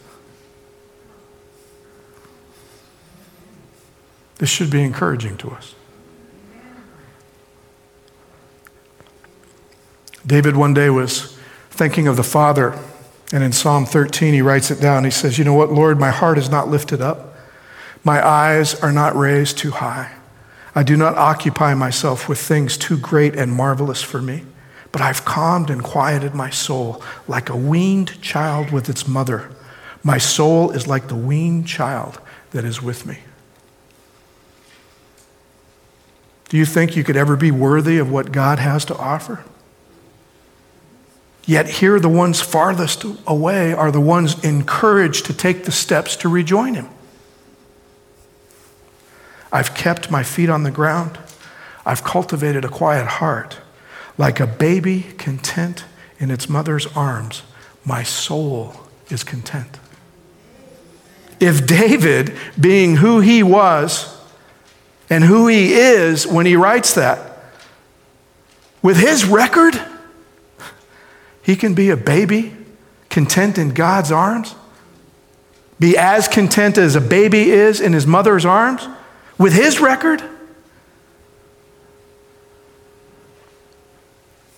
This 4.38 4.50
should 4.50 4.70
be 4.70 4.82
encouraging 4.82 5.38
to 5.38 5.50
us. 5.50 5.74
David 10.26 10.56
one 10.56 10.74
day 10.74 10.90
was 10.90 11.38
thinking 11.70 12.06
of 12.06 12.16
the 12.16 12.22
Father, 12.22 12.78
and 13.32 13.42
in 13.42 13.52
Psalm 13.52 13.86
13, 13.86 14.34
he 14.34 14.42
writes 14.42 14.70
it 14.70 14.80
down. 14.80 15.04
He 15.04 15.10
says, 15.10 15.38
You 15.38 15.44
know 15.44 15.54
what, 15.54 15.72
Lord, 15.72 15.98
my 15.98 16.10
heart 16.10 16.38
is 16.38 16.48
not 16.48 16.68
lifted 16.68 17.00
up. 17.00 17.34
My 18.04 18.24
eyes 18.24 18.74
are 18.80 18.92
not 18.92 19.16
raised 19.16 19.58
too 19.58 19.72
high. 19.72 20.12
I 20.76 20.82
do 20.82 20.96
not 20.96 21.16
occupy 21.16 21.74
myself 21.74 22.28
with 22.28 22.38
things 22.38 22.76
too 22.76 22.98
great 22.98 23.34
and 23.34 23.50
marvelous 23.50 24.02
for 24.02 24.22
me, 24.22 24.44
but 24.92 25.00
I've 25.00 25.24
calmed 25.24 25.70
and 25.70 25.82
quieted 25.82 26.34
my 26.34 26.50
soul 26.50 27.02
like 27.26 27.48
a 27.48 27.56
weaned 27.56 28.20
child 28.22 28.70
with 28.70 28.88
its 28.88 29.08
mother. 29.08 29.50
My 30.04 30.18
soul 30.18 30.70
is 30.70 30.86
like 30.86 31.08
the 31.08 31.16
weaned 31.16 31.66
child 31.66 32.20
that 32.50 32.64
is 32.64 32.80
with 32.80 33.06
me. 33.06 33.18
Do 36.48 36.56
you 36.56 36.64
think 36.64 36.94
you 36.94 37.02
could 37.02 37.16
ever 37.16 37.34
be 37.34 37.50
worthy 37.50 37.98
of 37.98 38.10
what 38.10 38.30
God 38.30 38.60
has 38.60 38.84
to 38.84 38.96
offer? 38.96 39.42
Yet 41.46 41.68
here, 41.68 42.00
the 42.00 42.08
ones 42.08 42.40
farthest 42.40 43.04
away 43.24 43.72
are 43.72 43.92
the 43.92 44.00
ones 44.00 44.42
encouraged 44.44 45.26
to 45.26 45.32
take 45.32 45.64
the 45.64 45.72
steps 45.72 46.16
to 46.16 46.28
rejoin 46.28 46.74
Him. 46.74 46.88
I've 49.52 49.74
kept 49.74 50.10
my 50.10 50.24
feet 50.24 50.50
on 50.50 50.64
the 50.64 50.72
ground. 50.72 51.18
I've 51.86 52.02
cultivated 52.02 52.64
a 52.64 52.68
quiet 52.68 53.06
heart. 53.06 53.58
Like 54.18 54.40
a 54.40 54.46
baby 54.46 55.02
content 55.18 55.84
in 56.18 56.32
its 56.32 56.48
mother's 56.48 56.86
arms, 56.96 57.42
my 57.84 58.02
soul 58.02 58.74
is 59.08 59.22
content. 59.22 59.78
If 61.38 61.64
David, 61.64 62.36
being 62.58 62.96
who 62.96 63.20
he 63.20 63.44
was 63.44 64.18
and 65.08 65.22
who 65.22 65.46
he 65.46 65.74
is 65.74 66.26
when 66.26 66.46
he 66.46 66.56
writes 66.56 66.94
that, 66.94 67.38
with 68.82 68.96
his 68.96 69.24
record, 69.24 69.80
he 71.46 71.54
can 71.54 71.74
be 71.74 71.90
a 71.90 71.96
baby 71.96 72.52
content 73.08 73.56
in 73.56 73.68
God's 73.68 74.10
arms? 74.10 74.56
Be 75.78 75.96
as 75.96 76.26
content 76.26 76.76
as 76.76 76.96
a 76.96 77.00
baby 77.00 77.52
is 77.52 77.80
in 77.80 77.92
his 77.92 78.04
mother's 78.04 78.44
arms 78.44 78.88
with 79.38 79.52
his 79.52 79.80
record? 79.80 80.24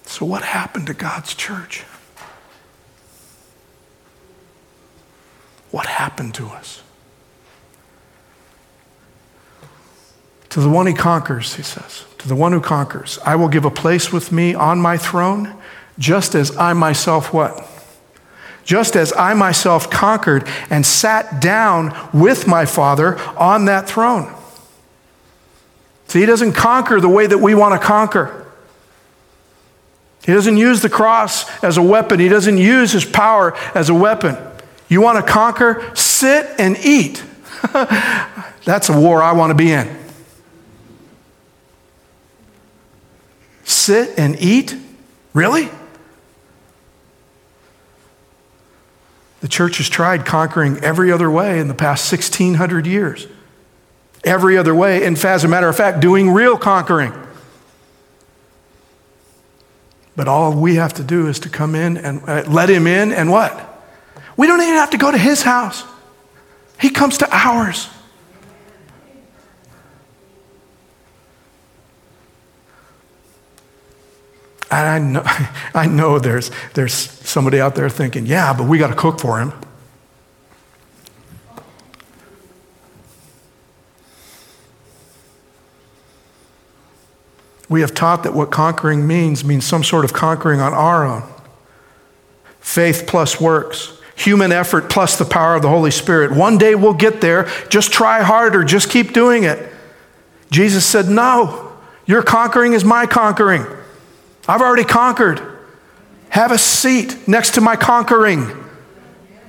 So, 0.07 0.24
what 0.24 0.43
happened 0.43 0.86
to 0.86 0.95
God's 0.95 1.34
church? 1.34 1.84
What 5.70 5.84
happened 5.84 6.32
to 6.36 6.47
us? 6.47 6.80
To 10.49 10.61
the 10.61 10.70
one 10.70 10.86
he 10.86 10.95
conquers, 10.95 11.57
he 11.57 11.62
says, 11.62 12.07
to 12.16 12.26
the 12.26 12.34
one 12.34 12.53
who 12.53 12.62
conquers, 12.62 13.18
I 13.26 13.36
will 13.36 13.49
give 13.49 13.66
a 13.66 13.70
place 13.70 14.11
with 14.11 14.32
me 14.32 14.55
on 14.55 14.80
my 14.80 14.97
throne, 14.97 15.57
just 15.99 16.34
as 16.34 16.57
I 16.57 16.72
myself 16.72 17.32
what? 17.32 17.66
Just 18.64 18.96
as 18.96 19.12
I 19.14 19.34
myself 19.34 19.90
conquered 19.90 20.46
and 20.70 20.84
sat 20.84 21.40
down 21.40 21.96
with 22.12 22.46
my 22.46 22.66
Father 22.66 23.18
on 23.38 23.64
that 23.64 23.88
throne. 23.88 24.34
See, 26.09 26.20
he 26.20 26.26
doesn't 26.26 26.53
conquer 26.53 27.01
the 27.01 27.09
way 27.09 27.26
that 27.26 27.38
we 27.38 27.55
want 27.55 27.80
to 27.80 27.86
conquer. 27.86 28.46
He 30.24 30.32
doesn't 30.32 30.57
use 30.57 30.82
the 30.82 30.90
cross 30.90 31.46
as 31.62 31.78
a 31.78 31.82
weapon. 31.82 32.20
He 32.20 32.28
doesn't 32.28 32.59
use 32.59 32.92
his 32.92 33.05
power 33.05 33.57
as 33.74 33.88
a 33.88 33.94
weapon. 33.94 34.36
You 34.88 35.01
want 35.01 35.24
to 35.24 35.32
conquer? 35.32 35.90
Sit 35.94 36.46
and 36.59 36.76
eat. 36.84 37.22
That's 37.72 38.88
a 38.88 38.99
war 38.99 39.22
I 39.22 39.32
want 39.32 39.51
to 39.51 39.55
be 39.55 39.72
in. 39.72 39.88
Sit 43.64 44.18
and 44.18 44.36
eat? 44.40 44.76
Really? 45.32 45.70
The 49.41 49.49
church 49.49 49.78
has 49.78 49.89
tried 49.89 50.26
conquering 50.26 50.78
every 50.78 51.12
other 51.12 51.30
way 51.30 51.61
in 51.61 51.68
the 51.68 51.74
past 51.74 52.11
1600 52.11 52.86
years. 52.86 53.26
Every 54.24 54.57
other 54.59 54.74
way. 54.74 55.05
And 55.05 55.16
as 55.16 55.45
a 55.45 55.49
matter 55.49 55.68
of 55.68 55.76
fact, 55.76 56.01
doing 56.01 56.30
real 56.30 56.59
conquering. 56.59 57.12
But 60.16 60.26
all 60.26 60.53
we 60.53 60.74
have 60.74 60.95
to 60.95 61.05
do 61.05 61.28
is 61.28 61.39
to 61.41 61.49
come 61.49 61.76
in 61.76 61.97
and 61.97 62.20
uh, 62.28 62.43
let 62.49 62.68
him 62.68 62.89
in 62.89 63.12
and 63.12 63.30
what? 63.30 63.64
We 64.36 64.49
don't 64.49 64.61
even 64.61 64.74
have 64.74 64.91
to 64.91 64.99
go 64.99 65.11
to 65.11 65.18
his 65.18 65.43
house, 65.43 65.84
he 66.80 66.91
comes 66.91 67.18
to 67.18 67.28
ours. 67.30 67.89
And 74.71 74.89
I 74.89 74.99
know, 74.99 75.23
I 75.75 75.87
know 75.87 76.19
there's, 76.19 76.51
there's 76.75 76.95
somebody 76.95 77.61
out 77.61 77.75
there 77.75 77.89
thinking, 77.89 78.27
yeah, 78.27 78.53
but 78.53 78.64
we 78.64 78.79
got 78.79 78.89
to 78.89 78.97
cook 78.97 79.21
for 79.21 79.41
him. 79.41 79.53
We 87.69 87.83
have 87.83 87.95
taught 87.95 88.23
that 88.23 88.33
what 88.33 88.51
conquering 88.51 89.07
means 89.07 89.45
means 89.45 89.64
some 89.66 89.85
sort 89.85 90.05
of 90.05 90.12
conquering 90.12 90.61
on 90.61 90.73
our 90.73 91.07
own. 91.07 91.23
Faith 92.61 93.05
plus 93.07 93.41
works, 93.41 93.93
human 94.16 94.53
effort 94.53 94.89
plus 94.89 95.19
the 95.19 95.25
power 95.25 95.55
of 95.55 95.62
the 95.62 95.69
Holy 95.69 95.91
Spirit. 95.91 96.33
One 96.33 96.57
day 96.57 96.75
we'll 96.75 96.95
get 96.95 97.21
there. 97.21 97.49
Just 97.69 97.93
try 97.93 98.23
harder, 98.23 98.64
just 98.64 98.89
keep 98.89 99.12
doing 99.12 99.45
it. 99.45 99.71
Jesus 100.51 100.87
said, 100.87 101.09
No, 101.09 101.73
your 102.07 102.23
conquering 102.23 102.73
is 102.73 102.85
my 102.85 103.05
conquering. 103.05 103.66
I've 104.49 104.62
already 104.62 104.84
conquered. 104.84 105.42
Have 106.30 106.51
a 106.53 106.59
seat 106.59 107.28
next 107.28 107.55
to 107.55 107.61
my 107.61 107.76
conquering. 107.76 108.64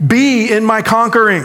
Be 0.06 0.52
in 0.52 0.66
my 0.66 0.82
conquering. 0.82 1.44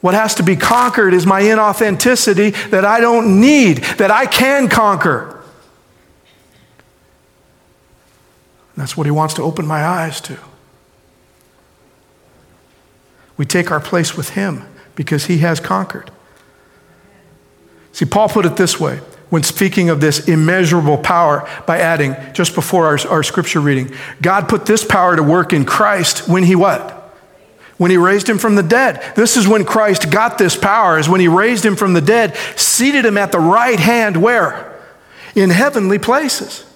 What 0.00 0.14
has 0.14 0.36
to 0.36 0.42
be 0.42 0.56
conquered 0.56 1.14
is 1.14 1.26
my 1.26 1.42
inauthenticity 1.42 2.70
that 2.70 2.84
I 2.84 3.00
don't 3.00 3.40
need, 3.40 3.78
that 3.98 4.10
I 4.10 4.26
can 4.26 4.68
conquer. 4.68 5.42
That's 8.76 8.96
what 8.96 9.06
he 9.06 9.10
wants 9.10 9.34
to 9.34 9.42
open 9.42 9.66
my 9.66 9.84
eyes 9.84 10.20
to. 10.22 10.38
We 13.36 13.46
take 13.46 13.70
our 13.70 13.80
place 13.80 14.16
with 14.16 14.30
him 14.30 14.66
because 14.94 15.26
he 15.26 15.38
has 15.38 15.60
conquered. 15.60 16.10
See, 17.92 18.04
Paul 18.04 18.28
put 18.28 18.46
it 18.46 18.56
this 18.56 18.80
way 18.80 19.00
when 19.32 19.42
speaking 19.42 19.88
of 19.88 19.98
this 19.98 20.28
immeasurable 20.28 20.98
power 20.98 21.48
by 21.66 21.78
adding, 21.78 22.14
just 22.34 22.54
before 22.54 22.84
our, 22.84 22.98
our 23.08 23.22
scripture 23.22 23.60
reading, 23.60 23.90
God 24.20 24.46
put 24.46 24.66
this 24.66 24.84
power 24.84 25.16
to 25.16 25.22
work 25.22 25.54
in 25.54 25.64
Christ 25.64 26.28
when 26.28 26.42
he 26.42 26.54
what? 26.54 27.16
When 27.78 27.90
he 27.90 27.96
raised 27.96 28.28
him 28.28 28.36
from 28.36 28.56
the 28.56 28.62
dead. 28.62 29.02
This 29.16 29.38
is 29.38 29.48
when 29.48 29.64
Christ 29.64 30.10
got 30.10 30.36
this 30.36 30.54
power, 30.54 30.98
is 30.98 31.08
when 31.08 31.22
he 31.22 31.28
raised 31.28 31.64
him 31.64 31.76
from 31.76 31.94
the 31.94 32.02
dead, 32.02 32.36
seated 32.56 33.06
him 33.06 33.16
at 33.16 33.32
the 33.32 33.38
right 33.38 33.80
hand 33.80 34.18
where? 34.18 34.78
In 35.34 35.48
heavenly 35.48 35.98
places. 35.98 36.66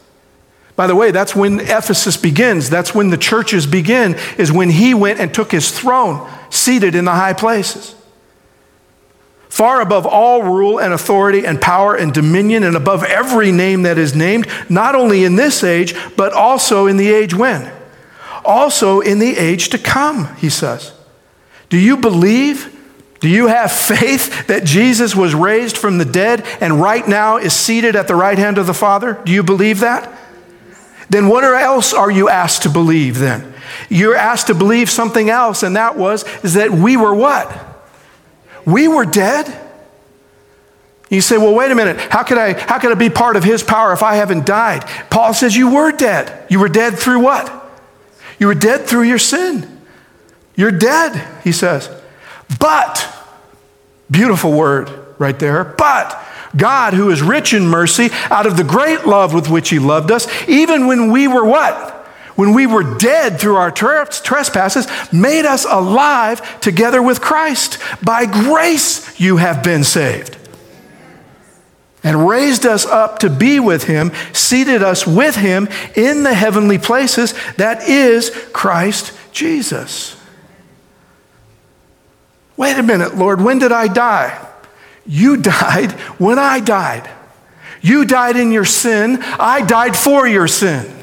By 0.77 0.87
the 0.87 0.97
way, 0.97 1.11
that's 1.11 1.37
when 1.37 1.61
Ephesus 1.61 2.17
begins. 2.17 2.71
That's 2.71 2.95
when 2.95 3.11
the 3.11 3.19
churches 3.19 3.67
begin, 3.67 4.15
is 4.39 4.51
when 4.51 4.71
he 4.71 4.95
went 4.95 5.21
and 5.21 5.35
took 5.35 5.53
his 5.53 5.79
throne, 5.79 6.27
seated 6.49 6.95
in 6.95 7.05
the 7.05 7.13
high 7.13 7.35
places 7.35 7.95
far 9.57 9.81
above 9.81 10.05
all 10.05 10.43
rule 10.43 10.79
and 10.79 10.93
authority 10.93 11.47
and 11.47 11.59
power 11.59 11.95
and 11.95 12.13
dominion, 12.13 12.63
and 12.63 12.77
above 12.77 13.03
every 13.03 13.51
name 13.51 13.85
that 13.85 13.97
is 13.97 14.15
named, 14.15 14.47
not 14.69 14.95
only 14.95 15.25
in 15.25 15.37
this 15.37 15.65
age, 15.65 15.95
but 16.15 16.35
also 16.35 16.87
in 16.87 16.99
the 16.99 17.11
age 17.11 17.33
when? 17.33 17.73
Also 18.45 19.01
in 19.01 19.19
the 19.19 19.39
age 19.39 19.71
to 19.71 19.79
come, 19.79 20.37
he 20.37 20.51
says. 20.51 20.93
Do 21.71 21.79
you 21.79 21.97
believe? 21.97 22.71
Do 23.21 23.31
you 23.31 23.47
have 23.47 23.73
faith 23.97 24.47
that 24.49 24.65
Jesus 24.65 25.17
was 25.17 25.35
raised 25.35 25.79
from 25.79 25.97
the 25.97 26.05
dead 26.05 26.45
and 26.61 26.79
right 26.79 27.09
now 27.09 27.39
is 27.39 27.55
seated 27.55 27.97
at 27.97 28.09
the 28.09 28.15
right 28.15 28.37
hand 28.37 28.59
of 28.59 28.67
the 28.67 28.75
Father? 28.75 29.19
Do 29.25 29.33
you 29.33 29.43
believe 29.43 29.81
that? 29.81 30.13
Then 31.09 31.29
what 31.29 31.45
else 31.45 31.95
are 31.95 32.11
you 32.11 32.29
asked 32.29 32.65
to 32.65 32.69
believe 32.69 33.19
then? 33.19 33.55
You're 33.89 34.17
asked 34.17 34.49
to 34.49 34.55
believe 34.55 34.91
something 34.91 35.31
else, 35.31 35.63
and 35.63 35.77
that 35.77 35.97
was 35.97 36.27
is 36.45 36.55
that 36.55 36.73
we 36.73 36.99
were 36.99 37.15
what? 37.15 37.66
We 38.67 38.89
were 38.89 39.07
dead. 39.07 39.63
You 41.09 41.21
say, 41.21 41.39
well, 41.39 41.55
wait 41.55 41.71
a 41.71 41.75
minute. 41.75 41.99
How 42.11 42.25
could, 42.25 42.37
I, 42.37 42.53
how 42.53 42.79
could 42.79 42.91
I 42.91 42.95
be 42.95 43.11
part 43.11 43.37
of 43.37 43.45
his 43.45 43.63
power 43.63 43.93
if 43.93 44.03
I 44.03 44.17
haven't 44.17 44.45
died? 44.45 44.83
Paul 45.09 45.33
says 45.33 45.57
you 45.57 45.73
were 45.73 45.93
dead. 45.93 46.47
You 46.51 46.59
were 46.59 46.69
dead 46.69 46.99
through 46.99 47.21
what? 47.21 47.53
You 48.39 48.49
were 48.49 48.55
dead 48.55 48.87
through 48.87 49.05
your 49.05 49.19
sin. 49.19 49.81
You're 50.57 50.73
dead, 50.73 51.43
he 51.45 51.53
says. 51.53 51.89
But, 52.59 53.07
beautiful 54.11 54.53
word 54.53 54.91
right 55.19 55.39
there, 55.39 55.65
but 55.65 56.23
God, 56.57 56.95
who 56.95 57.11
is 57.11 57.23
rich 57.23 57.55
in 57.55 57.67
mercy, 57.67 58.09
out 58.31 58.47
of 58.47 58.57
the 58.57 58.65
great 58.65 59.07
love 59.07 59.33
with 59.33 59.49
which 59.49 59.69
he 59.69 59.79
loved 59.79 60.11
us, 60.11 60.27
even 60.49 60.87
when 60.87 61.11
we 61.13 61.29
were 61.29 61.45
what? 61.45 61.96
When 62.37 62.55
we 62.55 62.67
were 62.67 62.97
dead 62.99 63.41
through 63.41 63.57
our 63.57 63.71
trespasses, 63.71 64.87
made 65.13 65.45
us 65.45 65.65
alive 65.65 66.61
together 66.61 67.03
with 67.03 67.21
Christ. 67.21 67.79
By 68.03 68.27
grace 68.27 69.19
you 69.19 69.39
have 69.39 69.65
been 69.65 69.83
saved. 69.83 70.37
And 72.05 72.29
raised 72.29 72.65
us 72.65 72.87
up 72.87 73.19
to 73.21 73.31
be 73.31 73.59
with 73.59 73.85
him, 73.85 74.13
seated 74.33 74.83
us 74.83 75.07
with 75.07 75.35
him 75.35 75.69
in 75.97 76.23
the 76.23 76.35
heavenly 76.35 76.79
places. 76.79 77.35
That 77.57 77.89
is 77.89 78.31
Christ 78.53 79.13
Jesus. 79.33 80.17
Wait 82.57 82.79
a 82.79 82.83
minute, 82.83 83.17
Lord, 83.17 83.41
when 83.41 83.59
did 83.59 83.73
I 83.73 83.89
die? 83.89 84.47
You 85.05 85.37
died 85.37 85.93
when 86.19 86.39
I 86.39 86.61
died. 86.61 87.11
You 87.81 88.05
died 88.05 88.37
in 88.37 88.53
your 88.53 88.65
sin, 88.65 89.19
I 89.23 89.65
died 89.65 89.97
for 89.97 90.27
your 90.27 90.49
sin. 90.49 90.96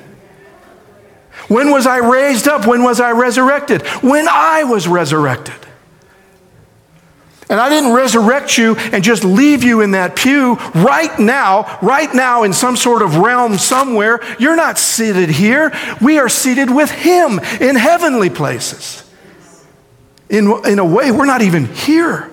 When 1.54 1.70
was 1.70 1.86
I 1.86 1.97
raised 1.97 2.47
up? 2.47 2.66
When 2.66 2.82
was 2.82 2.99
I 2.99 3.12
resurrected? 3.12 3.84
When 4.01 4.28
I 4.28 4.64
was 4.64 4.88
resurrected. 4.88 5.54
And 7.47 7.60
I 7.60 7.70
didn't 7.70 7.93
resurrect 7.93 8.58
you 8.58 8.76
and 8.76 9.04
just 9.04 9.24
leave 9.24 9.64
you 9.64 9.82
in 9.82 9.91
that 9.91 10.16
pew 10.16 10.56
right 10.74 11.18
now, 11.20 11.78
right 11.84 12.12
now 12.12 12.41
in 12.41 12.54
some 12.54 12.76
sort 12.76 13.04
of 13.04 13.18
realm 13.18 13.60
somewhere. 13.60 14.20
You're 14.39 14.56
not 14.56 14.80
seated 14.80 15.30
here. 15.30 15.72
We 16.01 16.18
are 16.18 16.28
seated 16.28 16.72
with 16.72 16.89
Him 16.89 17.38
in 17.62 17.76
heavenly 17.76 18.32
places. 18.32 19.08
In, 20.30 20.51
in 20.66 20.80
a 20.80 20.86
way, 20.86 21.12
we're 21.12 21.28
not 21.28 21.43
even 21.43 21.66
here. 21.66 22.32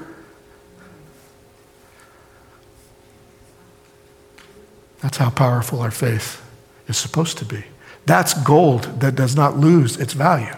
That's 5.03 5.19
how 5.19 5.29
powerful 5.29 5.83
our 5.83 5.91
faith 5.91 6.43
is 6.89 6.97
supposed 6.97 7.37
to 7.39 7.45
be. 7.45 7.65
That's 8.11 8.35
gold 8.35 9.03
that 9.03 9.15
does 9.15 9.37
not 9.37 9.57
lose 9.57 9.97
its 9.97 10.15
value. 10.15 10.53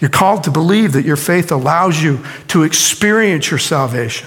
You're 0.00 0.08
called 0.08 0.44
to 0.44 0.50
believe 0.50 0.94
that 0.94 1.04
your 1.04 1.18
faith 1.18 1.52
allows 1.52 2.02
you 2.02 2.24
to 2.48 2.62
experience 2.62 3.50
your 3.50 3.58
salvation. 3.58 4.26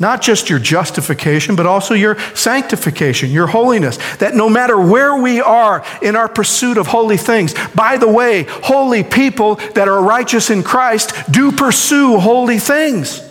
Not 0.00 0.20
just 0.20 0.50
your 0.50 0.58
justification, 0.58 1.54
but 1.54 1.66
also 1.66 1.94
your 1.94 2.18
sanctification, 2.34 3.30
your 3.30 3.46
holiness. 3.46 3.98
That 4.16 4.34
no 4.34 4.48
matter 4.48 4.80
where 4.80 5.14
we 5.14 5.40
are 5.40 5.84
in 6.02 6.16
our 6.16 6.28
pursuit 6.28 6.76
of 6.76 6.88
holy 6.88 7.16
things, 7.16 7.54
by 7.76 7.96
the 7.96 8.10
way, 8.10 8.46
holy 8.48 9.04
people 9.04 9.54
that 9.76 9.86
are 9.86 10.02
righteous 10.02 10.50
in 10.50 10.64
Christ 10.64 11.12
do 11.30 11.52
pursue 11.52 12.18
holy 12.18 12.58
things. 12.58 13.22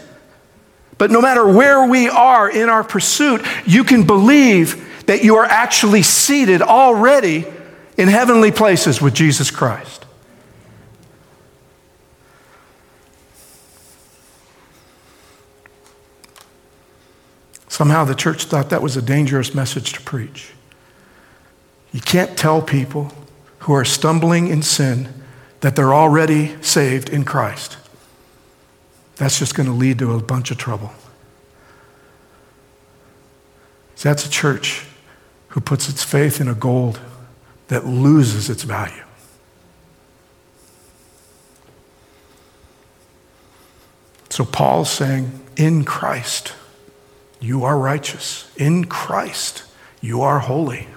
But 0.97 1.11
no 1.11 1.19
matter 1.19 1.45
where 1.45 1.85
we 1.85 2.07
are 2.07 2.49
in 2.49 2.69
our 2.69 2.85
pursuit, 2.85 3.45
you 3.65 3.83
can 3.83 4.07
believe 4.07 4.91
that 5.05 5.23
you 5.23 5.35
are 5.35 5.45
actually 5.45 6.03
seated 6.03 6.61
already 6.61 7.45
in 7.97 8.07
heavenly 8.07 8.51
places 8.51 9.01
with 9.01 9.13
Jesus 9.13 9.51
Christ. 9.51 10.05
Somehow 17.67 18.05
the 18.05 18.15
church 18.15 18.45
thought 18.45 18.69
that 18.69 18.81
was 18.81 18.95
a 18.95 19.01
dangerous 19.01 19.55
message 19.55 19.93
to 19.93 20.01
preach. 20.01 20.51
You 21.91 22.01
can't 22.01 22.37
tell 22.37 22.61
people 22.61 23.11
who 23.59 23.73
are 23.73 23.85
stumbling 23.85 24.47
in 24.47 24.61
sin 24.61 25.09
that 25.61 25.75
they're 25.75 25.93
already 25.93 26.61
saved 26.61 27.09
in 27.09 27.23
Christ. 27.23 27.77
That's 29.15 29.39
just 29.39 29.55
going 29.55 29.67
to 29.67 29.73
lead 29.73 29.99
to 29.99 30.13
a 30.13 30.21
bunch 30.21 30.51
of 30.51 30.57
trouble. 30.57 30.91
That's 34.01 34.25
a 34.25 34.29
church 34.29 34.85
who 35.53 35.61
puts 35.61 35.87
its 35.87 36.03
faith 36.03 36.41
in 36.41 36.47
a 36.47 36.55
gold 36.55 36.99
that 37.67 37.85
loses 37.85 38.49
its 38.49 38.63
value. 38.63 39.03
So 44.31 44.45
Paul's 44.45 44.89
saying, 44.89 45.39
in 45.55 45.85
Christ, 45.85 46.53
you 47.39 47.63
are 47.65 47.77
righteous. 47.77 48.51
In 48.57 48.85
Christ, 48.85 49.63
you 50.01 50.23
are 50.23 50.39
holy. 50.39 50.87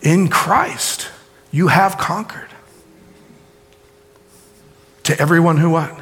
In 0.00 0.28
Christ, 0.28 1.10
you 1.50 1.68
have 1.68 1.98
conquered. 1.98 2.48
To 5.02 5.20
everyone 5.20 5.58
who 5.58 5.68
what? 5.68 6.00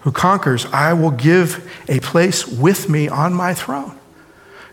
Who 0.00 0.10
conquers, 0.10 0.64
I 0.72 0.94
will 0.94 1.10
give 1.10 1.70
a 1.86 2.00
place 2.00 2.46
with 2.46 2.88
me 2.88 3.08
on 3.08 3.34
my 3.34 3.52
throne, 3.52 3.98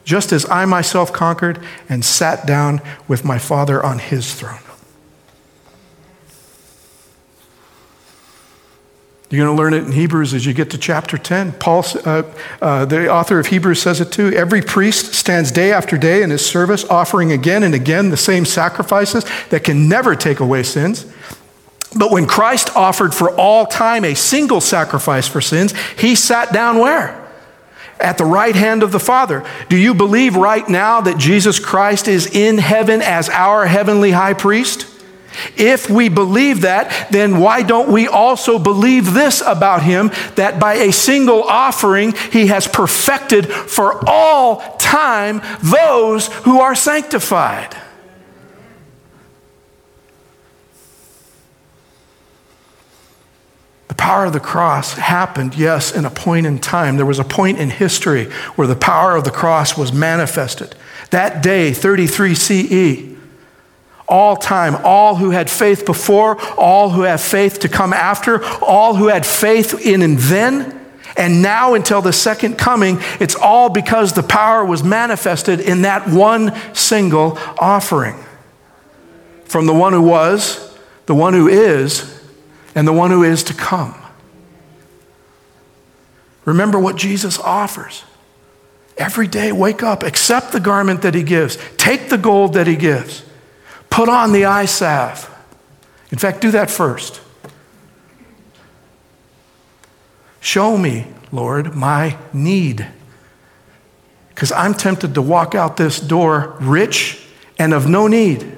just 0.04 0.32
as 0.32 0.50
I 0.50 0.66
myself 0.66 1.14
conquered 1.14 1.64
and 1.90 2.04
sat 2.04 2.46
down 2.46 2.82
with 3.08 3.24
my 3.24 3.38
Father 3.38 3.84
on 3.84 4.00
his 4.00 4.34
throne. 4.34 4.60
You're 9.34 9.48
going 9.48 9.58
to 9.58 9.64
learn 9.64 9.74
it 9.74 9.84
in 9.84 9.92
Hebrews 9.92 10.36
as 10.36 10.46
you 10.46 10.54
get 10.54 10.70
to 10.72 10.78
chapter 10.78 11.18
10. 11.18 11.54
Paul, 11.54 11.84
uh, 12.06 12.22
uh, 12.62 12.86
the 12.86 13.10
author 13.10 13.40
of 13.40 13.48
Hebrews, 13.48 13.82
says 13.82 14.00
it 14.00 14.12
too. 14.12 14.32
Every 14.32 14.62
priest 14.62 15.16
stands 15.16 15.52
day 15.52 15.74
after 15.74 15.98
day 15.98 16.22
in 16.22 16.30
his 16.30 16.46
service, 16.46 16.84
offering 16.86 17.32
again 17.32 17.64
and 17.64 17.74
again 17.74 18.12
the 18.12 18.18
same 18.18 18.46
sacrifices 18.46 19.26
that 19.50 19.64
can 19.64 19.90
never 19.90 20.16
take 20.16 20.40
away 20.40 20.62
sins. 20.62 21.12
But 21.98 22.12
when 22.12 22.28
Christ 22.28 22.76
offered 22.76 23.16
for 23.16 23.32
all 23.32 23.66
time 23.66 24.06
a 24.06 24.14
single 24.14 24.62
sacrifice 24.62 25.28
for 25.28 25.42
sins, 25.42 25.74
he 25.98 26.14
sat 26.14 26.54
down 26.54 26.78
where? 26.78 27.23
At 28.00 28.18
the 28.18 28.26
right 28.26 28.56
hand 28.56 28.84
of 28.84 28.92
the 28.92 29.00
Father. 29.00 29.46
Do 29.70 29.78
you 29.78 29.94
believe 29.94 30.36
right 30.36 30.68
now 30.68 31.02
that 31.02 31.18
Jesus 31.18 31.60
Christ 31.60 32.08
is 32.08 32.26
in 32.28 32.58
heaven 32.58 33.02
as 33.02 33.30
our 33.30 33.66
heavenly 33.66 34.12
high 34.12 34.34
priest? 34.34 34.88
If 35.58 35.90
we 35.90 36.10
believe 36.10 36.62
that, 36.62 37.12
then 37.12 37.40
why 37.40 37.64
don't 37.64 37.92
we 37.92 38.08
also 38.08 38.60
believe 38.60 39.14
this 39.14 39.42
about 39.46 39.82
him 39.84 40.12
that 40.36 40.60
by 40.60 40.76
a 40.76 40.92
single 40.92 41.44
offering 41.44 42.14
he 42.32 42.48
has 42.48 42.68
perfected 42.68 43.48
for 43.52 44.08
all 44.08 44.78
time 44.78 45.42
those 45.62 46.28
who 46.44 46.60
are 46.60 46.76
sanctified? 46.76 47.76
Power 54.04 54.26
of 54.26 54.34
the 54.34 54.40
cross 54.42 54.96
happened, 54.96 55.56
yes, 55.56 55.96
in 55.96 56.04
a 56.04 56.10
point 56.10 56.46
in 56.46 56.60
time. 56.60 56.98
There 56.98 57.06
was 57.06 57.20
a 57.20 57.24
point 57.24 57.58
in 57.58 57.70
history 57.70 58.26
where 58.58 58.68
the 58.68 58.76
power 58.76 59.16
of 59.16 59.24
the 59.24 59.32
cross 59.32 59.78
was 59.78 59.94
manifested. 59.94 60.76
That 61.12 61.42
day, 61.42 61.72
33 61.72 62.36
CE, 62.36 63.16
all 64.06 64.36
time, 64.36 64.76
all 64.84 65.16
who 65.16 65.30
had 65.30 65.50
faith 65.50 65.86
before, 65.86 66.38
all 66.60 66.90
who 66.90 67.04
have 67.04 67.22
faith 67.22 67.60
to 67.60 67.70
come 67.70 67.94
after, 67.94 68.44
all 68.62 68.94
who 68.96 69.08
had 69.08 69.26
faith 69.26 69.86
in 69.86 70.02
and 70.02 70.18
then, 70.18 70.78
and 71.16 71.42
now 71.42 71.74
until 71.74 72.02
the 72.02 72.12
second 72.12 72.58
coming, 72.58 72.98
it's 73.22 73.36
all 73.36 73.70
because 73.70 74.12
the 74.12 74.24
power 74.24 74.66
was 74.66 74.84
manifested 74.84 75.62
in 75.62 75.84
that 75.84 76.10
one 76.10 76.54
single 76.76 77.38
offering. 77.58 78.22
From 79.46 79.66
the 79.66 79.74
one 79.74 79.94
who 79.94 80.02
was, 80.02 80.78
the 81.06 81.16
one 81.16 81.34
who 81.34 81.48
is, 81.48 82.20
and 82.76 82.88
the 82.88 82.94
one 82.94 83.12
who 83.12 83.24
is 83.24 83.44
to 83.46 83.54
come. 83.54 83.96
Remember 86.46 86.80
what 86.80 86.96
Jesus 86.96 87.40
offers. 87.40 88.04
Every 88.98 89.28
day, 89.28 89.52
wake 89.52 89.82
up, 89.82 90.04
accept 90.04 90.52
the 90.52 90.60
garment 90.60 91.02
that 91.02 91.16
he 91.16 91.24
gives, 91.24 91.58
take 91.78 92.10
the 92.10 92.18
gold 92.18 92.54
that 92.54 92.68
he 92.68 92.76
gives. 92.76 93.24
Put 93.90 94.10
on 94.10 94.32
the 94.32 94.46
eye 94.46 94.66
salve. 94.66 95.30
In 96.12 96.18
fact, 96.18 96.42
do 96.42 96.52
that 96.52 96.70
first. 96.70 97.22
Show 100.40 100.78
me, 100.78 101.08
Lord, 101.32 101.76
my 101.76 102.18
need. 102.34 102.86
Because 104.30 104.52
I'm 104.52 104.74
tempted 104.74 105.14
to 105.14 105.22
walk 105.22 105.56
out 105.56 105.78
this 105.78 106.00
door 106.00 106.58
rich 106.60 107.26
and 107.58 107.74
of 107.74 107.88
no 107.88 108.08
need. 108.08 108.58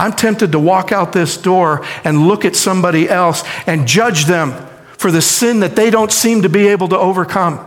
I'm 0.00 0.14
tempted 0.14 0.52
to 0.52 0.58
walk 0.58 0.92
out 0.92 1.12
this 1.12 1.36
door 1.36 1.84
and 2.04 2.26
look 2.26 2.46
at 2.46 2.56
somebody 2.56 3.06
else 3.06 3.44
and 3.66 3.86
judge 3.86 4.24
them 4.24 4.66
for 4.96 5.10
the 5.12 5.20
sin 5.20 5.60
that 5.60 5.76
they 5.76 5.90
don't 5.90 6.10
seem 6.10 6.40
to 6.40 6.48
be 6.48 6.68
able 6.68 6.88
to 6.88 6.96
overcome. 6.96 7.60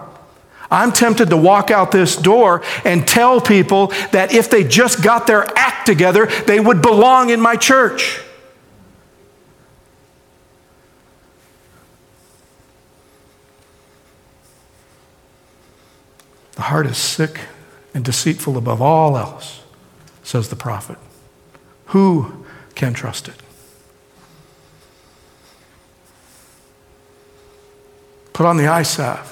I'm 0.71 0.91
tempted 0.91 1.29
to 1.29 1.37
walk 1.37 1.69
out 1.69 1.91
this 1.91 2.15
door 2.15 2.63
and 2.83 3.07
tell 3.07 3.39
people 3.39 3.89
that 4.13 4.33
if 4.33 4.49
they 4.49 4.63
just 4.63 5.03
got 5.03 5.27
their 5.27 5.45
act 5.55 5.85
together, 5.85 6.25
they 6.47 6.59
would 6.59 6.81
belong 6.81 7.29
in 7.29 7.39
my 7.39 7.55
church. 7.55 8.19
The 16.55 16.63
heart 16.63 16.87
is 16.87 16.97
sick 16.97 17.41
and 17.93 18.03
deceitful 18.03 18.57
above 18.57 18.81
all 18.81 19.19
else, 19.19 19.61
says 20.23 20.49
the 20.49 20.55
prophet. 20.55 20.97
Who 21.93 22.43
can 22.73 22.95
trust 22.95 23.27
it? 23.27 23.35
Put 28.33 28.47
on 28.47 28.57
the 28.57 28.83
salve. 28.83 29.29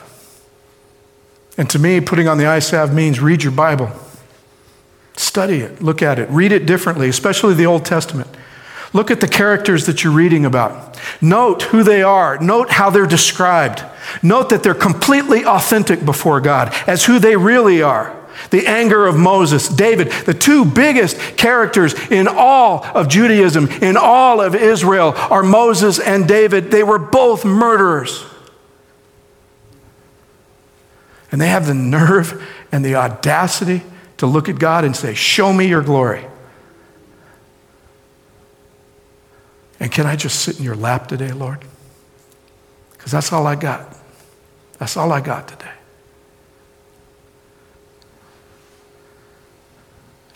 And 1.57 1.67
to 1.71 1.79
me, 1.79 2.01
putting 2.01 2.27
on 2.27 2.37
the 2.37 2.59
salve 2.59 2.93
means 2.93 3.19
read 3.19 3.41
your 3.41 3.51
Bible. 3.51 3.91
Study 5.17 5.61
it, 5.61 5.81
look 5.81 6.03
at 6.03 6.19
it, 6.19 6.29
read 6.29 6.51
it 6.51 6.67
differently, 6.67 7.09
especially 7.09 7.55
the 7.55 7.65
Old 7.65 7.83
Testament. 7.83 8.29
Look 8.93 9.09
at 9.09 9.21
the 9.21 9.27
characters 9.27 9.87
that 9.87 10.03
you're 10.03 10.13
reading 10.13 10.45
about. 10.45 10.99
Note 11.19 11.63
who 11.63 11.81
they 11.81 12.03
are. 12.03 12.37
Note 12.37 12.69
how 12.69 12.91
they're 12.91 13.07
described. 13.07 13.83
Note 14.21 14.49
that 14.49 14.61
they're 14.61 14.75
completely 14.75 15.43
authentic 15.45 16.05
before 16.05 16.39
God 16.39 16.71
as 16.85 17.05
who 17.05 17.17
they 17.17 17.35
really 17.35 17.81
are. 17.81 18.15
The 18.49 18.67
anger 18.67 19.05
of 19.05 19.17
Moses, 19.17 19.67
David, 19.69 20.11
the 20.25 20.33
two 20.33 20.65
biggest 20.65 21.37
characters 21.37 21.93
in 22.09 22.27
all 22.27 22.83
of 22.83 23.07
Judaism, 23.07 23.67
in 23.67 23.97
all 23.97 24.41
of 24.41 24.55
Israel, 24.55 25.13
are 25.15 25.43
Moses 25.43 25.99
and 25.99 26.27
David. 26.27 26.71
They 26.71 26.83
were 26.83 26.99
both 26.99 27.45
murderers. 27.45 28.25
And 31.31 31.39
they 31.39 31.47
have 31.47 31.65
the 31.65 31.73
nerve 31.73 32.45
and 32.71 32.83
the 32.83 32.95
audacity 32.95 33.83
to 34.17 34.27
look 34.27 34.49
at 34.49 34.59
God 34.59 34.83
and 34.83 34.95
say, 34.95 35.13
Show 35.13 35.53
me 35.53 35.67
your 35.67 35.81
glory. 35.81 36.25
And 39.79 39.91
can 39.91 40.05
I 40.05 40.15
just 40.15 40.41
sit 40.41 40.59
in 40.59 40.63
your 40.63 40.75
lap 40.75 41.07
today, 41.07 41.31
Lord? 41.31 41.65
Because 42.91 43.11
that's 43.11 43.33
all 43.33 43.47
I 43.47 43.55
got. 43.55 43.97
That's 44.77 44.95
all 44.95 45.11
I 45.11 45.21
got 45.21 45.47
today. 45.47 45.71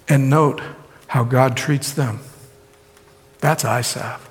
And 0.08 0.30
note 0.30 0.62
how 1.08 1.24
God 1.24 1.58
treats 1.58 1.92
them. 1.92 2.20
That's 3.40 3.64
salve. 3.88 4.30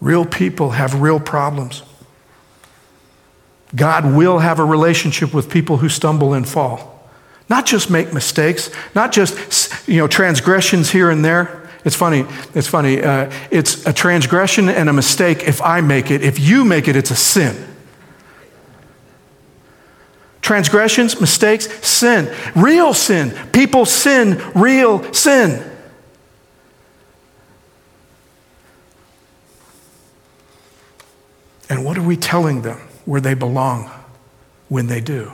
Real 0.00 0.24
people 0.24 0.70
have 0.70 1.00
real 1.00 1.18
problems. 1.18 1.82
God 3.74 4.14
will 4.14 4.38
have 4.38 4.58
a 4.58 4.64
relationship 4.64 5.32
with 5.32 5.50
people 5.50 5.78
who 5.78 5.88
stumble 5.88 6.34
and 6.34 6.48
fall. 6.48 7.08
Not 7.48 7.66
just 7.66 7.90
make 7.90 8.12
mistakes, 8.12 8.70
not 8.94 9.12
just 9.12 9.88
you 9.88 9.98
know 9.98 10.06
transgressions 10.06 10.90
here 10.90 11.10
and 11.10 11.24
there. 11.24 11.68
It's 11.84 11.96
funny. 11.96 12.24
It's 12.54 12.66
funny. 12.66 13.02
Uh, 13.02 13.30
it's 13.50 13.86
a 13.86 13.92
transgression 13.92 14.68
and 14.68 14.88
a 14.88 14.92
mistake 14.92 15.42
if 15.42 15.60
I 15.60 15.80
make 15.80 16.10
it. 16.10 16.22
If 16.22 16.38
you 16.38 16.64
make 16.64 16.88
it, 16.88 16.96
it's 16.96 17.10
a 17.10 17.16
sin. 17.16 17.73
Transgressions, 20.44 21.22
mistakes, 21.22 21.72
sin. 21.88 22.30
Real 22.54 22.92
sin. 22.92 23.30
People 23.50 23.86
sin, 23.86 24.38
real 24.54 25.10
sin. 25.14 25.64
And 31.70 31.82
what 31.82 31.96
are 31.96 32.02
we 32.02 32.18
telling 32.18 32.60
them 32.60 32.76
where 33.06 33.22
they 33.22 33.32
belong 33.32 33.90
when 34.68 34.86
they 34.86 35.00
do? 35.00 35.32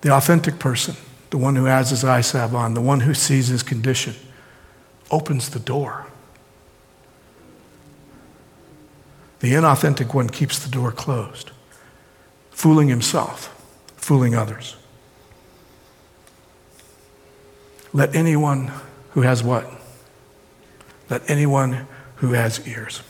The 0.00 0.14
authentic 0.14 0.58
person, 0.58 0.96
the 1.28 1.36
one 1.36 1.56
who 1.56 1.66
has 1.66 1.90
his 1.90 2.04
eye 2.04 2.22
salve 2.22 2.54
on, 2.54 2.72
the 2.72 2.80
one 2.80 3.00
who 3.00 3.12
sees 3.12 3.48
his 3.48 3.62
condition, 3.62 4.14
opens 5.10 5.50
the 5.50 5.60
door. 5.60 6.06
The 9.40 9.52
inauthentic 9.52 10.14
one 10.14 10.30
keeps 10.30 10.58
the 10.58 10.70
door 10.70 10.90
closed 10.90 11.51
fooling 12.52 12.88
himself, 12.88 13.48
fooling 13.96 14.34
others. 14.34 14.76
Let 17.92 18.14
anyone 18.14 18.70
who 19.10 19.22
has 19.22 19.42
what? 19.42 19.68
Let 21.10 21.28
anyone 21.28 21.86
who 22.16 22.32
has 22.32 22.66
ears. 22.66 23.02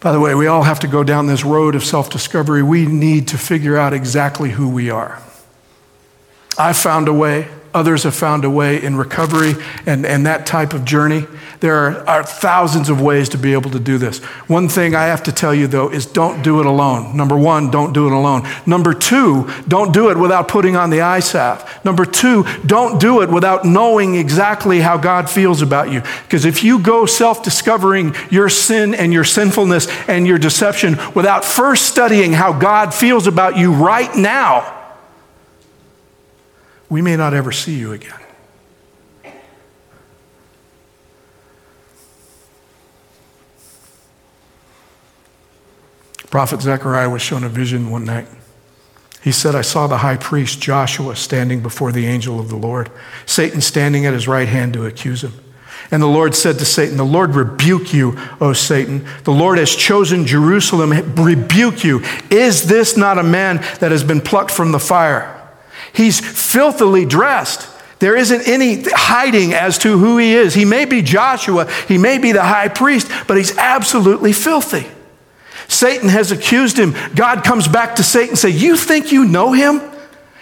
By 0.00 0.12
the 0.12 0.20
way, 0.20 0.34
we 0.34 0.46
all 0.46 0.62
have 0.62 0.80
to 0.80 0.86
go 0.86 1.02
down 1.02 1.26
this 1.26 1.44
road 1.44 1.74
of 1.74 1.84
self 1.84 2.10
discovery. 2.10 2.62
We 2.62 2.86
need 2.86 3.28
to 3.28 3.38
figure 3.38 3.76
out 3.76 3.92
exactly 3.92 4.50
who 4.50 4.68
we 4.68 4.90
are. 4.90 5.22
I 6.58 6.72
found 6.72 7.08
a 7.08 7.12
way. 7.12 7.48
Others 7.74 8.04
have 8.04 8.14
found 8.14 8.44
a 8.44 8.50
way 8.50 8.80
in 8.80 8.94
recovery 8.94 9.54
and, 9.84 10.06
and 10.06 10.24
that 10.26 10.46
type 10.46 10.72
of 10.72 10.84
journey. 10.84 11.26
There 11.58 11.74
are, 11.74 12.08
are, 12.08 12.22
thousands 12.22 12.88
of 12.88 13.00
ways 13.00 13.30
to 13.30 13.38
be 13.38 13.52
able 13.52 13.70
to 13.70 13.80
do 13.80 13.98
this. 13.98 14.18
One 14.48 14.68
thing 14.68 14.94
I 14.94 15.06
have 15.06 15.24
to 15.24 15.32
tell 15.32 15.52
you, 15.52 15.66
though, 15.66 15.90
is 15.90 16.06
don't 16.06 16.42
do 16.42 16.60
it 16.60 16.66
alone. 16.66 17.16
Number 17.16 17.36
one, 17.36 17.70
don't 17.70 17.92
do 17.92 18.06
it 18.06 18.12
alone. 18.12 18.46
Number 18.64 18.94
two, 18.94 19.50
don't 19.66 19.92
do 19.92 20.10
it 20.10 20.16
without 20.16 20.46
putting 20.46 20.76
on 20.76 20.90
the 20.90 21.00
eye 21.00 21.20
salve. 21.20 21.68
Number 21.84 22.04
two, 22.04 22.44
don't 22.64 23.00
do 23.00 23.22
it 23.22 23.30
without 23.30 23.64
knowing 23.64 24.14
exactly 24.14 24.80
how 24.80 24.96
God 24.96 25.28
feels 25.28 25.62
about 25.62 25.90
you. 25.90 26.02
Because 26.24 26.44
if 26.44 26.62
you 26.62 26.78
go 26.78 27.06
self 27.06 27.42
discovering 27.42 28.14
your 28.30 28.48
sin 28.48 28.94
and 28.94 29.12
your 29.12 29.24
sinfulness 29.24 29.88
and 30.06 30.28
your 30.28 30.38
deception 30.38 30.96
without 31.14 31.44
first 31.44 31.86
studying 31.86 32.32
how 32.32 32.52
God 32.52 32.94
feels 32.94 33.26
about 33.26 33.56
you 33.56 33.72
right 33.72 34.14
now, 34.14 34.73
we 36.94 37.02
may 37.02 37.16
not 37.16 37.34
ever 37.34 37.50
see 37.50 37.76
you 37.76 37.92
again. 37.92 38.20
Prophet 46.30 46.62
Zechariah 46.62 47.10
was 47.10 47.20
shown 47.20 47.42
a 47.42 47.48
vision 47.48 47.90
one 47.90 48.04
night. 48.04 48.28
He 49.24 49.32
said, 49.32 49.56
I 49.56 49.62
saw 49.62 49.88
the 49.88 49.98
high 49.98 50.16
priest 50.16 50.60
Joshua 50.60 51.16
standing 51.16 51.62
before 51.62 51.90
the 51.90 52.06
angel 52.06 52.38
of 52.38 52.48
the 52.48 52.54
Lord, 52.54 52.92
Satan 53.26 53.60
standing 53.60 54.06
at 54.06 54.12
his 54.12 54.28
right 54.28 54.46
hand 54.46 54.72
to 54.74 54.86
accuse 54.86 55.24
him. 55.24 55.32
And 55.90 56.00
the 56.00 56.06
Lord 56.06 56.36
said 56.36 56.60
to 56.60 56.64
Satan, 56.64 56.96
The 56.96 57.04
Lord 57.04 57.34
rebuke 57.34 57.92
you, 57.92 58.16
O 58.40 58.52
Satan. 58.52 59.04
The 59.24 59.32
Lord 59.32 59.58
has 59.58 59.74
chosen 59.74 60.26
Jerusalem, 60.26 60.92
rebuke 61.16 61.82
you. 61.82 62.04
Is 62.30 62.68
this 62.68 62.96
not 62.96 63.18
a 63.18 63.24
man 63.24 63.56
that 63.80 63.90
has 63.90 64.04
been 64.04 64.20
plucked 64.20 64.52
from 64.52 64.70
the 64.70 64.78
fire? 64.78 65.43
He's 65.94 66.20
filthily 66.20 67.08
dressed. 67.08 67.68
There 68.00 68.16
isn't 68.16 68.46
any 68.46 68.82
hiding 68.82 69.54
as 69.54 69.78
to 69.78 69.96
who 69.96 70.18
he 70.18 70.34
is. 70.34 70.52
He 70.52 70.64
may 70.64 70.84
be 70.84 71.00
Joshua, 71.00 71.70
he 71.88 71.96
may 71.96 72.18
be 72.18 72.32
the 72.32 72.42
high 72.42 72.68
priest, 72.68 73.10
but 73.26 73.36
he's 73.36 73.56
absolutely 73.56 74.32
filthy. 74.32 74.86
Satan 75.68 76.10
has 76.10 76.30
accused 76.30 76.78
him. 76.78 76.94
God 77.14 77.44
comes 77.44 77.68
back 77.68 77.96
to 77.96 78.02
Satan 78.02 78.30
and 78.30 78.38
say, 78.38 78.50
"You 78.50 78.76
think 78.76 79.12
you 79.12 79.24
know 79.24 79.52
him? 79.52 79.80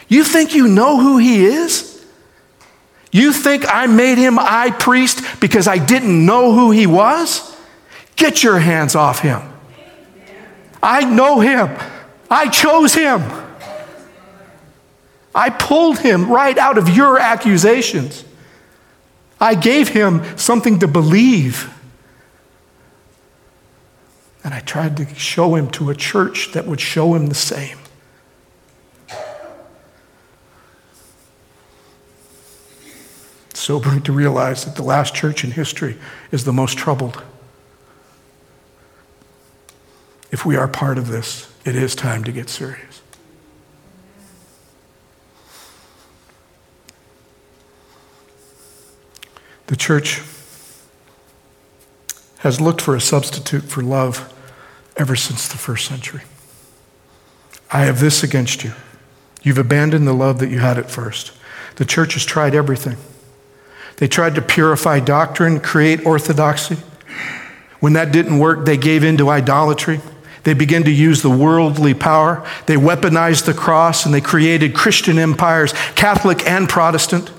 You 0.08 0.24
think 0.24 0.54
you 0.54 0.66
know 0.66 0.98
who 0.98 1.18
he 1.18 1.44
is? 1.44 2.02
You 3.12 3.32
think 3.32 3.64
I 3.68 3.86
made 3.86 4.18
him 4.18 4.36
high 4.36 4.70
priest 4.70 5.22
because 5.40 5.68
I 5.68 5.78
didn't 5.78 6.26
know 6.26 6.52
who 6.52 6.70
he 6.70 6.86
was? 6.86 7.54
Get 8.16 8.42
your 8.42 8.58
hands 8.58 8.94
off 8.94 9.20
him. 9.20 9.40
I 10.82 11.04
know 11.04 11.40
him. 11.40 11.70
I 12.30 12.48
chose 12.48 12.94
him. 12.94 13.22
I 15.34 15.50
pulled 15.50 15.98
him 15.98 16.30
right 16.30 16.56
out 16.58 16.78
of 16.78 16.88
your 16.90 17.18
accusations. 17.18 18.24
I 19.40 19.54
gave 19.54 19.88
him 19.88 20.36
something 20.36 20.78
to 20.80 20.88
believe. 20.88 21.72
And 24.44 24.52
I 24.52 24.60
tried 24.60 24.96
to 24.98 25.14
show 25.14 25.54
him 25.54 25.70
to 25.70 25.90
a 25.90 25.94
church 25.94 26.52
that 26.52 26.66
would 26.66 26.80
show 26.80 27.14
him 27.14 27.28
the 27.28 27.34
same. 27.34 27.78
It's 33.50 33.60
sobering 33.60 34.02
to 34.02 34.12
realize 34.12 34.64
that 34.64 34.76
the 34.76 34.82
last 34.82 35.14
church 35.14 35.44
in 35.44 35.52
history 35.52 35.96
is 36.30 36.44
the 36.44 36.52
most 36.52 36.76
troubled. 36.76 37.22
If 40.30 40.44
we 40.44 40.56
are 40.56 40.68
part 40.68 40.98
of 40.98 41.08
this, 41.08 41.52
it 41.64 41.74
is 41.76 41.94
time 41.94 42.24
to 42.24 42.32
get 42.32 42.48
serious. 42.48 42.91
The 49.72 49.76
church 49.78 50.20
has 52.40 52.60
looked 52.60 52.82
for 52.82 52.94
a 52.94 53.00
substitute 53.00 53.62
for 53.62 53.80
love 53.80 54.30
ever 54.98 55.16
since 55.16 55.48
the 55.48 55.56
first 55.56 55.86
century. 55.86 56.20
I 57.70 57.84
have 57.84 57.98
this 57.98 58.22
against 58.22 58.64
you. 58.64 58.74
You've 59.42 59.56
abandoned 59.56 60.06
the 60.06 60.12
love 60.12 60.40
that 60.40 60.50
you 60.50 60.58
had 60.58 60.76
at 60.76 60.90
first. 60.90 61.32
The 61.76 61.86
church 61.86 62.12
has 62.12 62.26
tried 62.26 62.54
everything. 62.54 62.98
They 63.96 64.08
tried 64.08 64.34
to 64.34 64.42
purify 64.42 65.00
doctrine, 65.00 65.58
create 65.58 66.04
orthodoxy. 66.04 66.76
When 67.80 67.94
that 67.94 68.12
didn't 68.12 68.40
work, 68.40 68.66
they 68.66 68.76
gave 68.76 69.02
in 69.02 69.16
to 69.16 69.30
idolatry. 69.30 70.02
They 70.44 70.52
began 70.52 70.84
to 70.84 70.90
use 70.90 71.22
the 71.22 71.30
worldly 71.30 71.94
power. 71.94 72.46
They 72.66 72.76
weaponized 72.76 73.46
the 73.46 73.54
cross 73.54 74.04
and 74.04 74.12
they 74.12 74.20
created 74.20 74.74
Christian 74.74 75.18
empires, 75.18 75.72
Catholic 75.94 76.46
and 76.46 76.68
Protestant. 76.68 77.32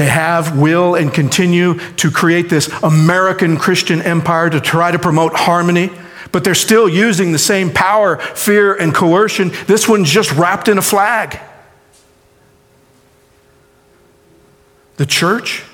They 0.00 0.06
have, 0.06 0.58
will, 0.58 0.94
and 0.94 1.12
continue 1.12 1.74
to 1.96 2.10
create 2.10 2.48
this 2.48 2.68
American 2.82 3.58
Christian 3.58 4.00
empire 4.00 4.48
to 4.48 4.58
try 4.58 4.90
to 4.90 4.98
promote 4.98 5.34
harmony, 5.34 5.92
but 6.32 6.42
they're 6.42 6.54
still 6.54 6.88
using 6.88 7.32
the 7.32 7.38
same 7.38 7.70
power, 7.70 8.16
fear, 8.16 8.72
and 8.72 8.94
coercion. 8.94 9.50
This 9.66 9.86
one's 9.86 10.08
just 10.08 10.32
wrapped 10.32 10.68
in 10.68 10.78
a 10.78 10.82
flag. 10.82 11.38
The 14.96 15.04
church, 15.04 15.64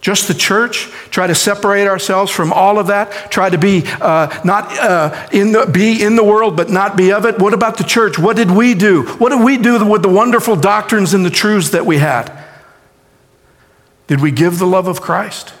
just 0.00 0.28
the 0.28 0.34
church, 0.34 0.88
try 1.10 1.26
to 1.26 1.34
separate 1.34 1.86
ourselves 1.86 2.32
from 2.32 2.54
all 2.54 2.78
of 2.78 2.86
that, 2.86 3.30
try 3.30 3.50
to 3.50 3.58
be 3.58 3.82
uh, 4.00 4.34
not 4.46 4.78
uh, 4.78 5.28
in 5.30 5.52
the, 5.52 5.66
be 5.66 6.02
in 6.02 6.16
the 6.16 6.24
world 6.24 6.56
but 6.56 6.70
not 6.70 6.96
be 6.96 7.12
of 7.12 7.26
it. 7.26 7.38
What 7.38 7.52
about 7.52 7.76
the 7.76 7.84
church? 7.84 8.18
What 8.18 8.34
did 8.34 8.50
we 8.50 8.72
do? 8.72 9.02
What 9.02 9.28
did 9.28 9.44
we 9.44 9.58
do 9.58 9.84
with 9.84 10.00
the 10.00 10.08
wonderful 10.08 10.56
doctrines 10.56 11.12
and 11.12 11.22
the 11.22 11.28
truths 11.28 11.68
that 11.72 11.84
we 11.84 11.98
had? 11.98 12.37
Did 14.08 14.20
we 14.20 14.32
give 14.32 14.58
the 14.58 14.66
love 14.66 14.88
of 14.88 15.00
Christ? 15.00 15.54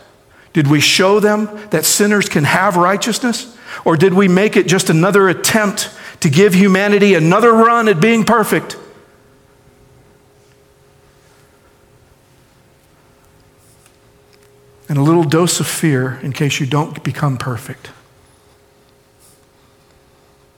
Did 0.52 0.66
we 0.66 0.80
show 0.80 1.20
them 1.20 1.48
that 1.70 1.84
sinners 1.84 2.28
can 2.28 2.44
have 2.44 2.76
righteousness? 2.76 3.56
Or 3.84 3.96
did 3.96 4.14
we 4.14 4.26
make 4.26 4.56
it 4.56 4.66
just 4.66 4.90
another 4.90 5.28
attempt 5.28 5.90
to 6.20 6.30
give 6.30 6.54
humanity 6.54 7.14
another 7.14 7.52
run 7.52 7.88
at 7.88 8.00
being 8.00 8.24
perfect? 8.24 8.76
And 14.88 14.96
a 14.96 15.02
little 15.02 15.24
dose 15.24 15.60
of 15.60 15.66
fear 15.66 16.18
in 16.22 16.32
case 16.32 16.58
you 16.58 16.66
don't 16.66 17.04
become 17.04 17.36
perfect. 17.36 17.90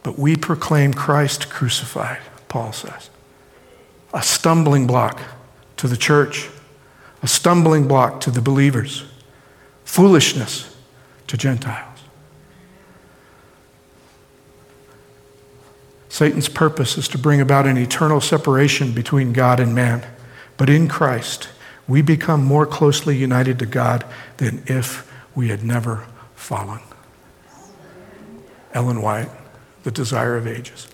But 0.04 0.16
we 0.16 0.36
proclaim 0.36 0.94
Christ 0.94 1.50
crucified, 1.50 2.20
Paul 2.48 2.72
says. 2.72 3.10
A 4.14 4.22
stumbling 4.22 4.86
block 4.86 5.20
to 5.78 5.88
the 5.88 5.96
church 5.96 6.48
a 7.22 7.28
stumbling 7.28 7.86
block 7.86 8.20
to 8.22 8.30
the 8.30 8.40
believers, 8.40 9.04
foolishness 9.84 10.76
to 11.26 11.36
Gentiles. 11.36 11.86
Satan's 16.08 16.48
purpose 16.48 16.98
is 16.98 17.08
to 17.08 17.18
bring 17.18 17.40
about 17.40 17.66
an 17.66 17.78
eternal 17.78 18.20
separation 18.20 18.92
between 18.92 19.32
God 19.32 19.60
and 19.60 19.74
man. 19.74 20.04
But 20.56 20.68
in 20.68 20.88
Christ, 20.88 21.48
we 21.86 22.02
become 22.02 22.44
more 22.44 22.66
closely 22.66 23.16
united 23.16 23.58
to 23.60 23.66
God 23.66 24.04
than 24.36 24.62
if 24.66 25.10
we 25.34 25.48
had 25.48 25.64
never 25.64 26.06
fallen. 26.34 26.80
Ellen 28.74 29.00
White, 29.02 29.30
The 29.84 29.90
Desire 29.90 30.36
of 30.36 30.46
Ages. 30.46 30.88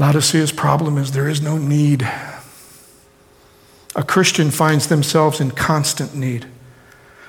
Laodicea's 0.00 0.50
problem 0.50 0.96
is 0.96 1.12
there 1.12 1.28
is 1.28 1.42
no 1.42 1.58
need. 1.58 2.08
A 3.94 4.02
Christian 4.02 4.50
finds 4.50 4.86
themselves 4.86 5.42
in 5.42 5.50
constant 5.50 6.14
need. 6.14 6.46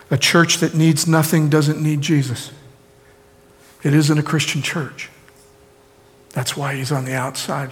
A 0.09 0.17
church 0.17 0.59
that 0.59 0.73
needs 0.73 1.05
nothing 1.05 1.49
doesn't 1.49 1.83
need 1.83 1.99
Jesus. 1.99 2.51
It 3.83 3.93
isn't 3.93 4.17
a 4.17 4.23
Christian 4.23 4.61
church. 4.61 5.09
That's 6.29 6.55
why 6.55 6.75
he's 6.75 6.93
on 6.93 7.03
the 7.03 7.13
outside. 7.13 7.71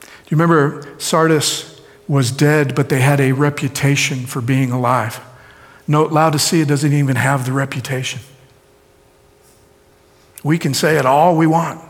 Do 0.00 0.06
you 0.28 0.36
remember 0.36 0.94
Sardis 0.98 1.80
was 2.06 2.30
dead, 2.30 2.76
but 2.76 2.88
they 2.88 3.00
had 3.00 3.18
a 3.18 3.32
reputation 3.32 4.26
for 4.26 4.40
being 4.40 4.70
alive? 4.70 5.20
Note, 5.88 6.12
Laodicea 6.12 6.66
doesn't 6.66 6.92
even 6.92 7.16
have 7.16 7.46
the 7.46 7.52
reputation. 7.52 8.20
We 10.44 10.56
can 10.56 10.72
say 10.72 10.98
it 10.98 11.04
all 11.04 11.36
we 11.36 11.48
want. 11.48 11.89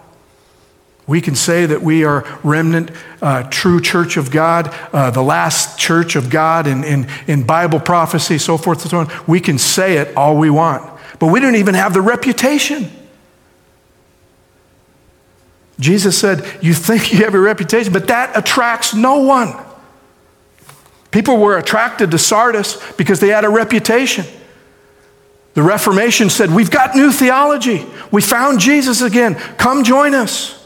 We 1.11 1.21
can 1.21 1.35
say 1.35 1.67
that 1.67 1.83
we 1.83 2.05
are 2.05 2.25
remnant, 2.45 2.93
uh, 3.21 3.43
true 3.51 3.81
church 3.81 4.17
of 4.17 4.31
God, 4.31 4.73
uh, 4.93 5.11
the 5.11 5.25
last 5.25 5.77
church 5.77 6.15
of 6.15 6.31
God 6.31 6.69
in, 6.69 6.85
in, 6.85 7.09
in 7.27 7.43
Bible 7.43 7.81
prophecy, 7.81 8.39
so 8.39 8.57
forth 8.57 8.83
and 8.83 8.91
so 8.93 8.99
on. 8.99 9.25
We 9.27 9.41
can 9.41 9.59
say 9.59 9.97
it 9.97 10.17
all 10.17 10.37
we 10.37 10.51
want, 10.51 10.89
but 11.19 11.27
we 11.27 11.41
don't 11.41 11.57
even 11.57 11.75
have 11.75 11.95
the 11.95 12.01
reputation. 12.01 12.93
Jesus 15.81 16.17
said, 16.17 16.47
You 16.63 16.75
think 16.75 17.13
you 17.13 17.25
have 17.25 17.35
a 17.35 17.41
reputation, 17.41 17.93
but 17.93 18.07
that 18.07 18.37
attracts 18.37 18.95
no 18.95 19.19
one. 19.19 19.53
People 21.11 21.39
were 21.39 21.59
attracted 21.59 22.13
to 22.13 22.19
Sardis 22.19 22.81
because 22.93 23.19
they 23.19 23.31
had 23.31 23.45
a 23.45 23.51
reputation. 23.51 24.27
The 25.55 25.63
Reformation 25.65 26.31
said, 26.31 26.51
We've 26.51 26.71
got 26.71 26.95
new 26.95 27.11
theology. 27.11 27.85
We 28.13 28.23
found 28.23 28.61
Jesus 28.61 29.03
again. 29.03 29.35
Come 29.35 29.83
join 29.83 30.15
us. 30.15 30.60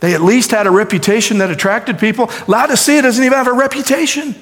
They 0.00 0.14
at 0.14 0.22
least 0.22 0.50
had 0.50 0.66
a 0.66 0.70
reputation 0.70 1.38
that 1.38 1.50
attracted 1.50 1.98
people. 1.98 2.30
Laodicea 2.46 3.02
doesn't 3.02 3.22
even 3.22 3.36
have 3.36 3.46
a 3.46 3.52
reputation. 3.52 4.34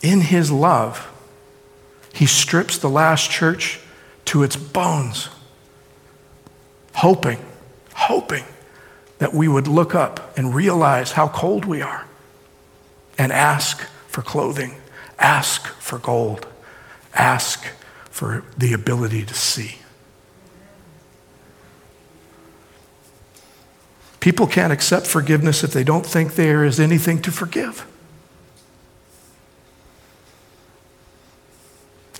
In 0.00 0.20
his 0.20 0.50
love, 0.50 1.08
he 2.12 2.26
strips 2.26 2.78
the 2.78 2.90
last 2.90 3.30
church 3.30 3.80
to 4.26 4.42
its 4.42 4.56
bones, 4.56 5.28
hoping, 6.94 7.38
hoping 7.94 8.44
that 9.18 9.32
we 9.32 9.46
would 9.48 9.68
look 9.68 9.94
up 9.94 10.36
and 10.36 10.54
realize 10.54 11.12
how 11.12 11.28
cold 11.28 11.64
we 11.64 11.80
are 11.80 12.06
and 13.16 13.32
ask 13.32 13.80
for 14.08 14.22
clothing, 14.22 14.74
ask 15.18 15.66
for 15.66 15.98
gold, 15.98 16.46
ask 17.14 17.64
for 18.12 18.44
the 18.56 18.74
ability 18.74 19.24
to 19.24 19.34
see. 19.34 19.78
People 24.20 24.46
can't 24.46 24.72
accept 24.72 25.06
forgiveness 25.06 25.64
if 25.64 25.72
they 25.72 25.82
don't 25.82 26.06
think 26.06 26.34
there 26.34 26.64
is 26.64 26.78
anything 26.78 27.20
to 27.22 27.32
forgive. 27.32 27.84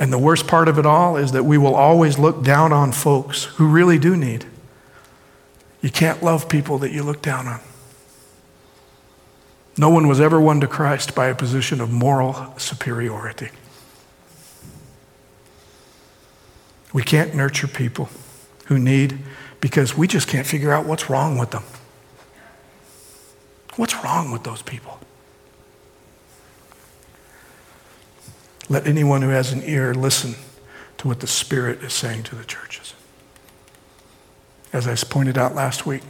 And 0.00 0.12
the 0.12 0.18
worst 0.18 0.48
part 0.48 0.66
of 0.66 0.78
it 0.78 0.86
all 0.86 1.16
is 1.16 1.30
that 1.30 1.44
we 1.44 1.58
will 1.58 1.76
always 1.76 2.18
look 2.18 2.42
down 2.42 2.72
on 2.72 2.90
folks 2.90 3.44
who 3.44 3.68
really 3.68 3.98
do 3.98 4.16
need. 4.16 4.46
You 5.80 5.90
can't 5.90 6.22
love 6.24 6.48
people 6.48 6.78
that 6.78 6.90
you 6.90 7.04
look 7.04 7.22
down 7.22 7.46
on. 7.46 7.60
No 9.76 9.90
one 9.90 10.08
was 10.08 10.20
ever 10.20 10.40
won 10.40 10.60
to 10.60 10.66
Christ 10.66 11.14
by 11.14 11.26
a 11.28 11.34
position 11.34 11.80
of 11.80 11.92
moral 11.92 12.54
superiority. 12.56 13.50
We 16.92 17.02
can't 17.02 17.34
nurture 17.34 17.68
people 17.68 18.08
who 18.66 18.78
need 18.78 19.18
because 19.60 19.96
we 19.96 20.06
just 20.06 20.28
can't 20.28 20.46
figure 20.46 20.72
out 20.72 20.86
what's 20.86 21.08
wrong 21.08 21.38
with 21.38 21.50
them. 21.50 21.62
What's 23.76 23.94
wrong 24.04 24.30
with 24.30 24.42
those 24.42 24.60
people? 24.62 24.98
Let 28.68 28.86
anyone 28.86 29.22
who 29.22 29.30
has 29.30 29.52
an 29.52 29.62
ear 29.64 29.94
listen 29.94 30.34
to 30.98 31.08
what 31.08 31.20
the 31.20 31.26
Spirit 31.26 31.82
is 31.82 31.92
saying 31.92 32.24
to 32.24 32.34
the 32.34 32.44
churches. 32.44 32.94
As 34.72 34.86
I 34.86 34.94
pointed 35.08 35.36
out 35.36 35.54
last 35.54 35.84
week, 35.86 36.02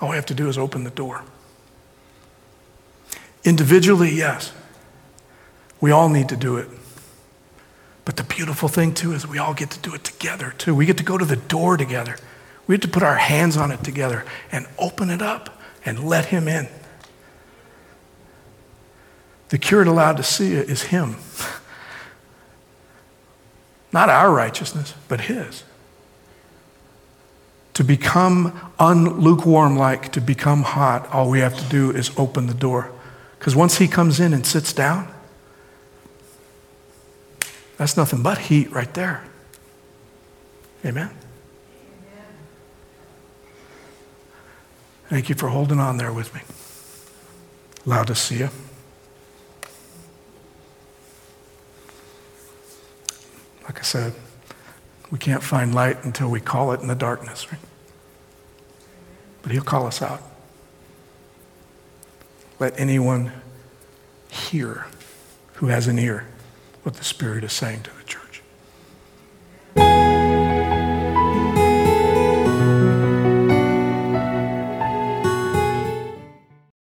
all 0.00 0.10
we 0.10 0.16
have 0.16 0.26
to 0.26 0.34
do 0.34 0.48
is 0.48 0.58
open 0.58 0.84
the 0.84 0.90
door. 0.90 1.24
Individually, 3.44 4.10
yes. 4.10 4.52
We 5.80 5.90
all 5.90 6.08
need 6.08 6.28
to 6.28 6.36
do 6.36 6.56
it. 6.56 6.68
But 8.08 8.16
the 8.16 8.24
beautiful 8.24 8.70
thing, 8.70 8.94
too, 8.94 9.12
is 9.12 9.26
we 9.26 9.36
all 9.36 9.52
get 9.52 9.70
to 9.72 9.78
do 9.80 9.92
it 9.92 10.02
together, 10.02 10.54
too. 10.56 10.74
We 10.74 10.86
get 10.86 10.96
to 10.96 11.04
go 11.04 11.18
to 11.18 11.26
the 11.26 11.36
door 11.36 11.76
together. 11.76 12.16
We 12.66 12.76
get 12.76 12.80
to 12.80 12.88
put 12.88 13.02
our 13.02 13.16
hands 13.16 13.58
on 13.58 13.70
it 13.70 13.84
together 13.84 14.24
and 14.50 14.66
open 14.78 15.10
it 15.10 15.20
up 15.20 15.60
and 15.84 16.02
let 16.02 16.24
Him 16.24 16.48
in. 16.48 16.68
The 19.50 19.58
cure 19.58 19.84
to 19.84 19.92
Laodicea 19.92 20.62
is 20.62 20.84
Him. 20.84 21.16
Not 23.92 24.08
our 24.08 24.32
righteousness, 24.32 24.94
but 25.06 25.20
His. 25.20 25.64
To 27.74 27.84
become 27.84 28.58
unlukewarm 28.80 29.76
like, 29.76 30.12
to 30.12 30.22
become 30.22 30.62
hot, 30.62 31.06
all 31.12 31.28
we 31.28 31.40
have 31.40 31.58
to 31.58 31.68
do 31.68 31.90
is 31.90 32.10
open 32.16 32.46
the 32.46 32.54
door. 32.54 32.90
Because 33.38 33.54
once 33.54 33.76
he 33.76 33.86
comes 33.86 34.18
in 34.18 34.32
and 34.32 34.46
sits 34.46 34.72
down, 34.72 35.12
that's 37.78 37.96
nothing 37.96 38.22
but 38.22 38.38
heat 38.38 38.70
right 38.72 38.92
there. 38.92 39.22
Amen? 40.84 41.10
Thank 45.08 45.28
you 45.28 45.34
for 45.34 45.48
holding 45.48 45.78
on 45.78 45.96
there 45.96 46.12
with 46.12 46.34
me. 46.34 46.40
Laodicea. 47.86 48.50
Like 53.64 53.78
I 53.78 53.82
said, 53.82 54.12
we 55.10 55.18
can't 55.18 55.42
find 55.42 55.74
light 55.74 56.04
until 56.04 56.28
we 56.28 56.40
call 56.40 56.72
it 56.72 56.80
in 56.80 56.88
the 56.88 56.94
darkness, 56.94 57.50
right? 57.50 57.60
But 59.40 59.52
he'll 59.52 59.62
call 59.62 59.86
us 59.86 60.02
out. 60.02 60.20
Let 62.58 62.78
anyone 62.78 63.32
hear 64.30 64.86
who 65.54 65.68
has 65.68 65.86
an 65.86 65.98
ear 65.98 66.26
what 66.82 66.94
the 66.94 67.04
Spirit 67.04 67.44
is 67.44 67.52
saying 67.52 67.82
to 67.82 67.90
church. 67.90 67.97